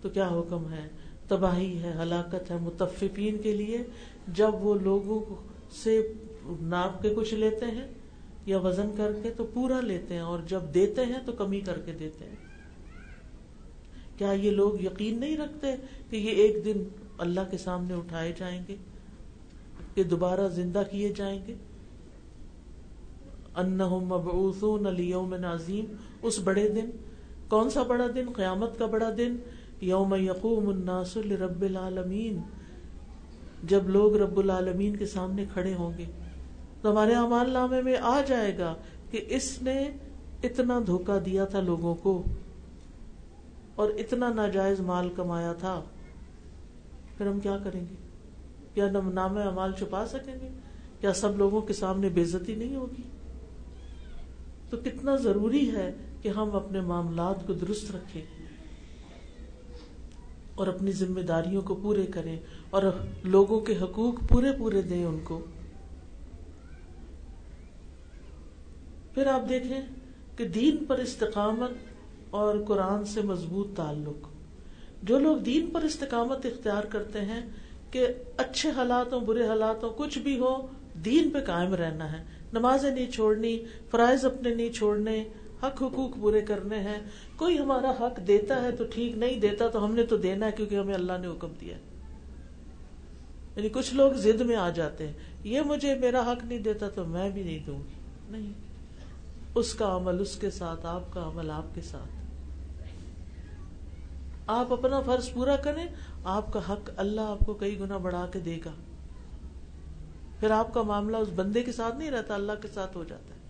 تو 0.02 0.08
کیا 0.08 0.28
حکم 0.28 0.72
ہے؟ 0.72 0.88
تباہی 1.28 1.82
ہے، 1.82 1.92
ہلاکت 2.02 2.50
ہے، 2.50 2.56
متفقین 2.60 3.38
کے 3.38 3.52
لیے 3.52 3.78
جب 4.28 4.54
وہ 4.54 4.74
لوگوں 4.74 5.20
سے 5.72 6.12
ناپ 6.60 7.02
کے 7.02 7.14
کچھ 7.16 7.34
لیتے 7.34 7.66
ہیں 7.66 7.86
یا 8.46 8.58
وزن 8.58 8.90
کر 8.96 9.12
کے 9.22 9.30
تو 9.30 9.44
پورا 9.44 9.80
لیتے 9.80 10.14
ہیں، 10.14 10.20
اور 10.20 10.38
جب 10.46 10.60
دیتے 10.74 11.04
ہیں 11.04 11.20
تو 11.26 11.32
کمی 11.32 11.60
کر 11.60 11.78
کے 11.78 11.92
دیتے 11.92 12.24
ہیں۔ 12.24 12.36
کیا 14.18 14.32
یہ 14.32 14.50
لوگ 14.50 14.82
یقین 14.82 15.20
نہیں 15.20 15.36
رکھتے 15.36 15.74
کہ 16.10 16.16
یہ 16.16 16.30
ایک 16.30 16.64
دن 16.64 16.82
اللہ 17.18 17.40
کے 17.50 17.58
سامنے 17.58 17.94
اٹھائے 17.94 18.32
جائیں 18.36 18.62
گے، 18.68 18.76
کہ 19.94 20.02
دوبارہ 20.02 20.48
زندہ 20.48 20.82
کیے 20.90 21.08
جائیں 21.08 21.40
گے؟ 21.46 21.54
انہم 23.56 24.04
مبعوثون 24.04 24.94
لیوم 24.94 25.34
عظیم، 25.44 25.84
اس 26.22 26.38
بڑے 26.38 26.68
دن، 26.68 26.90
کون 27.48 27.70
سا 27.70 27.82
بڑا 27.82 28.06
دن؟ 28.14 28.26
قیامت 28.36 28.78
کا 28.78 28.86
بڑا 28.86 29.10
دن، 29.16 29.36
یوم 29.80 30.14
یقوم 30.14 30.68
الناس 30.68 31.16
لرب 31.16 31.62
العالمین۔ 31.62 32.40
جب 33.62 33.88
لوگ 33.88 34.16
رب 34.16 34.38
العالمین 34.38 34.96
کے 34.96 35.06
سامنے 35.06 35.44
کھڑے 35.52 35.74
ہوں 35.74 35.98
گے، 35.98 36.04
تو 36.82 36.90
ہمارے 36.90 37.14
امان 37.14 37.50
نامے 37.50 37.82
میں 37.82 37.96
آ 38.00 38.20
جائے 38.26 38.58
گا 38.58 38.74
کہ 39.10 39.24
اس 39.28 39.62
نے 39.62 39.90
اتنا 40.42 40.80
دھوکا 40.86 41.18
دیا 41.26 41.44
تھا 41.44 41.60
لوگوں 41.60 41.94
کو 41.94 42.22
اور 43.74 43.90
اتنا 43.90 44.28
ناجائز 44.28 44.80
مال 44.80 45.08
کمایا 45.16 45.52
تھا۔ 45.52 45.80
پھر 47.18 47.26
ہم 47.26 47.40
کیا 47.40 47.58
کریں 47.64 47.80
گے؟ 47.80 47.94
کیا 48.74 48.90
نام 48.90 49.38
امال 49.38 49.72
چھپا 49.72 50.06
سکیں 50.06 50.34
گے؟ 50.40 50.48
کیا 51.00 51.12
سب 51.12 51.38
لوگوں 51.38 51.60
کے 51.60 51.72
سامنے 51.72 52.08
بےزتی 52.08 52.54
نہیں 52.54 52.76
ہوگی؟ 52.76 53.02
تو 54.70 54.76
کتنا 54.76 55.16
ضروری 55.16 55.70
ہے 55.70 55.92
کہ 56.22 56.28
ہم 56.28 56.56
اپنے 56.56 56.80
معاملات 56.80 57.46
کو 57.46 57.52
درست 57.52 57.90
رکھیں 57.90 58.22
اور 60.54 60.66
اپنی 60.66 60.92
ذمہ 60.92 61.20
داریوں 61.20 61.62
کو 61.62 61.74
پورے 61.74 62.06
کریں 62.06 62.38
اور 62.70 62.82
لوگوں 63.22 63.60
کے 63.60 63.76
حقوق 63.76 64.14
پورے 64.28 64.52
پورے 64.58 64.82
دیں 64.82 65.04
ان 65.04 65.20
کو۔ 65.24 65.44
پھر 69.14 69.26
آپ 69.26 69.48
دیکھیں 69.48 69.80
کہ 70.36 70.48
دین 70.48 70.84
پر 70.84 70.98
استقامت 70.98 71.70
اور 72.30 72.54
قرآن 72.68 73.04
سے 73.04 73.22
مضبوط 73.22 73.76
تعلق۔ 73.76 74.28
جو 75.02 75.18
لوگ 75.18 75.36
دین 75.36 75.70
پر 75.72 75.82
استقامت 75.82 76.46
اختیار 76.46 76.84
کرتے 76.84 77.20
ہیں 77.20 77.40
کہ 77.90 78.06
اچھے 78.36 78.70
حالات 78.70 79.12
ہوں، 79.12 79.20
برے 79.20 79.46
حالات 79.46 79.84
ہوں، 79.84 79.90
کچھ 79.96 80.18
بھی 80.18 80.38
ہو، 80.38 80.66
دین 81.04 81.30
پہ 81.30 81.38
قائم 81.40 81.74
رہنا 81.74 82.12
ہے۔ 82.12 82.35
نمازیں 82.52 82.90
نہیں 82.90 83.10
چھوڑنی، 83.10 83.64
فرائض 83.90 84.24
اپنے 84.24 84.54
نہیں 84.54 84.72
چھوڑنے، 84.72 85.24
حق 85.62 85.82
حقوق 85.82 86.10
پورے 86.20 86.40
کرنے 86.40 86.78
ہیں۔ 86.78 87.00
کوئی 87.36 87.58
ہمارا 87.58 87.90
حق 87.90 88.26
دیتا 88.26 88.62
ہے 88.62 88.72
تو 88.72 88.84
ٹھیک، 88.94 89.16
نہیں 89.16 89.40
دیتا 89.40 89.68
تو 89.68 89.84
ہم 89.84 89.94
نے 89.94 90.02
تو 90.02 90.16
دینا 90.16 90.46
ہے 90.46 90.52
کیونکہ 90.52 90.74
ہمیں 90.74 90.94
اللہ 90.94 91.12
نے 91.20 91.26
حکم 91.26 91.48
دیا 91.60 91.76
یعنی 93.56 93.68
کچھ 93.68 93.94
لوگ 93.94 94.12
زد 94.12 94.40
میں 94.40 94.56
آ 94.56 94.70
جاتے 94.70 95.06
ہیں۔ 95.06 95.12
یہ 95.44 95.60
مجھے 95.60 95.94
میرا 95.94 96.32
حق 96.32 96.44
نہیں 96.44 96.58
دیتا 96.58 96.88
تو 96.88 97.04
میں 97.04 97.30
بھی 97.30 97.42
نہیں 97.42 97.58
دوں 97.66 97.78
گی۔ 97.78 97.94
نہیں۔ 98.30 98.52
اس 99.54 99.74
کا 99.74 99.96
عمل 99.96 100.20
اس 100.20 100.36
کے 100.36 100.50
ساتھ، 100.50 100.86
آپ 100.86 101.12
کا 101.12 101.26
عمل 101.26 101.50
آپ 101.50 101.74
کے 101.74 101.80
ساتھ۔ 101.80 102.16
آپ 104.46 104.72
اپنا 104.72 105.00
فرض 105.00 105.32
پورا 105.32 105.56
کریں، 105.56 105.86
آپ 106.24 106.52
کا 106.52 106.60
حق 106.68 106.90
اللہ 106.96 107.20
آپ 107.20 107.38
کو 107.46 107.54
کئی 107.54 107.80
گنا 107.80 107.96
بڑھا 107.96 108.26
کے 108.32 108.38
دے 108.38 108.58
گا۔ 108.64 108.70
پھر 110.46 110.54
آپ 110.54 110.74
کا 110.74 110.82
معاملہ 110.82 111.16
اس 111.16 111.28
بندے 111.36 111.62
کے 111.62 111.72
ساتھ 111.72 111.96
نہیں 111.96 112.10
رہتا، 112.10 112.34
اللہ 112.34 112.52
کے 112.62 112.68
ساتھ 112.74 112.96
ہو 112.96 113.04
جاتا 113.04 113.34
ہے۔ 113.34 113.40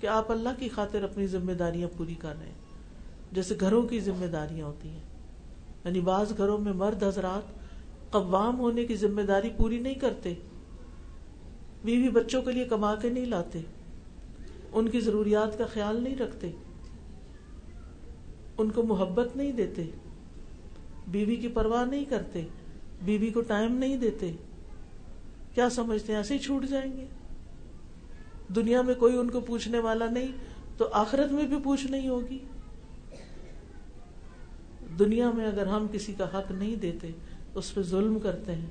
کہ 0.00 0.06
آپ 0.06 0.32
اللہ 0.32 0.48
کی 0.58 0.68
خاطر 0.68 1.02
اپنی 1.02 1.26
ذمہ 1.26 1.52
داریاں 1.52 1.88
پوری 1.96 2.14
کر 2.14 2.34
رہے 2.38 2.46
ہیں۔ 2.46 2.54
جیسے 3.32 3.54
گھروں 3.60 3.82
کی 3.82 4.00
ذمہ 4.00 4.26
داریاں 4.26 4.66
ہوتی 4.66 4.88
ہیں۔ 4.88 5.02
یعنی 5.84 6.00
بعض 6.00 6.32
گھروں 6.36 6.58
میں 6.58 6.72
مرد 6.72 7.02
حضرات 7.02 7.42
قوام 8.12 8.58
ہونے 8.58 8.84
کی 8.84 8.96
ذمہ 8.96 9.22
داری 9.22 9.50
پوری 9.56 9.78
نہیں 9.78 9.94
کرتے۔ 9.94 10.34
بیوی 11.84 12.08
بچوں 12.08 12.42
کے 12.42 12.52
لیے 12.52 12.64
کما 12.64 12.94
کے 12.94 13.10
نہیں 13.10 13.26
لاتے۔ 13.26 13.60
ان 14.72 14.88
کی 14.88 15.00
ضروریات 15.00 15.58
کا 15.58 15.66
خیال 15.66 16.02
نہیں 16.02 16.16
رکھتے۔ 16.16 16.50
ان 18.58 18.70
کو 18.70 18.82
محبت 18.82 19.36
نہیں 19.36 19.52
دیتے۔ 19.52 19.90
بیوی 21.08 21.36
کی 21.36 21.48
پرواہ 21.48 21.84
نہیں 21.84 22.04
کرتے۔ 22.04 22.46
بیوی 23.02 23.30
کو 23.30 23.40
ٹائم 23.40 23.74
نہیں 23.74 23.96
دیتے۔ 23.96 24.32
کیا 25.56 25.70
سمجھتے 25.70 26.12
ہیں؟ 26.12 26.18
ایسے 26.18 26.34
ہی 26.34 26.38
چھوٹ 26.38 26.64
جائیں 26.64 26.92
گے۔ 26.96 27.06
دنیا 28.56 28.82
میں 28.82 28.94
کوئی 28.94 29.16
ان 29.16 29.30
کو 29.30 29.40
پوچھنے 29.40 29.78
والا 29.78 30.06
نہیں، 30.10 30.28
تو 30.76 30.88
آخرت 30.92 31.32
میں 31.32 31.46
بھی 31.46 31.56
پوچھ 31.64 31.86
نہیں 31.86 32.08
ہوگی۔ 32.08 32.38
دنیا 34.98 35.30
میں 35.30 35.46
اگر 35.46 35.66
ہم 35.66 35.86
کسی 35.92 36.12
کا 36.12 36.38
حق 36.38 36.50
نہیں 36.50 36.76
دیتے، 36.76 37.10
اس 37.54 37.74
پہ 37.74 37.82
ظلم 37.82 38.18
کرتے 38.18 38.54
ہیں، 38.54 38.66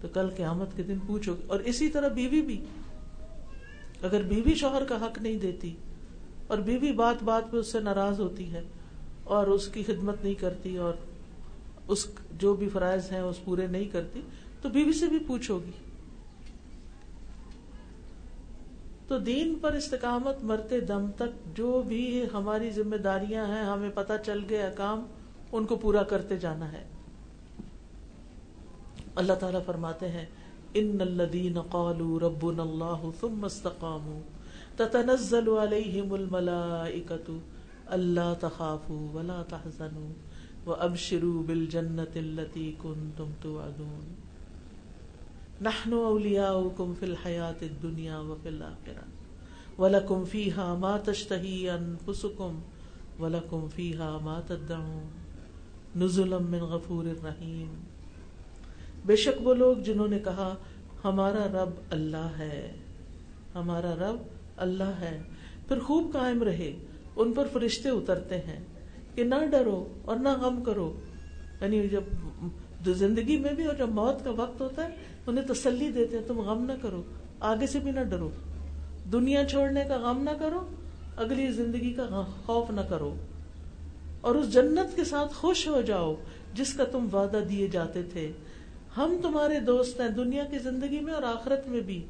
تو 0.00 0.08
کل 0.08 0.30
قیامت 0.36 0.76
کے 0.76 0.82
دن 0.82 0.98
پوچھو 1.06 1.34
اور 1.46 1.60
اسی 1.60 1.88
طرح 1.88 2.08
بیوی 2.08 2.42
بھی۔ 2.42 2.64
اگر 4.02 4.22
بیوی 4.22 4.54
شوہر 4.54 4.84
کا 4.84 5.06
حق 5.06 5.18
نہیں 5.18 5.36
دیتی 5.36 5.76
اور 6.46 6.58
بیوی 6.58 6.92
بات 6.92 7.22
بات 7.22 7.50
پہ 7.50 7.56
اس 7.56 7.72
سے 7.72 7.80
ناراض 7.80 8.20
ہوتی 8.20 8.52
ہے 8.52 8.62
اور 9.24 9.46
اس 9.46 9.68
کی 9.68 9.82
خدمت 9.82 10.24
نہیں 10.24 10.34
کرتی 10.34 10.76
اور 10.76 10.94
اس 11.88 12.06
جو 12.32 12.54
بھی 12.54 12.68
فرائض 12.68 13.12
ہیں 13.12 13.20
اس 13.20 13.44
پورے 13.44 13.66
نہیں 13.66 13.84
کرتی، 13.84 14.20
تو 14.62 14.68
بیوی 14.68 14.92
سے 14.92 15.06
بھی 15.06 15.18
پوچھو 15.18 15.58
گی۔ 15.58 15.70
تو 19.08 19.18
دین 19.18 19.58
پر 19.60 19.72
استقامت 19.72 20.44
مرتے 20.44 20.80
دم 20.80 21.06
تک 21.16 21.56
جو 21.56 21.82
بھی 21.86 22.26
ہماری 22.32 22.70
ذمہ 22.70 22.96
داریاں 22.96 23.46
ہیں، 23.46 23.64
ہمیں 23.64 23.90
پتہ 23.94 24.12
چل 24.26 24.40
گیا 24.48 24.70
کام 24.70 25.06
ان 25.52 25.64
کو 25.64 25.76
پورا 25.76 26.02
کرتے 26.02 26.36
جانا 26.36 26.72
ہے۔ 26.72 26.84
اللہ 29.14 29.32
تعالیٰ 29.32 29.60
فرماتے 29.66 30.08
ہیں، 30.08 30.26
ان 30.74 30.98
الذين 31.00 31.58
قالوا 31.70 32.18
ربنا 32.20 32.62
الله 32.62 33.10
ثم 33.20 33.44
استقاموا 33.44 34.20
تتنزل 34.76 35.48
عليهم 35.48 36.14
الملائكة 36.14 37.32
الا 37.86 38.34
تخافوا 38.34 39.16
ولا 39.16 39.42
تحزنوا 39.48 40.10
وابشروا 40.66 41.42
بالجنة 41.46 42.16
التي 42.16 42.72
كنتم 42.82 43.30
توعدون۔ 43.42 44.25
نحن 45.62 45.92
اولياؤكم 45.92 46.94
في 47.00 47.06
الحياة 47.06 47.60
الدنيا 47.62 48.18
وفي 48.18 48.48
الآخرة 48.48 49.04
ولكم 49.78 50.24
فيها 50.24 50.66
ما 50.74 50.98
تشتهي 51.06 51.70
انفسكم 51.70 52.58
ولكم 53.18 53.68
فيها 53.76 54.18
ما 54.24 54.40
تدعون 54.46 55.06
نزلا 55.96 56.38
من 56.38 56.58
غفور 56.58 57.04
رحيم 57.24 57.74
بے 59.06 59.16
شک 59.16 59.46
وہ 59.46 59.54
لوگ 59.54 59.76
جنہوں 59.76 60.08
نے 60.08 60.18
کہا 60.18 60.54
ہمارا 61.04 61.46
رب 61.46 61.70
اللہ 61.90 62.30
ہے، 62.38 62.72
ہمارا 63.54 63.94
رب 63.94 64.16
اللہ 64.56 64.92
ہے۔ 65.00 65.22
پھر 65.68 65.78
خوب 65.78 66.12
قائم 66.12 66.42
رہے، 66.42 66.76
ان 67.16 67.32
پر 67.32 67.46
فرشتے 67.52 67.88
اترتے 67.88 68.38
ہیں 68.38 68.64
کہ 69.14 69.24
نہ 69.24 69.44
ڈرو 69.50 69.88
اور 70.04 70.16
نہ 70.16 70.28
غم 70.28 70.64
کرو۔ 70.64 70.92
یعنی 71.60 71.88
جب 71.88 72.94
زندگی 72.94 73.36
میں 73.36 73.52
بھی 73.52 73.64
اور 73.64 73.74
جب 73.74 73.88
موت 73.88 74.24
کا 74.24 74.30
وقت 74.30 74.60
ہوتا 74.60 74.84
ہے 74.84 75.15
انہیں 75.26 75.44
تسلی 75.44 75.90
دیتے 75.90 76.18
ہیں، 76.18 76.24
تم 76.26 76.40
غم 76.40 76.64
نہ 76.64 76.72
کرو، 76.82 77.02
آگے 77.40 77.66
سے 77.66 77.78
بھی 77.78 77.90
نہ 77.90 78.00
ڈرو۔ 78.00 78.30
دنیا 79.12 79.44
چھوڑنے 79.44 79.84
کا 79.88 79.96
غم 79.96 80.22
نہ 80.22 80.30
کرو، 80.38 80.60
اگلی 81.16 81.52
زندگی 81.52 81.92
کا 81.92 82.22
خوف 82.46 82.70
نہ 82.70 82.80
کرو۔ 82.80 83.14
اور 84.20 84.34
اس 84.34 84.52
جنت 84.52 84.96
کے 84.96 85.04
ساتھ 85.04 85.34
خوش 85.34 85.68
ہو 85.68 85.80
جاؤ، 85.80 86.14
جس 86.54 86.74
کا 86.74 86.84
تم 86.84 87.08
وعدہ 87.12 87.40
دیے 87.48 87.66
جاتے 87.66 88.02
تھے۔ 88.02 88.32
ہم 88.96 89.16
تمہارے 89.22 89.60
دوست 89.60 90.00
ہیں 90.00 90.08
دنیا 90.08 90.44
کی 90.44 90.58
زندگی 90.58 91.00
میں 91.00 91.12
اور 91.12 91.22
آخرت 91.22 91.68
میں 91.68 91.80
بھی، 91.80 92.04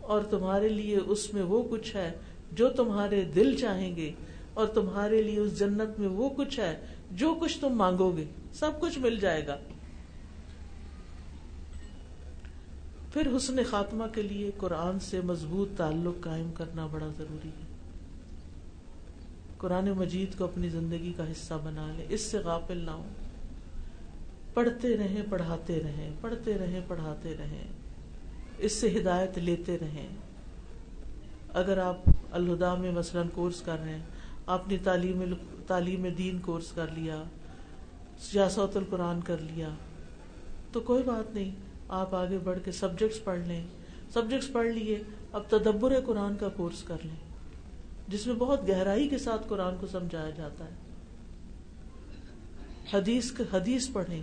اور 0.00 0.22
تمہارے 0.22 0.68
لیے 0.68 0.96
اس 0.96 1.34
میں 1.34 1.42
وہ 1.42 1.62
کچھ 1.70 1.96
ہے 1.96 2.12
جو 2.52 2.68
تمہارے 2.68 3.24
دل 3.24 3.56
چاہیں 3.56 3.96
گے، 3.96 4.12
اور 4.54 4.66
تمہارے 4.66 5.22
لیے 5.22 5.38
اس 5.38 5.58
جنت 5.58 5.98
میں 5.98 6.08
وہ 6.08 6.28
کچھ 6.28 6.60
ہے 6.60 6.80
جو 7.10 7.34
کچھ 7.40 7.58
تم 7.60 7.68
مانگو 7.68 8.10
گے۔ 8.16 8.24
سب 8.52 8.70
کچھ 8.80 8.98
مل 8.98 9.18
جائے 9.18 9.46
گا۔ 9.46 9.56
پھر 13.14 13.36
حسن 13.36 13.56
خاتمہ 13.70 14.04
کے 14.14 14.22
لیے 14.22 14.50
قرآن 14.58 15.00
سے 15.00 15.20
مضبوط 15.20 15.68
تعلق 15.76 16.24
قائم 16.24 16.52
کرنا 16.52 16.86
بڑا 16.86 17.08
ضروری 17.18 17.48
ہے۔ 17.48 17.66
قرآن 19.58 19.90
مجید 19.90 20.38
کو 20.38 20.44
اپنی 20.44 20.68
زندگی 20.68 21.12
کا 21.16 21.30
حصہ 21.30 21.54
بنا 21.64 21.92
لے 21.96 22.06
اس 22.08 22.20
سے 22.20 22.38
غافل 22.38 22.78
نہ 22.78 22.90
ہو 22.90 23.04
پڑھتے 24.54 24.96
رہیں، 24.96 25.22
پڑھاتے 25.30 25.80
رہیں، 25.80 26.10
پڑھتے 26.20 26.58
رہیں، 26.58 26.80
پڑھاتے 26.88 27.36
رہیں۔ 27.38 27.64
اس 28.58 28.72
سے 28.72 28.98
ہدایت 28.98 29.38
لیتے 29.38 29.78
رہیں۔ 29.78 30.08
اگر 31.54 31.78
آپ 31.78 31.98
الہدا 32.30 32.74
میں 32.74 32.92
مثلاً 32.92 33.28
کورس 33.32 33.60
کر 33.60 33.76
رہے 33.80 33.94
ہیں، 33.94 34.04
آپ 34.46 34.68
نے 34.68 34.76
تعلیم 34.84 35.22
تعلیم 35.66 36.06
دین 36.18 36.38
کورس 36.38 36.72
کر 36.72 36.86
لیا، 36.94 37.22
سیاست 38.18 38.76
القرآن 38.76 39.20
کر 39.20 39.38
لیا، 39.38 39.68
تو 40.72 40.80
کوئی 40.80 41.02
بات 41.02 41.34
نہیں۔ 41.34 41.73
آپ 41.94 42.14
آگے 42.14 42.38
بڑھ 42.38 42.58
کے 42.64 42.72
سبجیکٹس 42.72 43.24
پڑھ 43.24 43.38
لیں۔ 43.38 43.64
سبجیکٹس 44.12 44.52
پڑھ 44.52 44.66
لیے، 44.66 45.02
اب 45.32 45.42
تدبر 45.48 46.00
قرآن 46.06 46.36
کا 46.36 46.48
کورس 46.48 46.82
کر 46.82 46.96
لیں۔ 47.04 47.16
جس 48.08 48.26
میں 48.26 48.34
بہت 48.34 48.68
گہرائی 48.68 49.08
کے 49.08 49.18
ساتھ 49.18 49.42
قرآن 49.48 49.74
کو 49.80 49.86
سمجھایا 49.86 50.30
جاتا 50.30 50.64
ہے۔ 50.64 50.70
حدیث 52.92 53.32
حدیث 53.52 53.90
پڑھیں۔ 53.92 54.22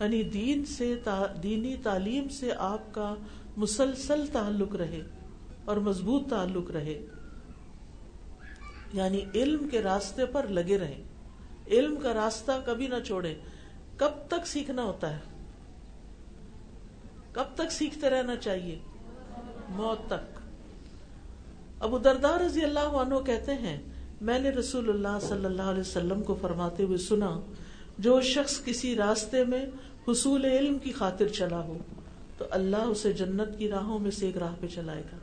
یعنی 0.00 0.22
دین 0.22 0.64
سے 0.64 1.00
دینی 1.42 1.76
تعلیم 1.82 2.28
سے 2.28 2.52
آپ 2.58 2.94
کا 2.94 3.14
مسلسل 3.56 4.26
تعلق 4.32 4.74
رہے 4.74 5.00
اور 5.64 5.76
مضبوط 5.76 6.28
تعلق 6.30 6.70
رہے۔ 6.70 7.06
یعنی 8.92 9.20
علم 9.34 9.68
کے 9.68 9.82
راستے 9.82 10.26
پر 10.26 10.46
لگے 10.46 10.78
رہیں۔ 10.78 11.04
علم 11.68 11.96
کا 12.02 12.14
راستہ 12.14 12.52
کبھی 12.66 12.86
نہ 12.86 12.94
چھوڑے 13.06 13.34
کب 13.96 14.10
تک 14.28 14.46
سیکھنا 14.46 14.82
ہوتا 14.82 15.16
ہے؟ 15.16 15.20
کب 17.38 17.44
تک 17.54 17.72
سیکھتے 17.72 18.10
رہنا 18.10 18.36
چاہیے؟ 18.36 18.78
موت 19.68 20.06
تک۔ 20.06 20.40
ابو 21.80 21.98
دردار 21.98 22.40
رضی 22.40 22.64
اللہ 22.64 22.78
عنہ 22.80 23.14
کہتے 23.26 23.54
ہیں، 23.54 23.82
میں 24.20 24.38
نے 24.38 24.50
رسول 24.50 24.88
اللہ 24.88 25.26
صلی 25.28 25.44
اللہ 25.44 25.62
علیہ 25.62 25.80
وسلم 25.80 26.22
کو 26.22 26.36
فرماتے 26.40 26.82
ہوئے 26.82 26.98
سنا، 26.98 27.40
جو 27.98 28.20
شخص 28.20 28.64
کسی 28.64 28.96
راستے 28.96 29.44
میں 29.44 29.66
حصول 30.08 30.44
علم 30.44 30.78
کی 30.78 30.92
خاطر 30.92 31.28
چلا 31.28 31.60
ہو، 31.60 31.78
تو 32.38 32.44
اللہ 32.50 32.76
اسے 32.76 33.12
جنت 33.12 33.58
کی 33.58 33.68
راہوں 33.68 33.98
میں 33.98 34.10
سے 34.10 34.26
ایک 34.26 34.36
راہ 34.36 34.54
پہ 34.60 34.66
چلائے 34.66 35.02
گا۔ 35.12 35.16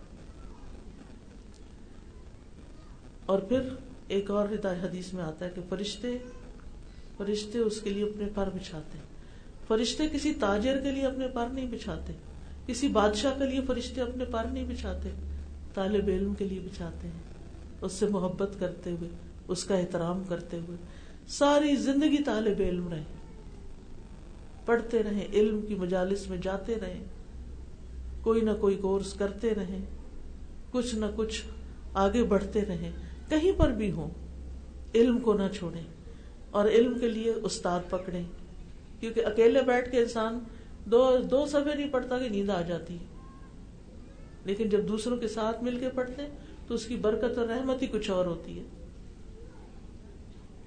اور 3.26 3.40
پھر 3.40 3.62
ایک 4.08 4.32
اور 4.32 4.48
ہدایت 4.54 4.84
حدیث 4.84 5.14
میں 5.14 5.24
آتا 5.24 5.46
ہے 5.46 5.52
کہ 5.56 5.62
فرشتے 5.70 6.18
فرشتے 7.18 7.60
اس 7.60 7.82
کے 7.82 7.90
لیے 7.90 8.04
اپنے 8.04 8.26
پر 8.36 8.50
بچھاتے 8.54 8.98
ہیں۔ 8.98 9.15
فرشتے 9.68 10.08
کسی 10.14 10.34
تاجر 10.34 10.80
کے 10.84 10.92
لیے 10.92 11.06
اپنے 11.06 11.28
پر 11.28 11.48
نہیں 11.54 11.68
بچھاتے، 11.68 12.14
کسی 12.66 12.88
بادشاہ 12.88 13.38
کے 13.38 13.46
لیے 13.46 13.62
فرشتے 13.68 14.02
اپنے 14.02 14.26
پر 14.26 14.46
نہیں 14.52 14.66
بچھاتے، 14.66 15.10
طالب 15.74 16.08
علم 16.08 16.34
کے 16.34 16.46
لیے 16.46 16.60
بچھاتے 16.60 17.08
ہیں، 17.08 17.24
اس 17.82 17.92
سے 17.92 18.06
محبت 18.08 18.60
کرتے 18.60 18.92
ہوئے، 18.92 19.10
اس 19.48 19.64
کا 19.64 19.76
احترام 19.76 20.24
کرتے 20.24 20.58
ہوئے۔ 20.58 20.78
ساری 21.28 21.76
زندگی 21.76 22.24
طالب 22.24 22.62
علم 22.62 22.88
رہے، 22.88 23.04
پڑھتے 24.66 25.04
رہیں 25.04 25.26
علم 25.34 25.62
کی 25.62 25.76
مجالس 25.76 26.30
میں 26.30 26.38
جاتے 26.38 26.76
رہیں 26.82 27.04
کوئی 28.22 28.42
نہ 28.42 28.52
کوئی 28.60 28.76
کورس 28.76 29.14
کرتے 29.14 29.54
رہیں 29.56 29.80
کچھ 30.72 30.96
نہ 30.96 31.06
کچھ 31.16 31.42
آگے 31.94 32.24
بڑھتے 32.24 32.66
رہیں 32.66 32.92
کہیں 33.30 33.52
پر 33.58 33.72
بھی 33.72 33.92
ہوں، 33.92 34.10
علم 34.96 35.20
کو 35.20 35.34
نہ 35.34 35.48
چھوڑیں 35.54 35.84
اور 36.52 36.70
علم 36.70 36.98
کے 37.00 37.10
لیے 37.10 37.32
استاد 37.44 37.90
پکڑے 37.90 38.22
کیونکہ 39.06 39.26
اکیلے 39.26 39.62
بیٹھ 39.62 39.92
کے 39.92 40.00
انسان 40.00 40.40
دو 40.86 41.18
دو 41.32 41.46
سفے 41.46 41.76
نہیں 41.76 41.90
پڑھتا 41.92 42.20
کہ 42.20 42.30
نیند 42.30 42.50
آ 42.50 42.62
جاتی 42.62 42.94
ہے۔ 42.94 43.06
لیکن 44.46 44.70
جب 44.70 44.88
دوسروں 44.88 45.18
کے 45.18 45.28
ساتھ 45.28 45.64
مل 45.64 45.80
کے 45.80 45.90
پڑھتے 45.90 46.24
تو 46.68 46.74
اس 46.74 46.86
کی 46.86 46.96
برکت 46.96 47.38
اور 47.38 47.48
رحمت 47.48 47.82
ہی 47.82 47.88
کچھ 47.88 48.12
اور 48.12 48.26
ہوتی 48.26 48.60
ہے۔ 48.60 48.64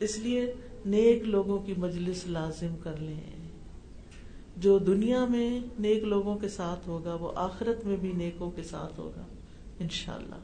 اس 0.01 0.18
لیے 0.18 0.53
نیک 0.86 1.22
لوگوں 1.22 1.59
کی 1.59 1.74
مجلس 1.76 2.26
لازم 2.26 2.76
کر 2.82 2.97
لیں۔ 3.01 3.20
جو 4.57 4.78
دنیا 4.78 5.24
میں 5.24 5.61
نیک 5.78 6.05
لوگوں 6.05 6.39
کے 6.39 6.49
ساتھ 6.49 6.89
ہوگا، 6.89 7.14
وہ 7.14 7.32
آخرت 7.34 7.84
میں 7.84 7.97
بھی 7.97 8.12
نیکوں 8.12 8.51
کے 8.51 8.62
ساتھ 8.62 9.01
ہوگا، 9.01 9.24
انشاءاللہ۔ 9.78 10.34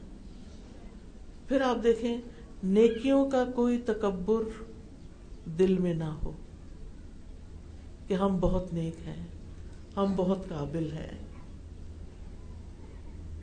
پھر 1.47 1.61
آپ 1.61 1.83
دیکھیں، 1.83 2.17
نیکیوں 2.63 3.29
کا 3.29 3.45
کوئی 3.55 3.77
تکبر 3.77 4.63
دل 5.57 5.77
میں 5.77 5.93
نہ 5.93 6.03
ہو۔ 6.03 6.31
کہ 8.07 8.13
ہم 8.13 8.37
بہت 8.39 8.73
نیک 8.73 9.07
ہیں، 9.07 9.27
ہم 9.97 10.13
بہت 10.15 10.49
قابل 10.49 10.91
ہیں۔ 10.91 11.25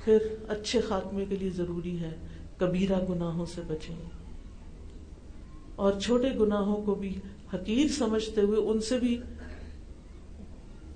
پھر 0.04 0.18
اچھے 0.48 0.80
خاتمے 0.80 1.24
کے 1.24 1.36
لیے 1.36 1.50
ضروری 1.50 2.00
ہے 2.00 2.16
کبیرہ 2.56 2.98
گناہوں 3.08 3.46
سے 3.46 3.60
بچیں۔ 3.66 3.96
اور 5.76 6.00
چھوٹے 6.00 6.28
گناہوں 6.40 6.82
کو 6.82 6.94
بھی 6.94 7.20
حقیر 7.54 7.88
سمجھتے 7.88 8.40
ہوئے 8.40 8.58
ان 8.58 8.80
سے 8.80 8.98
بھی، 8.98 9.20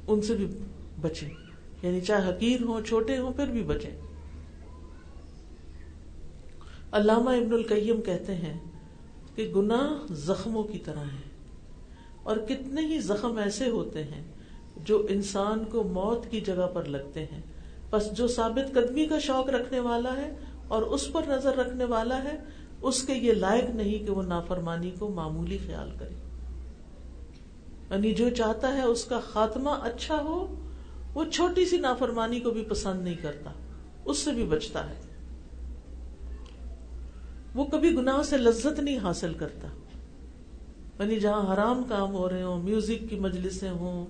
ان 0.06 0.22
سے 0.22 0.34
بھی 0.34 0.46
بچیں۔ 1.00 1.30
یعنی 1.82 2.00
چاہے 2.00 2.30
حقیر 2.30 2.62
ہوں، 2.62 2.80
چھوٹے 2.84 3.18
ہوں، 3.18 3.32
پھر 3.32 3.46
بھی 3.46 3.62
بچیں۔ 3.62 4.00
علامہ 6.92 7.30
ابن 7.30 7.52
القیم 7.52 8.02
کہتے 8.02 8.34
ہیں 8.34 8.60
کہ 9.34 9.52
گناہ 9.56 10.12
زخموں 10.12 10.62
کی 10.62 10.78
طرح 10.78 11.04
ہے 11.04 11.25
اور 12.26 12.36
کتنے 12.36 12.80
ہی 12.80 12.98
زخم 12.98 13.38
ایسے 13.38 13.70
ہوتے 13.70 14.04
ہیں 14.04 14.24
جو 14.76 15.06
انسان 15.08 15.64
کو 15.64 15.82
موت 15.82 16.30
کی 16.30 16.40
جگہ 16.40 16.66
پر 16.74 16.84
لگتے 16.84 17.24
ہیں۔ 17.24 17.42
بس 17.90 18.12
جو 18.12 18.28
ثابت 18.28 18.74
قدمی 18.74 19.06
کا 19.06 19.18
شوق 19.18 19.48
رکھنے 19.48 19.80
والا 19.80 20.16
ہے 20.16 20.36
اور 20.68 20.82
اس 20.82 21.12
پر 21.12 21.22
نظر 21.28 21.56
رکھنے 21.56 21.84
والا 21.84 22.24
ہے، 22.24 22.36
اس 22.82 23.02
کے 23.02 23.12
یہ 23.12 23.32
لائق 23.32 23.64
نہیں 23.74 24.06
کہ 24.06 24.12
وہ 24.12 24.22
نافرمانی 24.22 24.90
کو 24.98 25.08
معمولی 25.08 25.58
خیال 25.66 25.90
کرے۔ 25.98 26.14
یعنی 27.90 28.14
جو 28.14 28.30
چاہتا 28.30 28.76
ہے 28.76 28.82
اس 28.82 29.04
کا 29.04 29.20
خاتمہ 29.20 29.70
اچھا 29.70 30.22
ہو، 30.22 30.68
وہ 31.14 31.24
چھوٹی 31.32 31.66
سی 31.66 31.76
نافرمانی 31.76 32.40
کو 32.40 32.50
بھی 32.50 32.62
پسند 32.62 33.04
نہیں 33.04 33.22
کرتا، 33.22 33.50
اس 34.04 34.18
سے 34.18 34.30
بھی 34.30 34.44
بچتا 34.44 34.90
ہے۔ 34.90 35.00
وہ 37.54 37.64
کبھی 37.64 37.94
گناہ 37.94 38.22
سے 38.22 38.36
لذت 38.36 38.80
نہیں 38.80 38.98
حاصل 38.98 39.34
کرتا۔ 39.34 39.68
یعنی 40.98 41.20
جہاں 41.20 41.54
حرام 41.54 41.82
کام 41.88 42.14
ہو 42.14 42.28
رہے 42.28 42.42
ہوں، 42.42 42.62
میوزک 42.62 43.10
کی 43.10 43.18
مجلسیں 43.18 43.70
ہوں، 43.70 44.06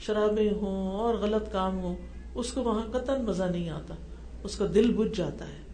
شرابیں 0.00 0.50
ہوں 0.50 0.92
اور 0.92 1.14
غلط 1.14 1.52
کام 1.52 1.78
ہو 1.78 1.94
اس 2.34 2.52
کو 2.52 2.62
وہاں 2.62 2.82
قطن 2.92 3.24
مزہ 3.24 3.44
نہیں 3.44 3.70
آتا، 3.70 3.94
اس 4.42 4.56
کا 4.56 4.66
دل 4.74 4.94
بجھ 4.94 5.18
جاتا 5.18 5.48
ہے۔ 5.48 5.66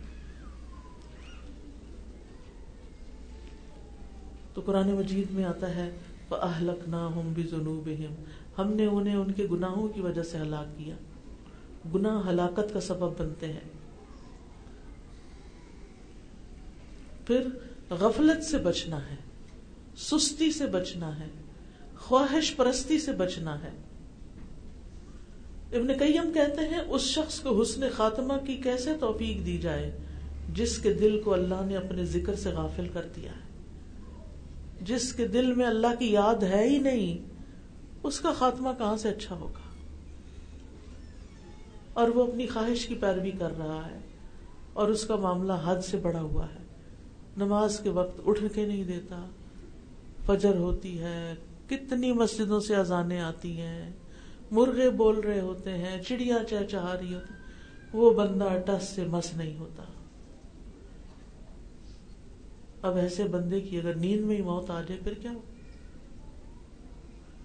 تو 4.55 4.61
قرآن 4.65 4.91
مجید 4.91 5.31
میں 5.31 5.45
آتا 5.45 5.75
ہے 5.75 5.91
اہلک 6.31 6.89
نہ 6.89 6.97
ہوں 6.97 7.23
بھی 7.35 7.43
جنوب 7.43 7.89
ہم 8.59 8.73
نے 8.73 8.87
انہیں 8.87 9.17
ان 9.17 9.33
کے 9.33 9.47
گناہوں 9.51 9.89
کی 9.89 10.01
وجہ 10.01 10.23
سے 10.23 10.39
ہلاک 10.39 10.79
کیا۔ 10.79 10.95
گناہ 11.95 12.29
ہلاکت 12.29 12.75
کا 12.75 12.81
سبب 12.81 13.13
بنتے 13.19 13.47
ہیں۔ 13.47 13.61
پھر 17.27 17.49
غفلت 17.91 18.45
سے 18.45 18.59
بچنا 18.59 18.97
ہے۔ 18.97 19.32
سستی 19.97 20.53
سے 20.53 20.67
بچنا 20.67 21.19
ہے، 21.19 21.29
خواہش 21.99 22.57
پرستی 22.57 22.99
سے 22.99 23.13
بچنا 23.13 23.63
ہے۔ 23.63 23.71
ابن 25.79 25.93
قیم 25.99 26.33
کہتے 26.33 26.61
ہیں، 26.61 26.81
اس 26.89 27.03
شخص 27.03 27.41
کو 27.41 27.63
حسن 27.63 27.81
خاتمہ 27.97 28.35
کی 28.47 28.57
کیسے 28.57 28.91
توفیق 29.01 29.47
دی 29.47 29.59
جائے 29.59 29.99
جس 30.55 30.79
کے 30.79 30.93
دل 30.93 31.23
کو 31.23 31.33
اللہ 31.33 31.65
نے 31.65 31.77
اپنے 31.77 32.05
ذکر 32.05 32.35
سے 32.35 32.51
غافل 32.51 32.89
کر 32.93 33.07
دیا 33.17 33.33
ہے؟ 33.33 33.43
جس 34.81 35.13
کے 35.13 35.29
دل 35.29 35.55
میں 35.55 35.67
اللہ 35.67 35.87
کی 35.99 36.13
یاد 36.13 36.43
ہے 36.43 36.69
ہی 36.69 36.79
نہیں، 36.79 37.31
اس 38.03 38.21
کا 38.21 38.33
خاتمہ 38.33 38.71
کہاں 38.79 38.97
سے 38.97 39.09
اچھا 39.09 39.35
ہوگا؟ 39.35 39.85
اور 41.93 42.09
وہ 42.09 42.27
اپنی 42.27 42.47
خواہش 42.47 42.87
کی 42.87 42.95
پیروی 42.95 43.31
کر 43.31 43.59
رہا 43.59 43.91
ہے 43.91 43.99
اور 44.73 44.89
اس 44.89 45.05
کا 45.05 45.17
معاملہ 45.17 45.53
حد 45.65 45.81
سے 45.81 45.97
بڑا 45.97 46.21
ہوا 46.21 46.47
ہے۔ 46.47 46.63
نماز 47.37 47.81
کے 47.83 47.91
وقت 47.91 48.21
اٹھ 48.27 48.45
کے 48.55 48.67
نہیں 48.67 48.85
دیتا 48.85 49.27
فجر 50.27 50.57
ہوتی 50.57 51.01
ہے، 51.01 51.35
کتنی 51.67 52.13
مسجدوں 52.13 52.61
سے 52.61 52.77
اذانے 52.77 53.21
آتی 53.21 53.61
ہیں، 53.61 53.91
مرغے 54.51 54.91
بول 54.91 55.21
رہے 55.21 55.41
ہوتے 55.41 55.71
ہیں، 55.71 56.03
چڑیا 56.03 56.37
چہ 56.49 56.65
چاہ 56.71 56.95
رہی 56.95 57.15
ہوتی، 57.15 57.35
وہ 57.93 58.15
بندہ 58.15 58.49
ٹس 58.67 58.89
سے 58.89 59.05
مس 59.05 59.35
نہیں 59.37 59.59
ہوتا۔ 59.59 59.83
اب 62.83 62.97
ایسے 62.97 63.25
بندے 63.25 63.61
کی 63.61 63.79
اگر 63.79 63.95
نیند 63.95 64.25
میں 64.25 64.37
ہی 64.37 64.43
موت 64.43 64.71
آ 64.71 64.81
جائے، 64.81 65.01
پھر 65.05 65.15
کیا 65.15 65.31
ہو؟ 65.31 65.41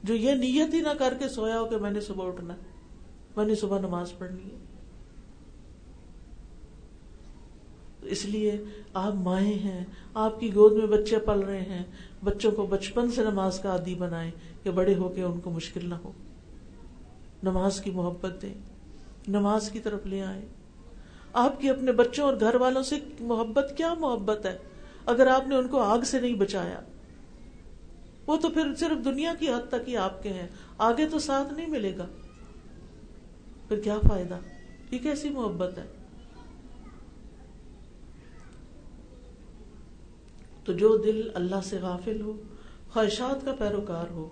جو 0.04 0.14
یہ 0.14 0.32
نیت 0.32 0.74
ہی 0.74 0.82
نہ 0.82 0.94
کر 1.00 1.14
کے 1.20 1.30
سویا 1.30 1.60
ہو 1.60 1.66
کہ 1.66 1.78
میں 1.78 1.92
نے 1.92 2.02
صبح 2.02 2.28
اٹھنا 2.28 2.56
میں 3.36 3.46
نے 3.46 3.56
صبح 3.56 3.80
نماز 3.80 4.18
پڑھنی 4.18 4.44
ہے۔ 4.44 4.58
اس 8.02 8.26
لیے 8.26 8.64
آپ 8.94 9.16
مائیں 9.16 9.54
ہیں، 9.54 9.84
آپ 10.14 10.40
کی 10.40 10.56
گود 10.56 10.74
میں 10.74 10.88
بچے 10.88 11.20
پل 11.20 11.40
رہے 11.40 11.62
ہیں 11.62 11.84
بچوں 12.24 12.52
کو 12.52 12.66
بچپن 12.66 13.12
سے 13.12 13.24
نماز 13.24 13.60
کا 13.60 13.70
عادی 13.70 13.96
بنائیں 13.96 14.32
کہ 14.64 14.72
بڑے 14.72 14.96
ہو 14.96 15.10
کے 15.10 15.24
ان 15.24 15.40
کو 15.40 15.50
مشکل 15.50 15.90
نہ 15.90 15.96
ہو۔ 15.96 16.12
نماز 17.44 17.82
کی 17.82 17.92
محبت 17.92 18.42
دیں، 18.42 18.54
نماز 19.28 19.70
کی 19.72 19.80
طرف 19.80 20.06
لے 20.06 20.22
آئے 20.22 20.42
آپ 21.34 21.62
کی 21.62 21.70
اپنے 21.70 21.92
بچوں 21.92 22.26
اور 22.26 22.34
گھر 22.40 22.56
والوں 22.56 22.84
سے 22.84 22.96
محبت، 23.20 23.74
کیا 23.78 23.94
محبت 23.94 24.46
ہے؟ 24.46 24.58
اگر 25.06 25.28
آپ 25.28 25.48
نے 25.48 25.56
ان 25.56 25.68
کو 25.68 25.82
آگ 25.82 26.00
سے 26.00 26.20
نہیں 26.20 26.34
بچایا، 26.34 26.82
وہ 28.28 28.38
تو 28.38 28.50
پھر 28.50 28.76
صرف 28.76 29.06
دنیا 29.06 29.34
کی 29.40 29.50
حد 29.50 29.70
تک 29.70 29.90
ہی 29.90 29.98
آپ 29.98 30.24
کے 30.24 30.30
ہیں۔ 30.30 30.48
آگے 30.78 31.08
تو 31.08 31.20
ساتھ 31.20 31.54
نہیں 31.54 31.68
ملے 31.68 31.98
گا۔ 31.98 32.06
پھر 33.68 33.80
کیا 33.80 33.98
فائدہ؟ 34.10 34.38
یہ 34.92 35.00
کیسی 35.00 35.30
محبت 35.30 35.78
ہے؟ 35.78 35.97
تو 40.68 40.74
جو 40.74 40.98
دل 40.98 41.30
اللہ 41.34 41.56
سے 41.64 41.78
غافل 41.82 42.22
ہو، 42.22 42.42
خواہشات 42.90 43.46
کا 43.46 43.56
پیروکار 43.60 44.12
ہو، 44.12 44.30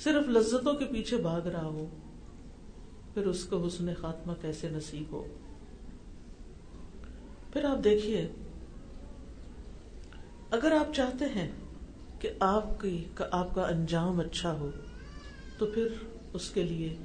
صرف 0.00 0.28
لذتوں 0.28 0.74
کے 0.74 0.84
پیچھے 0.84 1.16
بھاگ 1.16 1.40
رہا 1.40 1.64
ہو، 1.64 1.86
پھر 3.14 3.26
اس 3.26 3.44
کو 3.44 3.66
حسن 3.66 3.90
خاتمہ 4.00 4.32
کیسے 4.40 4.68
نصیب 4.68 5.12
ہو؟ 5.12 5.24
پھر 7.52 7.64
آپ 7.64 7.84
دیکھیے، 7.84 8.28
اگر 10.50 10.72
آپ 10.72 10.94
چاہتے 10.94 11.24
ہیں 11.24 11.52
کہ 12.20 12.28
آپ 12.40 12.80
کی 12.80 13.04
آپ 13.30 13.54
کا 13.54 13.62
انجام 13.62 14.20
اچھا 14.20 14.52
ہو، 14.52 14.70
تو 15.58 15.66
پھر 15.66 15.88
اس 16.32 16.50
کے 16.50 16.62
لیے 16.62 16.96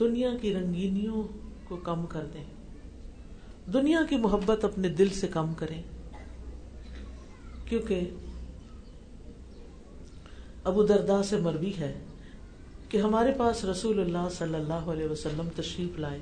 دنیا 0.00 0.30
کی 0.40 0.54
رنگینیوں 0.54 1.22
کو 1.64 1.76
کم 1.76 2.06
کر 2.06 2.26
دیں۔ 2.34 2.44
دنیا 3.72 4.00
کی 4.10 4.16
محبت 4.16 4.64
اپنے 4.64 4.88
دل 4.88 5.08
سے 5.08 5.28
کم 5.28 5.54
کریں۔ 5.54 5.82
کیونکہ 7.68 8.10
ابو 10.64 10.86
دردا 10.86 11.22
سے 11.22 11.36
مربی 11.36 11.72
ہے 11.80 12.04
کہ 12.88 12.98
ہمارے 12.98 13.32
پاس 13.36 13.64
رسول 13.64 14.00
اللہ 14.00 14.28
صلی 14.30 14.54
اللہ 14.54 14.72
علیہ 14.72 15.08
وسلم 15.08 15.48
تشریف 15.56 15.98
لائے۔ 15.98 16.18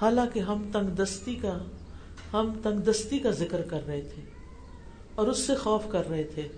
حالانکہ 0.00 0.40
ہم 0.40 0.68
تنگ 0.72 0.88
دستی 0.88 1.34
کا، 1.34 1.58
ہم 2.32 2.52
تنگ 2.62 2.80
دستی 2.80 3.18
کا 3.18 3.30
ذکر 3.30 3.62
کر 3.62 3.86
رہے 3.86 4.00
تھے 4.00 4.22
اور 5.14 5.28
اس 5.28 5.38
سے 5.38 5.54
خوف 5.54 5.82
کر 5.88 6.08
رہے 6.08 6.24
تھے۔ 6.24 6.48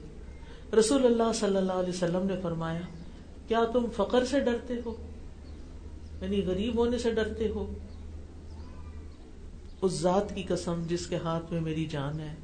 رسول 0.79 1.05
اللہ 1.05 1.33
صلی 1.35 1.57
اللہ 1.57 1.73
علیہ 1.73 1.89
وسلم 1.89 2.27
نے 2.27 2.35
فرمایا، 2.43 2.81
کیا 3.49 3.65
تم 3.73 3.87
فقر 3.97 4.25
سے 4.25 4.41
ڈرتے 4.41 4.75
ہو؟ 4.87 4.95
یعنی 6.23 6.43
غریب 6.47 6.79
ہونے 6.79 6.99
سے 6.99 7.11
ڈرتے 7.11 7.49
ہو؟ 7.49 7.75
اس 9.83 9.93
ذات 9.93 10.35
کی 10.35 10.43
قسم 10.43 10.83
جس 10.89 11.07
کے 11.07 11.17
ہاتھ 11.17 11.53
میں 11.53 11.61
میری 11.61 11.85
جان 11.87 12.21
ہے 12.21 12.35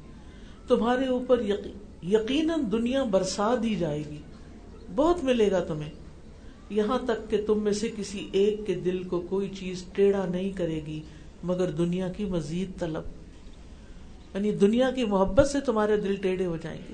تمہارے 0.67 1.07
اوپر 1.07 1.41
یقیناً 2.03 2.59
دنیا 2.71 3.03
برسا 3.03 3.55
دی 3.63 3.75
جائے 3.75 4.03
گی۔ 4.11 4.17
بہت 4.95 5.23
ملے 5.23 5.51
گا 5.51 5.59
تمہیں۔ 5.59 5.89
یہاں 6.69 6.99
تک 7.05 7.29
کہ 7.29 7.41
تم 7.47 7.63
میں 7.63 7.71
سے 7.71 7.89
کسی 7.97 8.29
ایک 8.31 8.67
کے 8.67 8.73
دل 8.75 9.03
کو 9.03 9.21
کوئی 9.29 9.49
چیز 9.49 9.83
ٹیڑھا 9.93 10.25
نہیں 10.25 10.51
کرے 10.51 10.81
گی، 10.87 11.01
مگر 11.43 11.71
دنیا 11.71 12.07
کی 12.07 12.25
مزید 12.25 12.79
طلب۔ 12.79 13.03
یعنی 14.33 14.51
دنیا 14.51 14.91
کی 14.91 15.05
محبت 15.05 15.47
سے 15.47 15.59
تمہارے 15.59 15.97
دل 15.97 16.15
ٹیڑھے 16.15 16.45
ہو 16.45 16.57
جائیں 16.57 16.81
گے۔ 16.89 16.93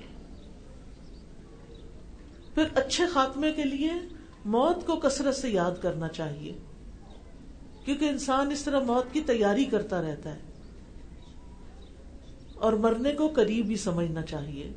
پھر 2.55 2.63
اچھے 2.75 3.03
خاتمے 3.07 3.51
کے 3.51 3.63
لیے 3.63 3.91
موت 4.45 4.87
کو 4.87 4.95
کثرت 4.95 5.35
سے 5.35 5.49
یاد 5.49 5.81
کرنا 5.81 6.07
چاہیے، 6.07 6.53
کیونکہ 7.85 8.05
انسان 8.05 8.51
اس 8.51 8.63
طرح 8.63 8.79
موت 8.79 9.13
کی 9.13 9.21
تیاری 9.21 9.65
کرتا 9.65 10.01
رہتا 10.01 10.33
ہے۔ 10.33 10.50
اور 12.61 12.73
مرنے 12.73 13.11
کو 13.11 13.27
قریب 13.35 13.65
ہی 13.69 13.75
سمجھنا 13.75 14.21
چاہیے۔ 14.21 14.71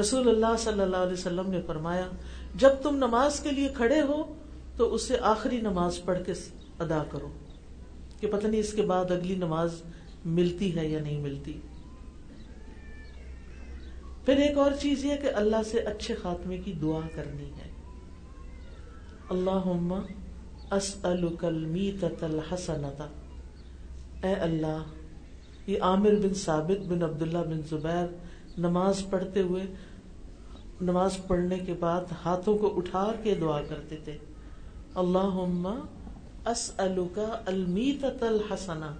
رسول 0.00 0.28
اللہ 0.28 0.56
صلی 0.58 0.80
اللہ 0.80 0.96
علیہ 0.96 1.12
وسلم 1.12 1.50
نے 1.50 1.60
فرمایا، 1.66 2.08
جب 2.54 2.70
تم 2.82 2.96
نماز 2.96 3.40
کے 3.40 3.50
لیے 3.50 3.68
کھڑے 3.74 4.00
ہو، 4.00 4.34
تو 4.76 4.94
اسے 4.94 5.18
آخری 5.20 5.60
نماز 5.60 6.00
پڑھ 6.04 6.18
کے 6.26 6.32
ادا 6.78 7.04
کرو۔ 7.10 7.28
کہ 8.20 8.32
پتہ 8.32 8.46
نہیں 8.46 8.60
اس 8.60 8.72
کے 8.72 8.82
بعد 8.82 9.10
اگلی 9.10 9.34
نماز 9.34 9.74
ملتی 10.24 10.76
ہے 10.76 10.88
یا 10.88 11.00
نہیں 11.00 11.20
ملتی۔ 11.20 11.60
پھر 14.24 14.36
ایک 14.36 14.58
اور 14.58 14.70
چیز 14.80 15.04
یہ 15.04 15.16
کہ 15.16 15.30
اللہ 15.34 15.56
سے 15.70 15.78
اچھے 15.78 16.14
خاتمے 16.14 16.56
کی 16.56 16.72
دعا 16.72 17.00
کرنی 17.14 17.50
ہے۔ 17.50 17.72
اللہ 19.30 20.00
اے 24.22 24.32
اللہ 24.32 24.82
یہ 25.66 25.78
عامر 25.80 26.14
بن 26.14 26.34
ثابت 26.34 26.86
بن 26.86 27.02
عبداللہ 27.02 27.38
بن 27.38 27.60
زبیر 27.70 28.06
نماز 28.58 29.02
پڑھتے 29.10 29.40
ہوئے، 29.40 29.62
نماز 30.80 31.16
پڑھنے 31.26 31.58
کے 31.58 31.74
بعد 31.80 32.00
ہاتھوں 32.24 32.58
کو 32.58 32.76
اٹھا 32.76 33.12
کے 33.22 33.34
دعا 33.34 33.60
کرتے 33.68 33.96
تھے۔ 34.04 34.18
اللہ 34.94 35.78
کا 37.14 37.42
المیت 37.46 38.22
الحسنا 38.22 38.92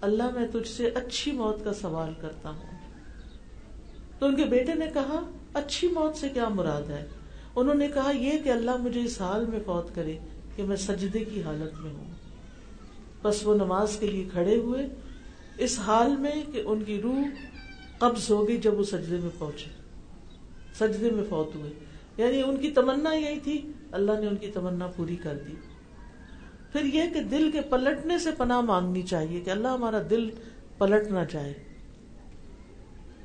اللہ 0.00 0.30
میں 0.34 0.46
تجھ 0.52 0.68
سے 0.68 0.86
اچھی 0.86 1.32
موت 1.32 1.64
کا 1.64 1.74
سوال 1.74 2.12
کرتا 2.20 2.50
ہوں۔ 2.50 2.78
تو 4.18 4.26
ان 4.26 4.36
کے 4.36 4.44
بیٹے 4.44 4.74
نے 4.74 4.86
کہا، 4.94 5.30
اچھی 5.54 5.88
موت 5.88 6.16
سے 6.16 6.28
کیا 6.28 6.48
مراد 6.48 6.90
ہے؟ 6.90 7.06
انہوں 7.56 7.74
نے 7.74 7.88
کہا، 7.88 8.10
یہ 8.10 8.32
کہ 8.44 8.48
اللہ 8.48 8.76
مجھے 8.76 9.04
اس 9.04 9.20
حال 9.20 9.44
میں 9.46 9.60
فوت 9.66 9.94
کرے 9.94 10.18
کہ 10.56 10.62
میں 10.62 10.76
سجدے 10.76 11.24
کی 11.24 11.42
حالت 11.42 11.80
میں 11.80 11.90
ہوں۔ 11.90 12.04
بس 13.22 13.46
وہ 13.46 13.54
نماز 13.54 13.96
کے 14.00 14.06
لیے 14.06 14.24
کھڑے 14.32 14.56
ہوئے 14.56 14.88
اس 15.58 15.78
حال 15.78 16.16
میں 16.16 16.42
کہ 16.52 16.62
ان 16.64 16.84
کی 16.84 17.00
روح 17.02 17.22
قبض 17.98 18.30
ہو 18.30 18.48
گئی 18.48 18.56
جب 18.56 18.78
وہ 18.78 18.84
سجدے 18.84 19.16
میں 19.16 19.30
پہنچے۔ 19.38 19.70
سجدے 20.74 21.10
میں 21.10 21.24
فوت 21.28 21.54
ہوئے۔ 21.54 21.70
یعنی 22.16 22.42
ان 22.42 22.56
کی 22.56 22.70
تمنا 22.70 23.12
یہی 23.12 23.40
تھی۔ 23.40 23.72
اللہ 23.92 24.12
نے 24.20 24.26
ان 24.26 24.36
کی 24.36 24.46
تمنا 24.46 24.86
پوری 24.86 25.16
کر 25.16 25.38
دی۔ 25.48 25.52
پھر 26.72 26.84
یہ 26.84 27.02
کہ 27.14 27.20
دل 27.20 27.50
کے 27.50 27.60
پلٹنے 27.60 28.18
سے 28.18 28.30
پناہ 28.38 28.60
مانگنی 28.60 29.02
چاہیے 29.02 29.40
کہ 29.40 29.50
اللہ 29.50 29.68
ہمارا 29.68 30.02
دل 30.10 30.30
پلٹ 30.78 31.10
نہ 31.10 31.18
جائے۔ 31.32 31.54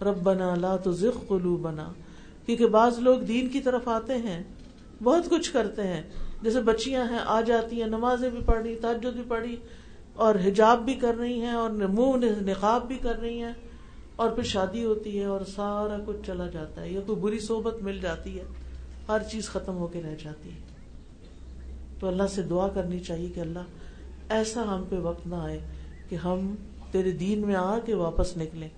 رب 0.01 0.23
بنا 0.23 0.55
لا 0.55 0.77
تو 0.77 0.91
ذخ 0.91 1.27
قلو 1.27 1.57
بنا 1.57 1.93
کیونکہ 2.45 2.65
بعض 2.65 2.99
لوگ 2.99 3.19
دین 3.19 3.49
کی 3.49 3.59
طرف 3.59 3.87
آتے 3.87 4.17
ہیں، 4.17 4.43
بہت 5.03 5.29
کچھ 5.29 5.53
کرتے 5.53 5.83
ہیں۔ 5.83 6.01
جیسے 6.41 6.61
بچیاں 6.61 7.09
ہیں، 7.09 7.19
آ 7.25 7.41
جاتی 7.41 7.81
ہیں، 7.81 7.87
نمازیں 7.87 8.29
بھی 8.29 8.39
پڑھ 8.45 8.61
رہی 8.61 8.75
تاجد 8.75 9.05
بھی 9.05 9.23
پڑھی۔ 9.27 9.55
اور 10.13 10.35
حجاب 10.35 10.85
بھی 10.85 10.93
کر 10.93 11.15
رہی 11.15 11.41
ہیں 11.41 11.53
اور 11.53 11.69
منہ 11.69 12.25
نقاب 12.41 12.87
بھی 12.87 12.97
کر 12.97 13.19
رہی 13.19 13.41
ہیں 13.41 13.53
اور 14.15 14.29
پھر 14.29 14.43
شادی 14.43 14.85
ہوتی 14.85 15.19
ہے 15.19 15.25
اور 15.25 15.41
سارا 15.41 15.97
کچھ 16.05 16.17
چلا 16.25 16.47
جاتا 16.47 16.81
ہے 16.81 16.89
یا 16.89 17.01
کوئی 17.05 17.19
بری 17.19 17.39
صحبت 17.39 17.81
مل 17.81 17.99
جاتی 17.99 18.39
ہے، 18.39 18.43
ہر 19.07 19.21
چیز 19.31 19.49
ختم 19.49 19.77
ہو 19.77 19.87
کے 19.87 20.01
رہ 20.03 20.15
جاتی 20.23 20.49
ہے۔ 20.49 20.59
تو 21.99 22.07
اللہ 22.07 22.23
سے 22.29 22.41
دعا 22.41 22.67
کرنی 22.67 22.99
چاہیے 22.99 23.29
کہ 23.29 23.39
اللہ 23.39 23.59
ایسا 24.29 24.75
ہم 24.75 24.83
پہ 24.89 24.95
وقت 24.95 25.27
نہ 25.27 25.35
آئے 25.35 25.59
کہ 26.09 26.15
ہم 26.15 26.55
تیرے 26.91 27.11
دین 27.11 27.41
میں 27.41 27.55
آ 27.55 27.79
کے 27.85 27.93
واپس 27.93 28.37
نکلیں 28.37 28.69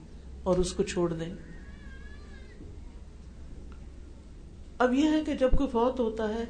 اور 0.43 0.57
اس 0.57 0.73
کو 0.73 0.83
چھوڑ 0.83 1.13
دیں۔ 1.13 1.33
اب 4.77 4.93
یہ 4.93 5.09
ہے 5.09 5.23
کہ 5.25 5.33
جب 5.33 5.49
کوئی 5.57 5.69
فوت 5.69 5.99
ہوتا 5.99 6.29
ہے 6.29 6.43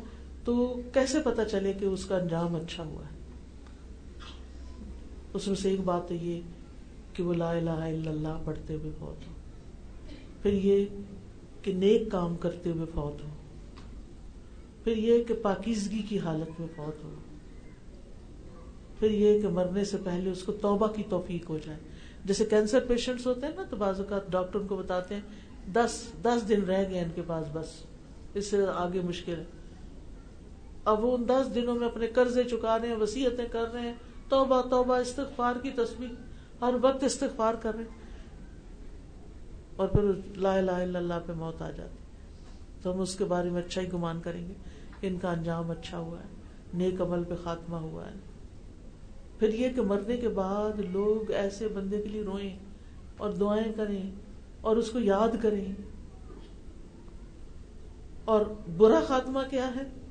تو 0.44 0.82
کیسے 0.94 1.20
پتا 1.20 1.46
چلے 1.46 1.74
کہ 1.74 1.86
اس 1.86 2.06
کا 2.06 2.18
انجام 2.18 2.56
اچھا 2.56 2.84
ہوا 2.84 3.04
ہے؟ 3.06 3.15
اس 5.36 5.48
میں 5.48 5.56
سے 5.56 5.70
ایک 5.70 5.80
بات 5.80 6.08
تو 6.08 6.14
یہ 6.14 6.42
کہ 7.14 7.24
وہ 7.24 7.34
لا 7.34 7.52
الہ 7.52 7.70
الا 7.70 8.12
اللہ 8.12 8.42
پڑھتے 8.46 8.74
ہوئے 8.74 8.92
فوت 9.00 9.28
ہو۔ 9.28 9.34
پھر 10.42 10.54
یہ 10.54 10.86
کہ 11.62 11.74
نیک 11.74 12.12
کام 12.12 12.36
کرتے 12.36 12.70
ہوئے 12.70 12.86
فوت 12.94 13.24
ہو۔ 13.24 13.30
پھر 14.84 14.98
یہ 14.98 15.24
کہ 15.24 15.34
پاکیزگی 15.34 16.02
کی 16.10 16.20
حالت 16.20 16.60
میں 16.60 16.68
فوت 16.76 17.04
ہو۔ 17.04 17.16
پھر 19.00 19.12
یہ 19.12 19.42
کہ 19.42 19.48
مرنے 19.48 19.86
سے 19.86 19.98
پہلے 20.04 20.30
اس 20.32 20.44
کو 20.44 20.52
توبہ 20.52 20.88
کی 20.88 21.04
توفیق 21.10 21.50
ہو 21.50 21.58
جائے۔ 21.66 21.80
جیسے 22.26 22.46
کینسر 22.46 22.80
پیشنٹس 22.88 23.28
ہوتے 23.28 23.48
ہیں 23.48 23.54
نا، 23.56 23.64
تو 23.70 23.76
بعض 23.76 24.00
اوقات 24.00 24.32
ڈاکٹر 24.32 24.60
ان 24.60 24.68
کو 24.68 24.78
بتاتے 24.78 25.16
ہیں، 25.16 25.22
دس 25.74 26.04
دس 26.22 26.50
دن 26.50 26.62
رہ 26.62 26.90
گئے 26.90 27.00
ان 27.00 27.10
کے 27.16 27.22
پاس، 27.28 27.48
بس۔ 27.54 27.68
اس 28.34 28.46
سے 28.46 28.58
آگے 28.76 29.02
مشکل 29.02 29.36
ہے۔ 29.36 29.44
اب 30.86 31.06
وہ 31.06 31.18
ان 31.18 31.24
دس 31.30 31.56
دنوں 31.56 31.76
میں 31.76 31.88
اپنے 31.88 32.08
قرضے 32.08 32.44
چکا 32.44 32.80
رہے 32.80 32.88
ہیں 32.88 32.96
وسیعتیں 32.96 33.46
کر 33.52 33.74
رہے 33.74 33.82
ہیں 33.82 33.94
توبہ 34.30 34.62
توبہ، 34.62 34.98
استغفار 34.98 35.56
کی 35.64 35.70
تصویر 35.70 36.10
ہر 36.62 36.74
وقت 36.82 37.04
استغفار 37.04 37.54
کر 37.54 37.76
رہے 37.76 37.84
اور 39.76 39.88
پھر 39.88 40.02
لا 40.38 40.58
الہ 40.58 40.72
الا 40.72 41.00
اللہ 41.00 41.14
پہ 41.26 41.32
موت 41.34 41.62
آ 41.62 41.72
جاتی۔ 41.72 41.98
تو 42.82 42.94
ہم 42.94 43.02
اس 43.02 43.16
کے 43.16 43.26
بارے 43.26 43.50
میں 43.50 43.62
اچھا 43.62 43.82
ہی 43.82 43.94
گمان 43.94 44.22
کریں 44.22 44.48
گے۔ 44.48 44.54
ان 45.02 45.18
کا 45.18 45.32
انجام 45.32 45.72
اچھا 45.72 45.98
ہوا 45.98 46.20
ہے۔ 46.20 46.28
نیک 46.74 47.02
عمل 47.02 47.24
پہ 47.24 47.34
خاتمہ 47.44 47.76
ہوا 47.76 48.06
ہے۔ 48.06 48.16
پھر 49.40 49.54
یہ 49.54 49.70
کہ 49.70 49.82
مرنے 49.82 50.18
کے 50.18 50.30
بعد 50.30 50.80
لوگ 50.80 51.32
ایسے 51.32 51.68
بندے 51.68 52.02
کے 52.02 52.10
لیے 52.10 52.22
روئیں 52.22 52.60
اور 53.18 53.30
دعائیں 53.30 53.74
کریں 53.74 54.12
اور 54.62 54.78
اس 54.78 54.92
کو 54.92 55.00
یاد 55.00 55.30
کریں۔ 55.42 55.74
اور 58.26 58.42
برا 58.78 59.00
خاتمہ 59.08 59.40
کیا 59.50 59.68
ہے؟ 59.76 60.05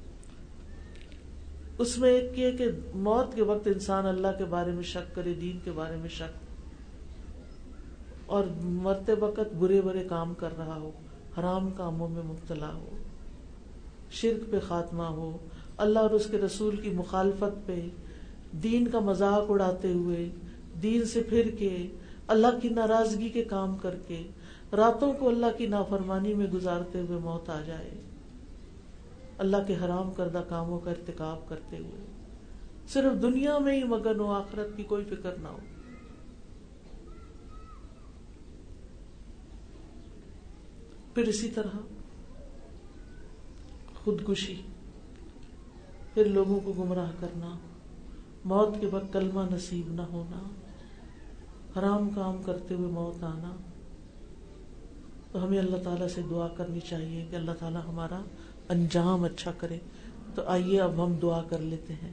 اس 1.78 1.96
میں 1.98 2.10
ایک 2.10 2.38
یہ 2.38 2.50
کہ 2.58 2.66
موت 2.94 3.34
کے 3.34 3.42
وقت 3.42 3.66
انسان 3.66 4.06
اللہ 4.06 4.36
کے 4.38 4.44
بارے 4.44 4.70
میں 4.70 4.82
شک 4.82 5.14
کرے، 5.14 5.32
دین 5.34 5.58
کے 5.64 5.70
بارے 5.70 5.96
میں 5.96 6.08
شک، 6.08 6.32
اور 8.26 8.44
مرتے 8.82 9.12
وقت 9.20 9.54
برے 9.54 9.80
برے 9.80 10.04
کام 10.08 10.34
کر 10.34 10.56
رہا 10.58 10.76
ہو، 10.76 10.90
حرام 11.38 11.70
کاموں 11.70 12.08
میں 12.08 12.22
مبتلا 12.22 12.72
ہو، 12.74 12.96
شرک 14.10 14.50
پہ 14.50 14.58
خاتمہ 14.68 15.08
ہو، 15.10 15.36
اللہ 15.76 15.98
اور 15.98 16.10
اس 16.10 16.26
کے 16.26 16.38
رسول 16.38 16.76
کی 16.76 16.90
مخالفت 16.90 17.66
پہ، 17.66 17.80
دین 18.62 18.88
کا 18.88 18.98
مذاق 19.00 19.50
اڑاتے 19.50 19.92
ہوئے، 19.92 20.28
دین 20.82 21.04
سے 21.04 21.22
پھر 21.22 21.50
کے، 21.58 21.76
اللہ 22.28 22.58
کی 22.62 22.68
ناراضگی 22.68 23.28
کے 23.28 23.44
کام 23.44 23.76
کر 23.76 23.94
کے، 24.06 24.22
راتوں 24.72 25.12
کو 25.12 25.28
اللہ 25.28 25.56
کی 25.56 25.66
نافرمانی 25.66 26.34
میں 26.34 26.46
گزارتے 26.46 27.00
ہوئے 27.00 27.18
موت 27.18 27.50
آ 27.50 27.60
جائے۔ 27.66 27.90
اللہ 29.38 29.56
کے 29.66 29.76
حرام 29.76 30.12
کردہ 30.12 30.42
کاموں 30.48 30.78
کا 30.78 30.90
ارتکاب 30.90 31.48
کرتے 31.48 31.78
ہوئے۔ 31.78 32.04
صرف 32.88 33.22
دنیا 33.22 33.58
میں 33.58 33.76
ہی 33.76 33.84
مگن 33.84 34.20
ہو 34.20 34.32
آخرت 34.32 34.76
کی 34.76 34.82
کوئی 34.82 35.04
فکر 35.04 35.34
نہ 35.42 35.48
ہو۔ 35.48 35.58
پھر 41.14 41.28
اسی 41.28 41.48
طرح 41.48 41.76
خودکشی، 44.04 44.62
پھر 46.14 46.24
لوگوں 46.24 46.60
کو 46.64 46.72
گمراہ 46.72 47.10
کرنا، 47.20 47.58
موت 48.44 48.80
کے 48.80 48.86
وقت 48.86 49.12
کلمہ 49.12 49.40
نصیب 49.50 49.92
نہ 49.92 50.02
ہونا، 50.02 50.48
حرام 51.78 52.10
کام 52.10 52.42
کرتے 52.42 52.74
ہوئے 52.74 52.92
موت 52.92 53.24
آنا۔ 53.24 53.56
تو 55.32 55.44
ہمیں 55.44 55.58
اللہ 55.58 55.76
تعالیٰ 55.76 56.08
سے 56.08 56.20
دعا 56.30 56.48
کرنی 56.48 56.80
چاہیے 56.80 57.26
کہ 57.30 57.36
اللہ 57.36 57.50
تعالیٰ 57.58 57.80
ہمارا 57.88 58.20
انجام 58.68 59.24
اچھا 59.24 59.50
کرے، 59.58 59.78
تو 60.34 60.42
آئیے 60.46 60.80
اب 60.80 61.04
ہم 61.04 61.12
دعا 61.22 61.42
کر 61.42 61.58
لیتے 61.58 61.94
ہیں۔ 61.94 62.12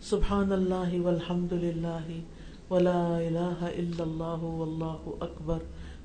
سبحان 0.00 0.52
اللہ 0.52 1.00
والحمد 1.00 1.52
للہ 1.52 2.20
ولا 2.70 3.16
الہ 3.16 3.62
الا 3.62 4.02
اللہ 4.02 4.44
واللہ 4.44 5.24
اکبر 5.24 5.58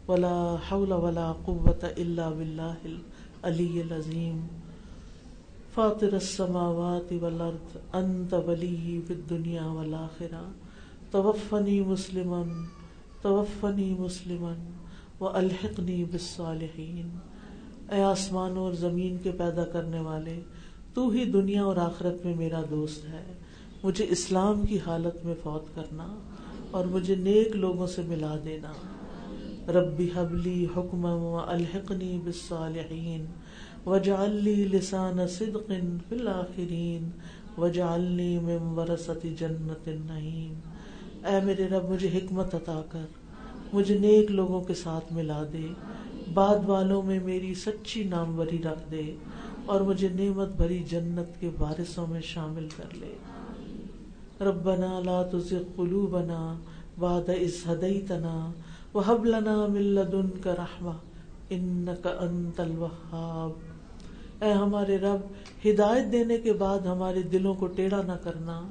ولا 0.08 0.56
حول 0.72 0.92
ولا 0.92 1.34
قوة 1.46 1.88
الا 1.98 2.30
باللہ 2.30 2.78
العلی 2.84 3.82
العظیم۔ 3.82 4.48
فاطر 5.74 6.14
السماوات 6.14 7.14
والارض، 7.22 7.78
انت 7.94 8.34
ولی 8.48 9.02
فی 9.08 9.14
الدنیا 9.14 9.66
والآخرہ۔ 9.66 10.52
توفنی 11.12 11.82
مسلما 11.82 12.44
توفنی 13.22 13.96
مسلما 14.00 14.54
والحقنی 15.20 16.04
بالصالحین۔ 16.04 17.10
اے 17.92 18.04
آسمان 18.04 18.58
اور 18.58 18.74
زمین 18.74 19.18
کے 19.24 19.32
پیدا 19.32 19.64
کرنے 19.66 20.00
والے، 20.00 20.40
تو 20.94 21.10
ہی 21.10 21.26
دنیا 21.26 21.64
اور 21.64 21.78
آخرت 21.78 22.26
میں 22.26 22.36
میرا 22.36 22.62
دوست 22.70 23.06
ہے۔ 23.06 23.24
مجھے 23.84 24.06
اسلام 24.10 24.62
کی 24.62 24.78
حالت 24.86 25.26
میں 25.26 25.34
فوت 25.44 25.76
کرنا 25.76 26.16
اور 26.72 26.86
مجھے 26.86 27.16
نیک 27.16 27.56
لوگوں 27.56 27.88
سے 27.88 28.02
ملا 28.08 28.36
دینا۔ 28.46 28.72
ربی 29.72 30.10
حبلی 30.16 30.66
حکم 30.78 31.06
و 31.06 31.42
الحقنی 31.48 32.20
بالصالحین 32.24 33.26
وجعلی 33.86 34.56
لسان 34.56 35.28
صدق 35.28 35.72
فی 36.10 36.16
الاخرین 36.20 37.10
وجعلنی 37.58 38.40
من 38.40 38.58
ورثت 38.62 39.28
جنت 39.40 39.88
النعیم۔ 39.88 40.54
اے 41.26 41.42
میرے 41.44 41.68
رب، 41.68 41.92
مجھے 41.92 42.10
حکمت 42.14 42.56
عطا 42.56 42.82
کر، 42.92 43.06
مجھے 43.74 43.98
نیک 43.98 44.32
لوگوں 44.32 44.62
کے 44.62 44.74
ساتھ 44.74 45.14
ملا 45.14 45.44
دے۔ 45.54 45.68
بعد 46.34 46.70
والوں 46.70 47.04
میں 47.04 47.20
میری 47.20 47.54
سچی 47.54 48.04
ناموری 48.04 48.64
رکھ 48.64 48.92
دے 48.92 49.16
اور 49.66 49.82
مجھے 49.82 50.10
نعمت 50.10 50.48
بھری 50.48 50.84
جنت 50.90 51.42
کے 51.42 51.50
وارثوں 51.60 52.08
میں 52.08 52.22
شامل 52.22 52.68
کر 52.78 52.98
لے۔ 52.98 53.14
ربنا 54.42 55.00
لا 55.00 55.24
تزغ 55.24 55.64
قلوبنا 55.76 56.54
بعد 57.00 57.30
اذ 57.30 57.74
هديتنا 57.74 58.52
وهب 58.94 59.26
لنا 59.26 59.68
من 59.68 59.82
لدنك 59.82 60.48
رحمة 60.48 60.98
انك 61.50 62.08
انت 62.20 62.60
الوهاب 62.60 63.52
اے 64.44 64.52
ہمارے 64.52 64.98
رب، 64.98 65.22
ہدایت 65.68 66.12
دینے 66.12 66.38
کے 66.38 66.54
بعد 66.54 66.80
ہمارے 66.80 67.22
دلوں 67.22 67.54
کو 67.54 67.68
ٹیڑھا 67.68 68.02
نہ 68.02 68.12
کرنا، 68.24 68.68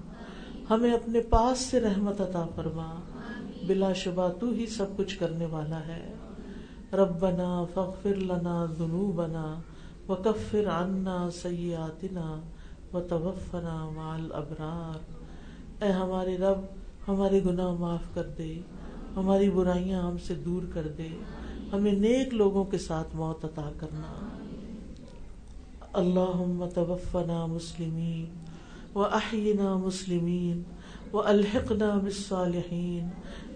ہمیں 0.70 0.92
اپنے 0.92 1.20
پاس 1.20 1.58
سے 1.58 1.80
رحمت 1.80 2.20
عطا 2.20 2.46
فرما۔ 2.54 3.00
بلا 3.66 3.92
شبہ 3.92 4.28
تو 4.40 4.50
ہی 4.50 4.66
سب 4.66 4.86
کچھ 4.96 5.18
کرنے 5.18 5.46
والا 5.46 5.86
ہے۔ 5.86 6.15
ربنا 6.96 7.64
فاغفر 7.74 8.14
لنا 8.14 8.66
ذنوبنا 8.78 9.60
وکفر 10.08 10.68
عنا 10.68 11.28
سیئاتنا 11.30 12.40
وتوفنا 12.92 13.90
مع 13.94 14.14
الابرار۔ 14.14 15.14
اے 15.84 15.90
ہمارے 15.90 16.36
رب، 16.38 16.58
ہمارے 17.08 17.40
گناہ 17.44 17.72
معاف 17.72 18.14
کر 18.14 18.26
دے، 18.38 18.60
ہماری 19.16 19.50
برائیاں 19.50 20.02
ہم 20.02 20.18
سے 20.18 20.34
دور 20.34 20.62
کر 20.74 20.88
دے، 20.98 21.08
ہمیں 21.72 21.92
نیک 21.92 22.34
لوگوں 22.34 22.64
کے 22.64 22.78
ساتھ 22.78 23.16
موت 23.16 23.44
عطا 23.44 23.70
کرنا۔ 23.78 24.28
اللهم 25.92 26.64
توفنا 26.74 27.46
مسلمين 27.46 28.26
وأحينا 28.94 29.76
مسلمين 29.76 30.62
وألحقنا 31.12 31.98
بالصالحين 31.98 33.08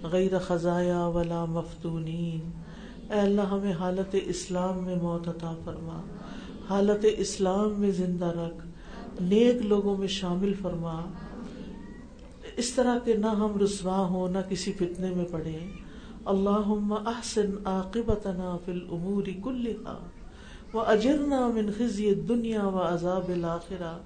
غیر 0.03 0.38
خزایا 0.38 1.07
ولا 1.07 1.45
مفتونین۔ 1.45 2.70
اے 3.11 3.21
اللہ، 3.21 3.41
ہمیں 3.41 3.73
حالت 3.73 4.17
اسلام 4.25 4.85
میں 4.85 4.97
موت 4.97 5.29
عطا 5.29 5.55
فرما۔ 5.65 6.01
حالت 6.71 7.07
اسلام 7.19 7.81
میں 7.81 7.91
زندہ 7.91 8.25
رکھ۔ 8.25 8.67
نیک 9.23 9.67
لوگوں 9.67 9.97
میں 9.97 10.09
شامل 10.09 10.55
فرما۔ 10.55 11.01
اس 12.57 12.73
طرح 12.73 12.99
کے 13.05 13.15
نہ 13.15 13.27
ہم 13.27 13.59
رسوا 13.65 13.99
ہوں، 13.99 14.29
نہ 14.29 14.39
کسی 14.49 14.73
فتنے 14.73 15.15
میں 15.15 15.25
پڑے 15.31 15.59
اللہم 16.25 16.93
احسن 16.93 17.51
عاقبتنا 17.65 18.57
فی 18.65 18.73
الامور 18.73 19.23
کلها 19.23 20.09
وہ 20.73 20.81
اجرنا 20.81 21.47
من 21.47 21.71
خزی 21.79 22.15
دنیا 22.15 22.67
و 22.67 22.79
عذاب 22.79 23.29
الآخرہ 23.29 23.99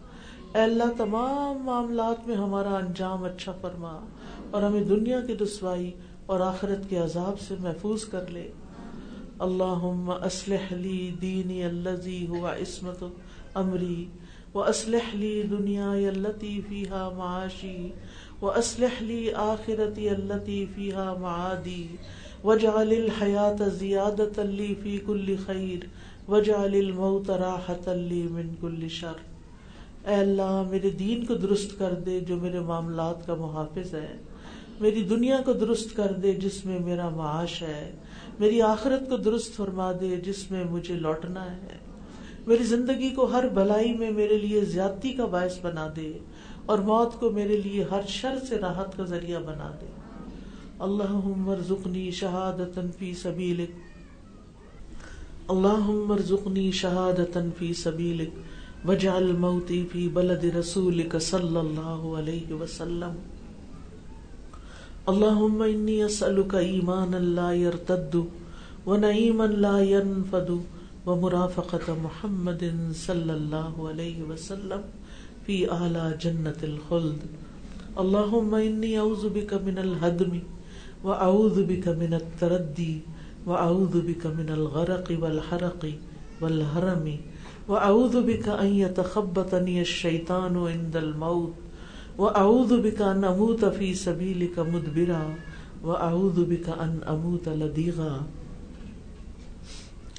اے 0.55 0.63
اللہ، 0.63 0.85
تمام 0.97 1.63
معاملات 1.63 2.29
میں 2.29 2.37
ہمارا 2.37 2.75
انجام 2.75 3.25
اچھا 3.25 3.53
فرما۔ 3.61 4.01
اور 4.51 4.63
ہمیں 4.63 4.85
دنیا 4.85 5.21
کی 5.21 5.39
رسوائی 5.39 5.93
اور 6.27 6.41
آخرت 6.41 6.91
کے 6.91 6.97
عذاب 6.97 7.41
سے 7.41 7.55
محفوظ 7.59 8.05
کر 8.05 8.27
لے۔ 8.27 8.53
اللہم 9.39 10.13
اسلح 10.25 10.75
لی 10.75 11.11
دینی 11.21 11.65
اللذی 11.65 12.27
ہوا 12.27 12.55
عصمت 12.55 13.05
امری 13.55 14.05
و 14.55 14.63
اسلح 14.63 15.17
لی 15.17 15.43
دنیا 15.43 15.91
اللتی 15.91 16.61
فیہا 16.69 17.11
معاشی 17.17 17.91
و 18.43 18.51
اسلح 18.51 19.03
لی 19.03 19.33
آخرتی 19.33 20.09
اللتی 20.09 20.67
فیہا 20.75 21.15
معادی 21.21 21.87
وجعل 22.45 22.95
الحیات 22.99 23.75
زیادت 23.75 24.39
لی 24.39 24.75
فی 24.83 24.99
کل 25.07 25.35
خیر 25.47 25.85
الموت 26.49 27.31
راحت 27.31 27.89
لی 27.89 28.23
من 28.23 28.49
کل 28.61 28.89
شر۔ 28.89 29.21
اے 30.09 30.15
اللہ، 30.15 30.63
میرے 30.71 30.91
دین 30.91 31.27
کو 31.27 31.35
درست 31.35 31.79
کر 31.79 31.95
دے 31.95 32.21
جو 32.21 32.37
میرے 32.37 32.61
معاملات 32.61 33.27
کا 33.27 33.35
محافظ 33.35 33.95
ہے۔ 33.95 34.17
میری 34.81 35.03
دنیا 35.03 35.41
کو 35.45 35.53
درست 35.53 35.97
کر 35.97 36.13
دے 36.13 36.33
جس 36.33 36.67
میں 36.67 36.79
میرا 36.79 37.09
معاش 37.09 37.63
ہے۔ 37.63 37.93
میری 38.39 38.63
آخرت 38.63 39.09
کو 39.09 39.17
درست 39.17 39.57
فرما 39.57 39.93
دے 40.01 40.17
جس 40.17 40.51
میں 40.51 40.65
مجھے 40.65 40.95
لوٹنا 40.95 41.53
ہے۔ 41.53 41.79
میری 42.47 42.65
زندگی 42.65 43.11
کو 43.11 43.25
ہر 43.25 43.49
بھلائی 43.49 43.95
میں 43.95 44.11
میرے 44.11 44.39
لیے 44.39 44.61
زیادتی 44.61 45.13
کا 45.13 45.25
باعث 45.27 45.59
بنا 45.63 45.89
دے 45.97 46.19
اور 46.67 46.79
موت 46.79 47.21
کو 47.21 47.31
میرے 47.31 47.57
لیے 47.57 47.85
ہر 47.91 48.01
شر 48.09 48.39
سے 48.49 48.59
راحت 48.59 48.97
کا 48.97 49.05
ذریعہ 49.05 49.41
بنا 49.41 49.71
دے۔ 49.81 49.87
اللہ 50.79 51.51
ارزقنی 51.51 52.11
شہادت 52.11 52.79
فی 52.99 53.15
سبیلک۔ 53.15 53.71
اللہ 55.49 56.13
ارزقنی 56.13 56.71
شہادت 56.71 57.39
فی 57.59 57.75
سبیلک۔ 57.75 58.29
وجعل 58.89 59.33
موتی 59.33 59.87
فی 59.93 60.09
بلد 60.09 60.45
رسولک 60.45 61.17
صلی 61.21 61.57
اللہ 61.57 62.19
علیہ 62.19 62.53
وسلم۔ 62.53 63.13
اللهم 65.13 65.63
انی 65.63 65.95
اسألک 66.03 66.55
ایمانا 66.55 67.19
لا 67.39 67.49
يرتد 67.53 68.15
ونعیما 68.87 69.47
لا 69.65 69.81
ينفد 69.81 70.51
ومرافقت 71.07 71.91
محمد 72.03 72.63
صلی 72.97 73.31
اللہ 73.31 73.81
علیہ 73.89 74.23
وسلم 74.29 74.87
فی 75.47 75.59
اعلی 75.77 76.07
جنت 76.21 76.65
الخلد. 76.65 77.27
اللهم 78.05 78.55
انی 78.61 78.97
اعوذ 78.97 79.27
بک 79.35 79.53
من 79.65 79.79
الهدم 79.79 80.39
واعوذ 81.03 81.61
بک 81.69 81.89
من 81.99 82.15
التردی 82.21 82.99
واعوذ 83.47 84.01
بک 84.07 84.27
من 84.39 84.49
الغرق 84.49 85.13
والحرق 85.21 85.87
والهرم 86.41 87.11
واعوذ 87.69 88.17
بک 88.31 88.49
ان 88.49 88.75
يتخبطنی 88.79 89.79
الشیطان 89.81 90.57
عند 90.73 90.97
الموت 90.97 91.64
وہ 92.17 92.31
اعود 92.35 92.73
بکا 92.85 93.11
ان 93.11 93.25
اموت 93.25 93.65
فی 93.79 93.95
سبیل 93.95 94.47
کا 94.55 94.63
مدبرا 94.63 95.23
وہ 95.83 95.97
اعود 95.97 96.39
بکا 96.49 96.73
ان 96.73 96.99
اموت 97.07 97.49
لدیغا 97.49 98.17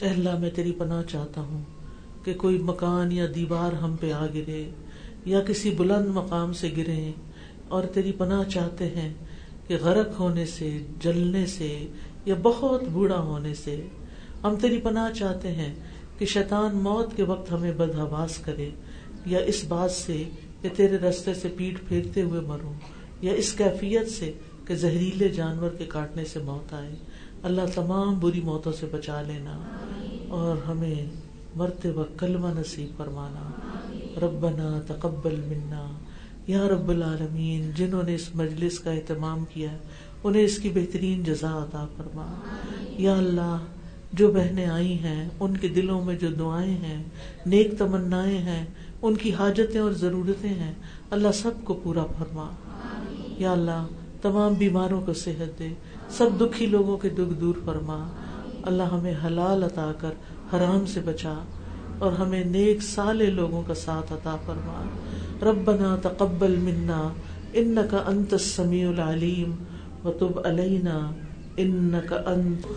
اللہ، 0.02 0.38
میں 0.40 0.50
تیری 0.56 0.72
پناہ 0.72 1.02
چاہتا 1.04 1.42
ہوں 1.42 1.64
کہ 2.26 2.34
کوئی 2.34 2.58
مکان 2.58 3.12
یا 3.12 3.26
دیوار 3.36 3.74
ہم 3.74 3.96
پہ 4.00 4.12
آ 4.12 4.26
گرے 4.34 4.70
یا 5.26 5.42
کسی 5.42 5.72
بلند 5.72 6.08
مقام 6.08 6.54
سے 6.54 6.72
گرے 6.78 7.12
اور 7.68 7.84
تیری 7.84 8.12
پناہ 8.12 8.44
چاہتے 8.44 8.90
ہیں 8.90 9.14
کہ 9.68 9.78
غرق 9.82 10.20
ہونے 10.20 10.46
سے، 10.46 10.78
جلنے 11.00 11.46
سے 11.46 11.88
یا 12.26 12.36
بہت 12.44 12.84
بوڑھا 12.92 13.20
ہونے 13.20 13.54
سے۔ 13.54 13.88
ہم 14.44 14.56
تیری 14.56 14.78
پناہ 14.78 15.12
چاہتے 15.14 15.52
ہیں 15.52 15.74
کہ 16.18 16.26
شیطان 16.26 16.76
موت 16.78 17.16
کے 17.16 17.24
وقت 17.24 17.52
ہمیں 17.52 17.72
بدہواس 17.72 18.38
کرے 18.38 18.70
یا 19.26 19.40
اس 19.40 19.64
بات 19.68 19.92
سے 19.92 20.24
کہ 20.66 20.76
تیرے 20.76 20.98
رستے 20.98 21.34
سے 21.34 21.48
پیٹ 21.58 21.88
پھیرتے 21.88 22.22
ہوئے 22.22 22.42
مروں 22.42 22.74
یا 23.22 23.34
اس 23.34 23.54
کیفیت 23.54 24.10
سے 24.10 24.32
کہ 24.66 24.76
زہریلے 24.76 25.30
جانور 25.30 25.70
کے 25.70 25.86
کاٹنے 25.86 26.26
سے 26.26 26.40
موت 26.40 26.74
آئے۔ 26.74 26.96
اللہ 27.44 27.62
تمام 27.76 28.20
بری 28.20 28.42
موتوں 28.42 28.72
سے 28.72 28.86
بچا 28.92 29.22
لینا 29.22 29.78
اور 30.30 30.58
ہمیں 30.68 31.06
مرتے 31.56 31.90
وقت 31.90 32.20
کلمہ 32.20 32.48
نصیب 32.48 32.98
فرمانا۔ 32.98 33.50
ربنا 34.22 34.82
تقبل 34.88 35.36
منا۔ 35.36 36.00
یا 36.48 36.68
رب 36.68 36.90
العالمین، 36.90 37.72
جنہوں 37.76 38.04
نے 38.04 38.16
اس 38.16 38.36
مجلس 38.36 38.80
کا 38.80 38.92
اہتمام 38.92 39.46
کیا، 39.54 39.70
انہیں 40.24 40.44
اس 40.44 40.58
کی 40.58 40.70
بہترین 40.70 41.24
جزا 41.24 41.64
عطا 41.64 41.88
فرما۔ 41.98 42.40
یا 42.90 43.18
اللہ، 43.18 43.58
جو 44.14 44.32
بہنیں 44.32 44.66
آئی 44.66 45.00
ہیں، 45.00 45.30
ان 45.40 45.58
کے 45.58 45.68
دلوں 45.68 46.06
میں 46.06 46.16
جو 46.16 46.28
دعائیں 46.28 46.78
ہیں، 46.78 47.04
نیک 47.46 47.78
تمنائیں 47.78 48.38
ہیں 48.38 48.66
ان 49.06 49.16
کی 49.16 49.34
حاجتیں 49.34 49.82
اور 49.82 49.92
ضرورتیں 49.92 50.50
ہیں۔ 50.50 50.74
اللہ 51.10 51.32
سب 51.34 51.52
کو 51.64 51.80
پورا 51.84 52.06
فرما۔ 52.06 52.50
یا 53.38 53.52
اللہ 53.52 53.88
تمام 54.22 54.54
بیماروں 54.54 55.02
کو 55.02 55.14
صحت 55.14 55.60
دے۔ 55.60 55.68
سب 56.10 56.28
دکھی 56.42 56.66
لوگوں 56.66 56.98
کے 56.98 57.10
دکھ 57.10 57.40
دور 57.42 57.56
فرما۔ 57.66 58.08
اللہ 58.64 58.84
ہمیں 58.84 59.14
حلال 59.26 59.64
عطا 59.64 59.92
کر 59.98 60.10
حرام 60.54 60.86
سے 60.86 61.00
بچا۔ 61.06 61.34
اور 62.00 62.12
ہمیں 62.12 62.46
نیک 62.46 62.82
سالے 62.82 63.26
لوگوں 63.26 63.64
کا 63.68 63.74
ساتھ 63.74 64.14
عطا 64.14 64.36
فرما۔ 64.46 64.84
ربنا 65.50 65.96
تقبل 66.02 66.56
منا 66.56 67.10
انك 67.54 67.96
انت 68.06 68.34
السميع 68.34 68.90
العليم 68.90 69.52
وتب 70.04 70.40
علينا 70.46 71.12
انك 71.58 72.14
انت 72.26 72.68